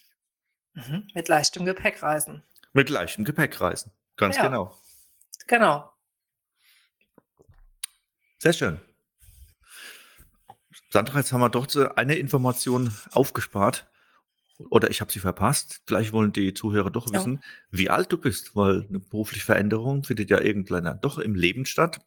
Mhm. 0.75 1.09
Mit 1.15 1.29
leichtem 1.29 1.65
Gepäck 1.65 2.03
reisen. 2.03 2.43
Mit 2.73 2.89
leichtem 2.91 3.25
Gepäck 3.25 3.61
reisen. 3.61 3.93
Ganz 4.17 4.37
Ja. 4.37 4.45
genau. 4.45 4.77
Genau. 5.47 5.91
Sehr 8.39 8.53
schön. 8.53 8.81
Sandra, 10.91 11.19
jetzt 11.19 11.33
haben 11.33 11.41
wir 11.41 11.49
doch 11.49 11.67
eine 11.97 12.17
Information 12.17 12.93
aufgespart. 13.13 13.87
Oder 14.71 14.91
ich 14.91 15.01
habe 15.01 15.13
sie 15.13 15.19
verpasst. 15.21 15.81
Vielleicht 15.87 16.13
wollen 16.13 16.33
die 16.33 16.55
Zuhörer 16.55 16.91
doch 16.91 17.07
Ja. 17.07 17.15
wissen, 17.19 17.43
wie 17.71 17.91
alt 17.91 18.13
du 18.13 18.19
bist, 18.19 18.55
weil 18.57 18.87
eine 18.89 19.01
berufliche 19.01 19.45
Veränderung 19.45 20.05
findet 20.05 20.31
ja 20.31 20.41
irgendeiner 20.41 20.95
doch 20.95 21.19
im 21.19 21.35
Leben 21.35 21.67
statt. 21.67 22.01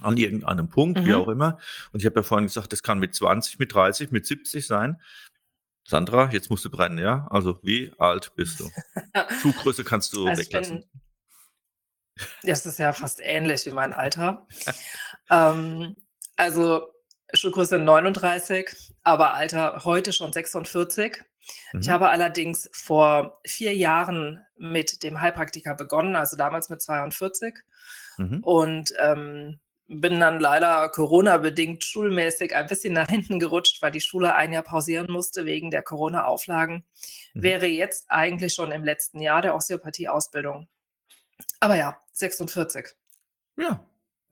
An 0.00 0.16
irgendeinem 0.16 0.68
Punkt, 0.68 1.04
wie 1.04 1.10
Mhm. 1.10 1.14
auch 1.16 1.28
immer. 1.28 1.58
Und 1.92 2.00
ich 2.00 2.06
habe 2.06 2.20
ja 2.20 2.22
vorhin 2.22 2.46
gesagt, 2.46 2.72
das 2.72 2.82
kann 2.82 2.98
mit 2.98 3.14
20, 3.14 3.58
mit 3.58 3.74
30, 3.74 4.10
mit 4.10 4.26
70 4.26 4.66
sein. 4.66 5.00
Sandra, 5.86 6.30
jetzt 6.32 6.48
musst 6.48 6.64
du 6.64 6.70
brennen, 6.70 6.98
ja? 6.98 7.26
Also, 7.30 7.58
wie 7.62 7.92
alt 7.98 8.32
bist 8.34 8.60
du? 8.60 8.70
Schuhgröße 9.40 9.84
kannst 9.84 10.12
du 10.14 10.26
Also 10.28 10.40
weglassen. 10.40 10.80
bin, 10.80 10.88
das 12.42 12.64
ist 12.66 12.78
ja 12.78 12.92
fast 12.92 13.20
ähnlich 13.20 13.66
wie 13.66 13.70
mein 13.72 13.92
Alter. 13.92 14.46
ähm, 15.30 15.96
also 16.36 16.88
Schuhgröße 17.34 17.78
39, 17.78 18.94
aber 19.02 19.34
Alter 19.34 19.84
heute 19.84 20.12
schon 20.12 20.32
46. 20.32 21.22
Ich 21.78 21.88
Mhm. 21.88 21.92
habe 21.92 22.10
allerdings 22.10 22.68
vor 22.72 23.40
vier 23.44 23.74
Jahren 23.74 24.44
mit 24.56 25.02
dem 25.02 25.20
Heilpraktiker 25.20 25.74
begonnen, 25.74 26.16
also 26.16 26.36
damals 26.36 26.68
mit 26.68 26.80
42 26.82 27.54
Mhm. 28.18 28.40
und 28.44 28.92
ähm, 29.00 29.58
bin 29.88 30.20
dann 30.20 30.38
leider 30.40 30.88
Corona-bedingt 30.90 31.84
schulmäßig 31.84 32.54
ein 32.54 32.66
bisschen 32.66 32.94
nach 32.94 33.08
hinten 33.08 33.38
gerutscht, 33.40 33.82
weil 33.82 33.90
die 33.90 34.00
Schule 34.00 34.34
ein 34.34 34.52
Jahr 34.52 34.62
pausieren 34.62 35.10
musste 35.10 35.44
wegen 35.44 35.70
der 35.70 35.82
Corona-Auflagen. 35.82 36.84
Mhm. 37.34 37.42
Wäre 37.42 37.66
jetzt 37.66 38.06
eigentlich 38.08 38.54
schon 38.54 38.70
im 38.72 38.84
letzten 38.84 39.20
Jahr 39.20 39.42
der 39.42 39.54
Osteopathie-Ausbildung. 39.54 40.68
Aber 41.60 41.74
ja, 41.76 42.00
46. 42.12 42.86
Ja, 43.56 43.84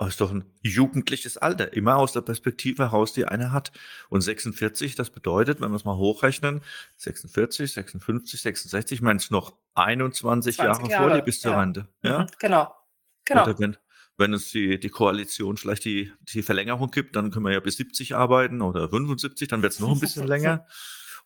ist 0.08 0.20
doch 0.20 0.30
ein 0.30 0.44
jugendliches 0.62 1.36
Alter, 1.36 1.72
immer 1.74 1.96
aus 1.96 2.12
der 2.12 2.22
Perspektive 2.22 2.84
heraus, 2.84 3.12
die 3.12 3.26
einer 3.26 3.52
hat. 3.52 3.70
Und 4.08 4.22
46, 4.22 4.94
das 4.94 5.10
bedeutet, 5.10 5.60
wenn 5.60 5.70
wir 5.70 5.76
es 5.76 5.84
mal 5.84 5.96
hochrechnen, 5.96 6.62
46, 6.96 7.72
56, 7.72 8.40
66, 8.40 8.98
ich 8.98 9.02
meine 9.02 9.18
es 9.18 9.30
noch 9.30 9.56
21 9.74 10.56
20 10.56 10.64
Jahre 10.64 10.80
vor 10.80 10.88
dir 10.88 10.92
Jahre, 11.16 11.22
bis 11.22 11.40
zur 11.40 11.52
ja. 11.52 11.60
Rente. 11.60 11.88
Ja? 12.02 12.20
Mhm, 12.20 12.26
genau. 12.38 12.74
Genau. 13.26 13.42
Oder 13.44 13.58
wenn, 13.58 13.76
wenn 14.16 14.32
es 14.32 14.50
die, 14.50 14.80
die 14.80 14.88
Koalition 14.88 15.56
vielleicht 15.56 15.84
die, 15.84 16.12
die 16.20 16.42
Verlängerung 16.42 16.90
gibt, 16.90 17.14
dann 17.16 17.30
können 17.30 17.44
wir 17.44 17.52
ja 17.52 17.60
bis 17.60 17.76
70 17.76 18.14
arbeiten 18.16 18.62
oder 18.62 18.88
75, 18.88 19.48
dann 19.48 19.62
wird 19.62 19.72
es 19.74 19.80
noch 19.80 19.92
ein 19.92 20.00
bisschen 20.00 20.26
länger. 20.26 20.66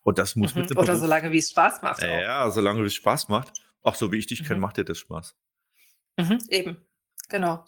Und 0.01 0.17
das 0.19 0.35
muss 0.35 0.53
mit 0.53 0.65
Mhm. 0.65 0.67
dem 0.69 0.77
Oder 0.77 0.93
Beruf- 0.93 0.99
solange 1.01 1.31
wie 1.31 1.37
es 1.39 1.49
Spaß 1.49 1.81
macht. 1.81 2.03
auch. 2.03 2.07
Ja, 2.07 2.51
solange 2.51 2.83
es 2.83 2.93
Spaß 2.93 3.29
macht. 3.29 3.53
Ach, 3.83 3.95
so 3.95 4.11
wie 4.11 4.17
ich 4.17 4.27
dich 4.27 4.43
kenne, 4.43 4.55
Mhm. 4.55 4.61
macht 4.61 4.77
dir 4.77 4.83
das 4.83 4.99
Spaß. 4.99 5.35
Mhm, 6.17 6.39
eben, 6.49 6.77
genau. 7.29 7.65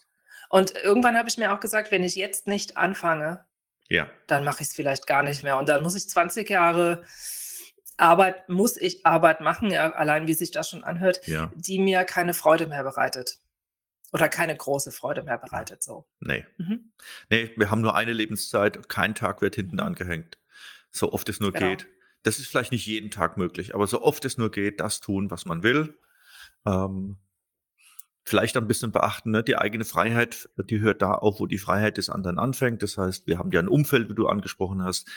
Und 0.50 0.74
irgendwann 0.76 1.18
habe 1.18 1.30
ich 1.30 1.38
mir 1.38 1.54
auch 1.54 1.60
gesagt, 1.60 1.92
wenn 1.92 2.04
ich 2.04 2.16
jetzt 2.16 2.48
nicht 2.48 2.78
anfange, 2.78 3.46
Ja. 3.90 4.10
dann 4.28 4.44
mache 4.44 4.62
ich 4.64 4.70
es 4.70 4.76
vielleicht 4.76 5.08
gar 5.08 5.24
nicht 5.24 5.44
mehr. 5.44 5.58
Und 5.58 5.68
dann 5.70 5.84
muss 5.84 5.96
ich 5.96 6.10
20 6.10 6.50
Jahre 6.50 7.04
Arbeit, 7.98 8.48
muss 8.48 8.78
ich 8.78 9.06
Arbeit 9.06 9.42
machen, 9.42 9.74
allein 9.74 10.28
wie 10.28 10.34
sich 10.34 10.52
das 10.52 10.70
schon 10.70 10.84
anhört, 10.84 11.26
Ja. 11.28 11.52
die 11.56 11.80
mir 11.80 12.04
keine 12.04 12.34
Freude 12.34 12.68
mehr 12.68 12.84
bereitet. 12.84 13.40
Oder 14.14 14.30
keine 14.30 14.56
große 14.56 14.92
Freude 14.92 15.24
mehr 15.24 15.38
bereitet. 15.38 15.84
So. 15.84 16.08
Nee. 16.20 16.46
Mhm. 16.58 16.94
Nee, 17.30 17.52
wir 17.58 17.70
haben 17.72 17.82
nur 17.82 17.96
eine 17.96 18.14
Lebenszeit, 18.14 18.88
kein 18.88 19.16
Tag 19.16 19.42
wird 19.42 19.56
hinten 19.56 19.80
angehängt. 19.82 20.38
So 20.92 21.12
oft 21.12 21.28
es 21.28 21.40
nur 21.42 21.52
Genau. 21.52 21.68
geht. 21.72 21.88
Das 22.24 22.40
ist 22.40 22.48
vielleicht 22.48 22.72
nicht 22.72 22.86
jeden 22.86 23.12
Tag 23.12 23.36
möglich, 23.38 23.76
aber 23.76 23.86
so 23.88 24.02
oft 24.02 24.24
es 24.26 24.38
nur 24.38 24.50
geht, 24.52 24.80
das 24.80 25.00
tun, 25.02 25.30
was 25.30 25.46
man 25.46 25.62
will. 25.64 25.98
Ähm, 26.66 27.18
vielleicht 28.28 28.58
ein 28.58 28.68
bisschen 28.68 28.92
beachten, 28.92 29.32
ne? 29.32 29.42
die 29.42 29.56
eigene 29.56 29.86
Freiheit, 29.86 30.50
die 30.58 30.82
hört 30.82 31.02
da 31.02 31.14
auf, 31.14 31.40
wo 31.40 31.46
die 31.46 31.58
Freiheit 31.58 31.96
des 31.96 32.10
anderen 32.10 32.40
anfängt. 32.40 32.84
Das 32.84 32.98
heißt, 32.98 33.26
wir 33.26 33.38
haben 33.40 33.52
ja 33.52 33.62
ein 33.62 33.70
Umfeld, 33.70 34.10
wie 34.10 34.16
du 34.16 34.28
angesprochen 34.28 34.84
hast. 34.84 35.08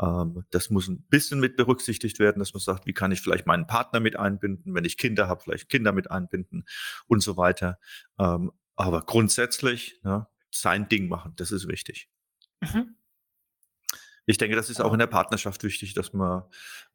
Ähm, 0.00 0.44
das 0.50 0.70
muss 0.70 0.86
ein 0.86 1.02
bisschen 1.02 1.40
mit 1.40 1.56
berücksichtigt 1.56 2.20
werden, 2.20 2.38
dass 2.38 2.54
man 2.54 2.60
sagt, 2.60 2.86
wie 2.86 2.92
kann 2.92 3.10
ich 3.10 3.22
vielleicht 3.22 3.44
meinen 3.44 3.66
Partner 3.66 3.98
mit 3.98 4.14
einbinden, 4.16 4.72
wenn 4.72 4.84
ich 4.84 4.98
Kinder 4.98 5.26
habe, 5.26 5.42
vielleicht 5.42 5.68
Kinder 5.68 5.90
mit 5.90 6.12
einbinden 6.12 6.64
und 7.08 7.24
so 7.24 7.36
weiter. 7.36 7.80
Ähm, 8.20 8.52
aber 8.76 9.02
grundsätzlich 9.02 9.98
ne, 10.04 10.28
sein 10.52 10.88
Ding 10.88 11.08
machen, 11.08 11.32
das 11.34 11.50
ist 11.50 11.66
wichtig. 11.66 12.08
Mhm. 12.60 12.94
Ich 14.30 14.38
denke, 14.38 14.54
das 14.54 14.70
ist 14.70 14.80
auch 14.80 14.92
in 14.92 15.00
der 15.00 15.08
Partnerschaft 15.08 15.64
wichtig, 15.64 15.92
dass 15.92 16.12
man, 16.12 16.44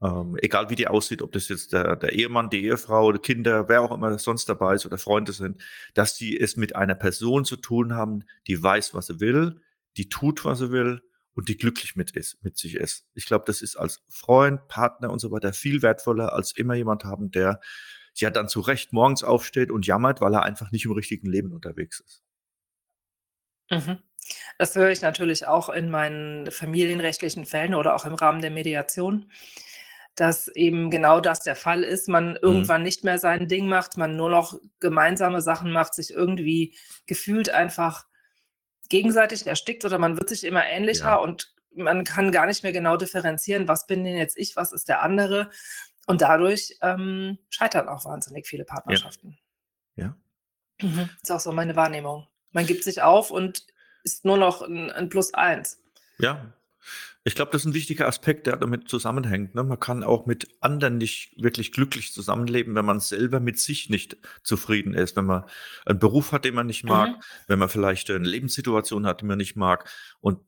ähm, 0.02 0.38
egal 0.42 0.70
wie 0.70 0.76
die 0.76 0.88
aussieht, 0.88 1.22
ob 1.22 1.34
das 1.34 1.50
jetzt 1.50 1.74
der, 1.74 1.98
der 1.98 2.14
Ehemann, 2.14 2.50
die 2.50 2.64
Ehefrau, 2.64 3.12
die 3.12 3.20
Kinder, 3.20 3.68
wer 3.68 3.82
auch 3.82 3.92
immer 3.92 4.18
sonst 4.18 4.48
dabei 4.48 4.76
ist 4.76 4.86
oder 4.86 4.98
Freunde 4.98 5.34
sind, 5.34 5.62
dass 5.94 6.16
die 6.16 6.40
es 6.40 6.56
mit 6.56 6.78
einer 6.78 6.96
Person 6.96 7.44
zu 7.44 7.58
tun 7.58 7.94
haben, 7.94 8.24
die 8.48 8.64
weiß, 8.64 8.94
was 8.94 9.08
sie 9.08 9.20
will, 9.20 9.60
die 9.98 10.08
tut, 10.08 10.46
was 10.46 10.60
sie 10.60 10.72
will 10.72 11.02
und 11.34 11.50
die 11.50 11.58
glücklich 11.58 11.98
mit 11.98 12.12
ist, 12.12 12.42
mit 12.42 12.58
sich 12.58 12.76
ist. 12.76 13.06
Ich 13.14 13.26
glaube, 13.26 13.44
das 13.46 13.62
ist 13.62 13.76
als 13.76 14.02
Freund, 14.08 14.70
Partner 14.70 15.10
und 15.12 15.20
so 15.20 15.30
weiter 15.32 15.52
viel 15.52 15.82
wertvoller, 15.82 16.32
als 16.32 16.54
immer 16.54 16.76
jemand 16.76 17.04
haben, 17.04 17.32
der 17.32 17.60
ja 18.16 18.30
dann 18.30 18.48
zu 18.48 18.62
Recht 18.62 18.94
morgens 18.94 19.26
aufsteht 19.26 19.72
und 19.72 19.86
jammert, 19.86 20.22
weil 20.22 20.34
er 20.34 20.44
einfach 20.44 20.72
nicht 20.72 20.86
im 20.86 20.94
richtigen 20.94 21.28
Leben 21.28 21.52
unterwegs 21.52 22.00
ist. 22.00 22.24
Mhm. 23.70 24.00
Das 24.58 24.76
höre 24.76 24.90
ich 24.92 25.02
natürlich 25.02 25.48
auch 25.48 25.70
in 25.70 25.90
meinen 25.90 26.50
familienrechtlichen 26.52 27.46
Fällen 27.46 27.76
oder 27.76 27.96
auch 27.96 28.06
im 28.06 28.14
Rahmen 28.16 28.42
der 28.42 28.52
Mediation. 28.52 29.32
dass 30.18 30.48
eben 30.48 30.92
genau 30.92 31.20
das 31.20 31.42
der 31.42 31.58
Fall 31.58 31.84
ist, 31.84 32.08
man 32.08 32.30
Mhm. 32.30 32.38
irgendwann 32.42 32.84
nicht 32.84 33.04
mehr 33.04 33.20
sein 33.20 33.50
Ding 33.50 33.68
macht, 33.68 33.98
man 33.98 34.16
nur 34.16 34.30
noch 34.30 34.58
gemeinsame 34.80 35.42
Sachen 35.42 35.74
macht, 35.74 35.94
sich 35.94 36.12
irgendwie 36.12 36.74
gefühlt 37.06 37.50
einfach 37.50 38.06
gegenseitig 38.88 39.46
erstickt 39.46 39.84
oder 39.84 39.98
man 39.98 40.18
wird 40.18 40.30
sich 40.30 40.46
immer 40.46 40.66
ähnlicher 40.66 41.04
Ja. 41.06 41.16
und 41.16 41.54
man 41.76 42.06
kann 42.06 42.32
gar 42.32 42.46
nicht 42.46 42.64
mehr 42.64 42.72
genau 42.72 42.96
differenzieren, 42.96 43.68
was 43.68 43.88
bin 43.88 44.06
denn 44.06 44.16
jetzt 44.16 44.38
ich, 44.38 44.56
was 44.56 44.72
ist 44.72 44.88
der 44.88 45.02
andere. 45.02 45.50
Und 46.08 46.22
dadurch 46.22 46.78
ähm, 46.82 47.38
scheitern 47.50 47.90
auch 47.90 48.06
wahnsinnig 48.06 48.48
viele 48.48 48.64
Partnerschaften. 48.64 49.38
Ja. 49.98 50.16
Mhm. 50.82 51.10
Ist 51.22 51.32
auch 51.32 51.42
so 51.42 51.52
meine 51.52 51.76
Wahrnehmung. 51.76 52.26
Man 52.52 52.66
gibt 52.66 52.86
sich 52.86 53.02
auf 53.02 53.32
und 53.32 53.66
ist 54.06 54.24
nur 54.24 54.38
noch 54.38 54.62
ein, 54.62 54.92
ein 54.92 55.10
Plus 55.10 55.34
eins. 55.34 55.82
Ja, 56.18 56.54
ich 57.28 57.34
glaube, 57.34 57.52
das 57.52 57.64
ist 57.64 57.66
ein 57.66 57.74
wichtiger 57.74 58.08
Aspekt, 58.08 58.46
der 58.46 58.56
damit 58.56 58.88
zusammenhängt. 58.88 59.56
Ne? 59.56 59.64
Man 59.64 59.80
kann 59.80 60.04
auch 60.04 60.28
mit 60.28 60.48
anderen 60.62 61.00
nicht 61.00 61.34
wirklich 61.42 61.72
glücklich 61.72 62.14
zusammenleben, 62.14 62.76
wenn 62.76 62.86
man 62.86 63.00
selber 63.00 63.40
mit 63.40 63.58
sich 63.60 63.90
nicht 63.90 64.16
zufrieden 64.44 64.94
ist. 64.94 65.16
Wenn 65.16 65.26
man 65.26 65.44
einen 65.88 65.98
Beruf 65.98 66.32
hat, 66.32 66.46
den 66.46 66.54
man 66.54 66.68
nicht 66.68 66.84
mag, 66.84 67.10
Mhm. 67.10 67.22
wenn 67.48 67.58
man 67.60 67.70
vielleicht 67.70 68.12
eine 68.12 68.28
Lebenssituation 68.28 69.08
hat, 69.08 69.22
die 69.22 69.26
man 69.26 69.40
nicht 69.40 69.56
mag. 69.56 69.90
Und 70.20 70.40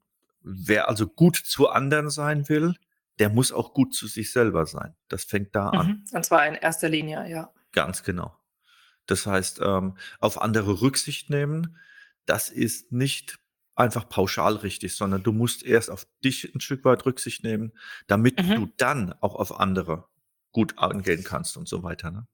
wer 0.44 0.88
also 0.88 1.08
gut 1.08 1.36
zu 1.36 1.68
anderen 1.70 2.12
sein 2.12 2.48
will, 2.48 2.76
der 3.18 3.30
muss 3.30 3.52
auch 3.52 3.74
gut 3.74 3.96
zu 3.96 4.06
sich 4.06 4.32
selber 4.32 4.68
sein. 4.68 4.96
Das 5.08 5.24
fängt 5.24 5.56
da 5.56 5.70
an. 5.70 5.88
Mhm. 5.88 6.04
Und 6.14 6.26
zwar 6.26 6.46
in 6.46 6.54
erster 6.54 6.90
Linie, 6.90 7.28
ja. 7.28 7.52
Ganz 7.72 8.04
genau. 8.04 8.38
Das 9.08 9.26
heißt, 9.26 9.62
ähm, 9.64 9.98
auf 10.20 10.40
andere 10.40 10.80
Rücksicht 10.82 11.32
nehmen, 11.32 11.78
das 12.28 12.50
ist 12.50 12.92
nicht 12.92 13.40
einfach 13.78 14.10
pauschal 14.10 14.56
richtig, 14.56 14.96
sondern 14.96 15.24
du 15.24 15.32
musst 15.32 15.64
erst 15.64 15.90
auf 15.92 16.06
dich 16.24 16.54
ein 16.54 16.60
Stück 16.60 16.84
weit 16.84 17.06
Rücksicht 17.06 17.44
nehmen, 17.44 17.72
damit 18.08 18.42
Mhm. 18.44 18.56
du 18.56 18.66
dann 18.78 19.14
auch 19.22 19.36
auf 19.36 19.60
andere 19.60 20.06
gut 20.52 20.78
angehen 20.78 21.24
kannst 21.24 21.56
und 21.58 21.68
so 21.70 21.84
weiter. 21.84 22.12
Ne? 22.12 22.28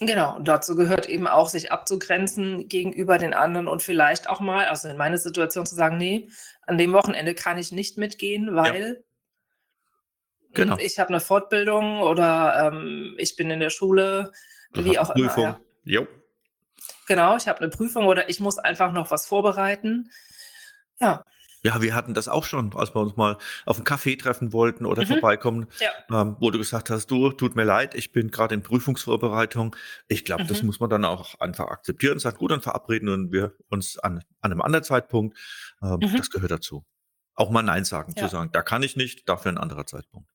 Genau, 0.00 0.36
und 0.36 0.46
dazu 0.46 0.76
gehört 0.76 1.08
eben 1.08 1.26
auch, 1.26 1.48
sich 1.48 1.72
abzugrenzen 1.72 2.68
gegenüber 2.68 3.18
den 3.18 3.34
anderen 3.34 3.66
und 3.66 3.82
vielleicht 3.82 4.28
auch 4.28 4.38
mal, 4.40 4.66
also 4.66 4.86
in 4.88 4.96
meine 4.96 5.18
Situation 5.18 5.66
zu 5.66 5.74
sagen, 5.74 5.96
nee, 5.96 6.30
an 6.66 6.78
dem 6.78 6.92
Wochenende 6.92 7.34
kann 7.34 7.58
ich 7.58 7.72
nicht 7.72 7.98
mitgehen, 7.98 8.54
weil 8.54 9.02
Genau. 10.52 10.76
hm, 10.78 10.84
ich 10.84 10.98
habe 10.98 11.08
eine 11.10 11.20
Fortbildung 11.20 12.00
oder 12.00 12.70
ähm, 12.72 13.14
ich 13.18 13.36
bin 13.36 13.50
in 13.50 13.60
der 13.60 13.70
Schule, 13.70 14.32
Du 14.72 14.84
wie 14.84 14.98
auch 14.98 15.10
eine 15.10 15.20
immer. 15.20 15.28
Prüfung. 15.32 15.56
Ja. 15.84 16.00
Jo. 16.00 16.06
Genau, 17.06 17.36
ich 17.36 17.48
habe 17.48 17.60
eine 17.60 17.68
Prüfung 17.70 18.06
oder 18.06 18.28
ich 18.28 18.40
muss 18.40 18.58
einfach 18.58 18.92
noch 18.92 19.10
was 19.10 19.26
vorbereiten. 19.26 20.10
Ja, 21.00 21.24
Ja, 21.64 21.82
wir 21.82 21.92
hatten 21.94 22.14
das 22.14 22.28
auch 22.28 22.44
schon, 22.44 22.72
als 22.76 22.94
wir 22.94 23.00
uns 23.00 23.16
mal 23.16 23.36
auf 23.66 23.76
einen 23.78 23.84
Kaffee 23.84 24.14
treffen 24.14 24.52
wollten 24.52 24.86
oder 24.86 25.02
Mhm. 25.02 25.06
vorbeikommen, 25.08 25.66
ja, 25.80 25.90
ähm, 26.08 26.36
wo 26.38 26.52
du 26.52 26.58
gesagt 26.58 26.88
hast, 26.88 27.10
du, 27.10 27.32
tut 27.32 27.56
mir 27.56 27.64
leid, 27.64 27.96
ich 27.96 28.12
bin 28.12 28.30
gerade 28.30 28.54
in 28.54 28.62
Prüfungsvorbereitung. 28.62 29.74
Ich 30.06 30.24
glaube, 30.24 30.44
das 30.44 30.60
Mhm. 30.62 30.66
muss 30.66 30.78
man 30.78 30.88
dann 30.88 31.04
auch 31.04 31.34
einfach 31.40 31.66
akzeptieren 31.66 32.12
und 32.14 32.20
sagen, 32.20 32.36
gut, 32.38 32.52
dann 32.52 32.60
verabreden 32.60 33.08
und 33.08 33.32
wir 33.32 33.54
uns 33.70 33.98
an, 33.98 34.22
an 34.40 34.52
einem 34.52 34.60
anderen 34.62 34.84
Zeitpunkt. 34.84 35.36
Ähm, 35.82 35.98
Mhm. 36.00 36.16
Das 36.16 36.30
gehört 36.30 36.52
dazu. 36.52 36.84
Auch 37.34 37.50
mal 37.50 37.62
Nein 37.62 37.84
sagen, 37.84 38.14
Ja. 38.16 38.24
zu 38.24 38.28
sagen, 38.30 38.50
da 38.52 38.62
kann 38.62 38.84
ich 38.84 38.94
nicht, 38.96 39.28
dafür 39.28 39.50
ein 39.52 39.58
anderer 39.58 39.84
Zeitpunkt. 39.86 40.30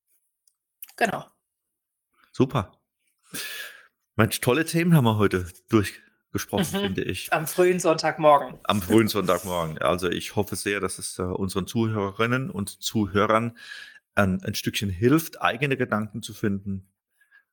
genau. 0.98 1.26
Super. 2.34 2.78
Mensch, 4.16 4.42
tolle 4.42 4.66
Themen 4.66 4.94
haben 4.96 5.06
wir 5.06 5.18
heute 5.18 5.48
durchgesprochen, 6.34 6.66
Mhm. 6.80 6.84
finde 6.86 7.04
ich. 7.04 7.32
Am 7.32 7.48
frühen 7.48 7.80
Sonntagmorgen. 7.80 8.60
Am 8.64 8.82
frühen 8.82 9.08
Sonntagmorgen. 9.08 9.78
Also 9.80 10.10
ich 10.10 10.36
hoffe 10.36 10.56
sehr, 10.56 10.80
dass 10.80 10.98
es 11.00 11.20
äh, 11.20 11.24
unseren 11.24 11.68
Zuhörerinnen 11.68 12.50
und 12.50 12.70
Zuhörern 12.82 13.58
ein, 14.16 14.44
ein 14.44 14.56
Stückchen 14.56 14.90
hilft, 14.90 15.42
eigene 15.42 15.78
Gedanken 15.78 16.22
zu 16.22 16.34
finden, 16.34 16.88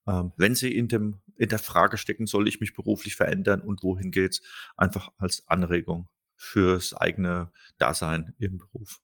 ähm, 0.06 0.32
wenn 0.36 0.54
sie 0.54 0.74
in, 0.74 0.88
dem, 0.88 1.20
in 1.36 1.48
der 1.48 1.58
Frage 1.58 1.96
stecken, 1.98 2.26
soll 2.26 2.48
ich 2.48 2.60
mich 2.60 2.74
beruflich 2.74 3.16
verändern 3.16 3.60
und 3.60 3.82
wohin 3.82 4.10
geht's, 4.10 4.42
einfach 4.76 5.10
als 5.18 5.46
Anregung 5.46 6.08
fürs 6.36 6.94
eigene 6.94 7.52
Dasein 7.78 8.34
im 8.38 8.58
Beruf. 8.58 9.00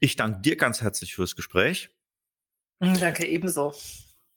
Ich 0.00 0.16
danke 0.16 0.40
dir 0.40 0.56
ganz 0.56 0.80
herzlich 0.80 1.14
fürs 1.14 1.36
Gespräch. 1.36 1.90
Danke, 2.80 3.26
ebenso. 3.26 3.74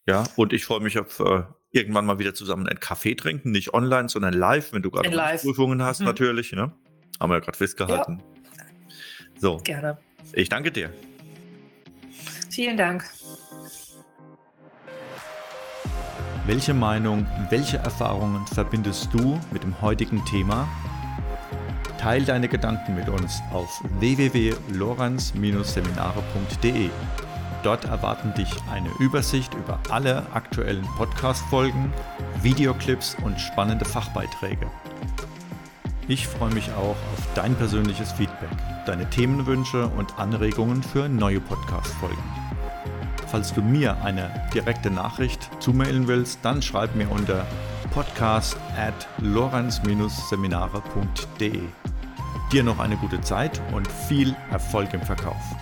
Ja, 0.05 0.25
und 0.35 0.51
ich 0.51 0.65
freue 0.65 0.81
mich 0.81 0.97
auf 0.99 1.19
äh, 1.19 1.43
irgendwann 1.71 2.05
mal 2.05 2.19
wieder 2.19 2.33
zusammen 2.33 2.67
einen 2.67 2.79
Kaffee 2.79 3.15
trinken, 3.15 3.51
nicht 3.51 3.73
online, 3.73 4.09
sondern 4.09 4.33
live, 4.33 4.73
wenn 4.73 4.81
du 4.81 4.91
gerade. 4.91 5.09
Prüfungen 5.41 5.81
hast, 5.81 5.99
Mhm. 6.01 6.05
natürlich. 6.07 6.51
Ne? 6.51 6.71
Haben 7.19 7.29
wir 7.31 7.35
ja 7.35 7.39
gerade 7.41 7.57
festgehalten. 7.57 8.21
So, 9.39 9.57
Gerne. 9.57 9.97
ich 10.33 10.49
danke 10.49 10.71
dir. 10.71 10.91
Vielen 12.49 12.77
Dank. 12.77 13.03
Welche 16.45 16.73
Meinung, 16.73 17.25
welche 17.49 17.77
Erfahrungen 17.77 18.45
verbindest 18.47 19.09
du 19.13 19.39
mit 19.51 19.63
dem 19.63 19.79
heutigen 19.81 20.23
Thema? 20.25 20.67
Teil 21.99 22.23
deine 22.25 22.47
Gedanken 22.47 22.95
mit 22.95 23.07
uns 23.09 23.39
auf 23.53 23.69
www.lorenz-seminare.de. 23.99 26.89
Dort 27.63 27.85
erwarten 27.85 28.33
dich 28.33 28.49
eine 28.71 28.89
Übersicht 28.99 29.53
über 29.53 29.79
alle 29.89 30.25
aktuellen 30.33 30.85
Podcast-Folgen, 30.97 31.93
Videoclips 32.41 33.15
und 33.23 33.39
spannende 33.39 33.85
Fachbeiträge. 33.85 34.65
Ich 36.07 36.27
freue 36.27 36.53
mich 36.53 36.71
auch 36.71 36.95
auf 36.95 37.27
dein 37.35 37.53
persönliches 37.55 38.11
Feedback, 38.13 38.49
deine 38.85 39.07
Themenwünsche 39.09 39.87
und 39.87 40.17
Anregungen 40.17 40.81
für 40.81 41.07
neue 41.07 41.39
Podcast-Folgen. 41.39 42.23
Falls 43.27 43.53
du 43.53 43.61
mir 43.61 44.01
eine 44.03 44.31
direkte 44.53 44.89
Nachricht 44.89 45.49
zumailen 45.59 46.07
willst, 46.07 46.39
dann 46.41 46.61
schreib 46.61 46.95
mir 46.95 47.09
unter 47.09 47.45
podcast 47.93 48.57
at 48.75 49.07
lorenz-seminare.de. 49.19 51.61
Dir 52.51 52.63
noch 52.63 52.79
eine 52.79 52.97
gute 52.97 53.21
Zeit 53.21 53.61
und 53.71 53.87
viel 53.87 54.35
Erfolg 54.51 54.93
im 54.93 55.01
Verkauf. 55.01 55.55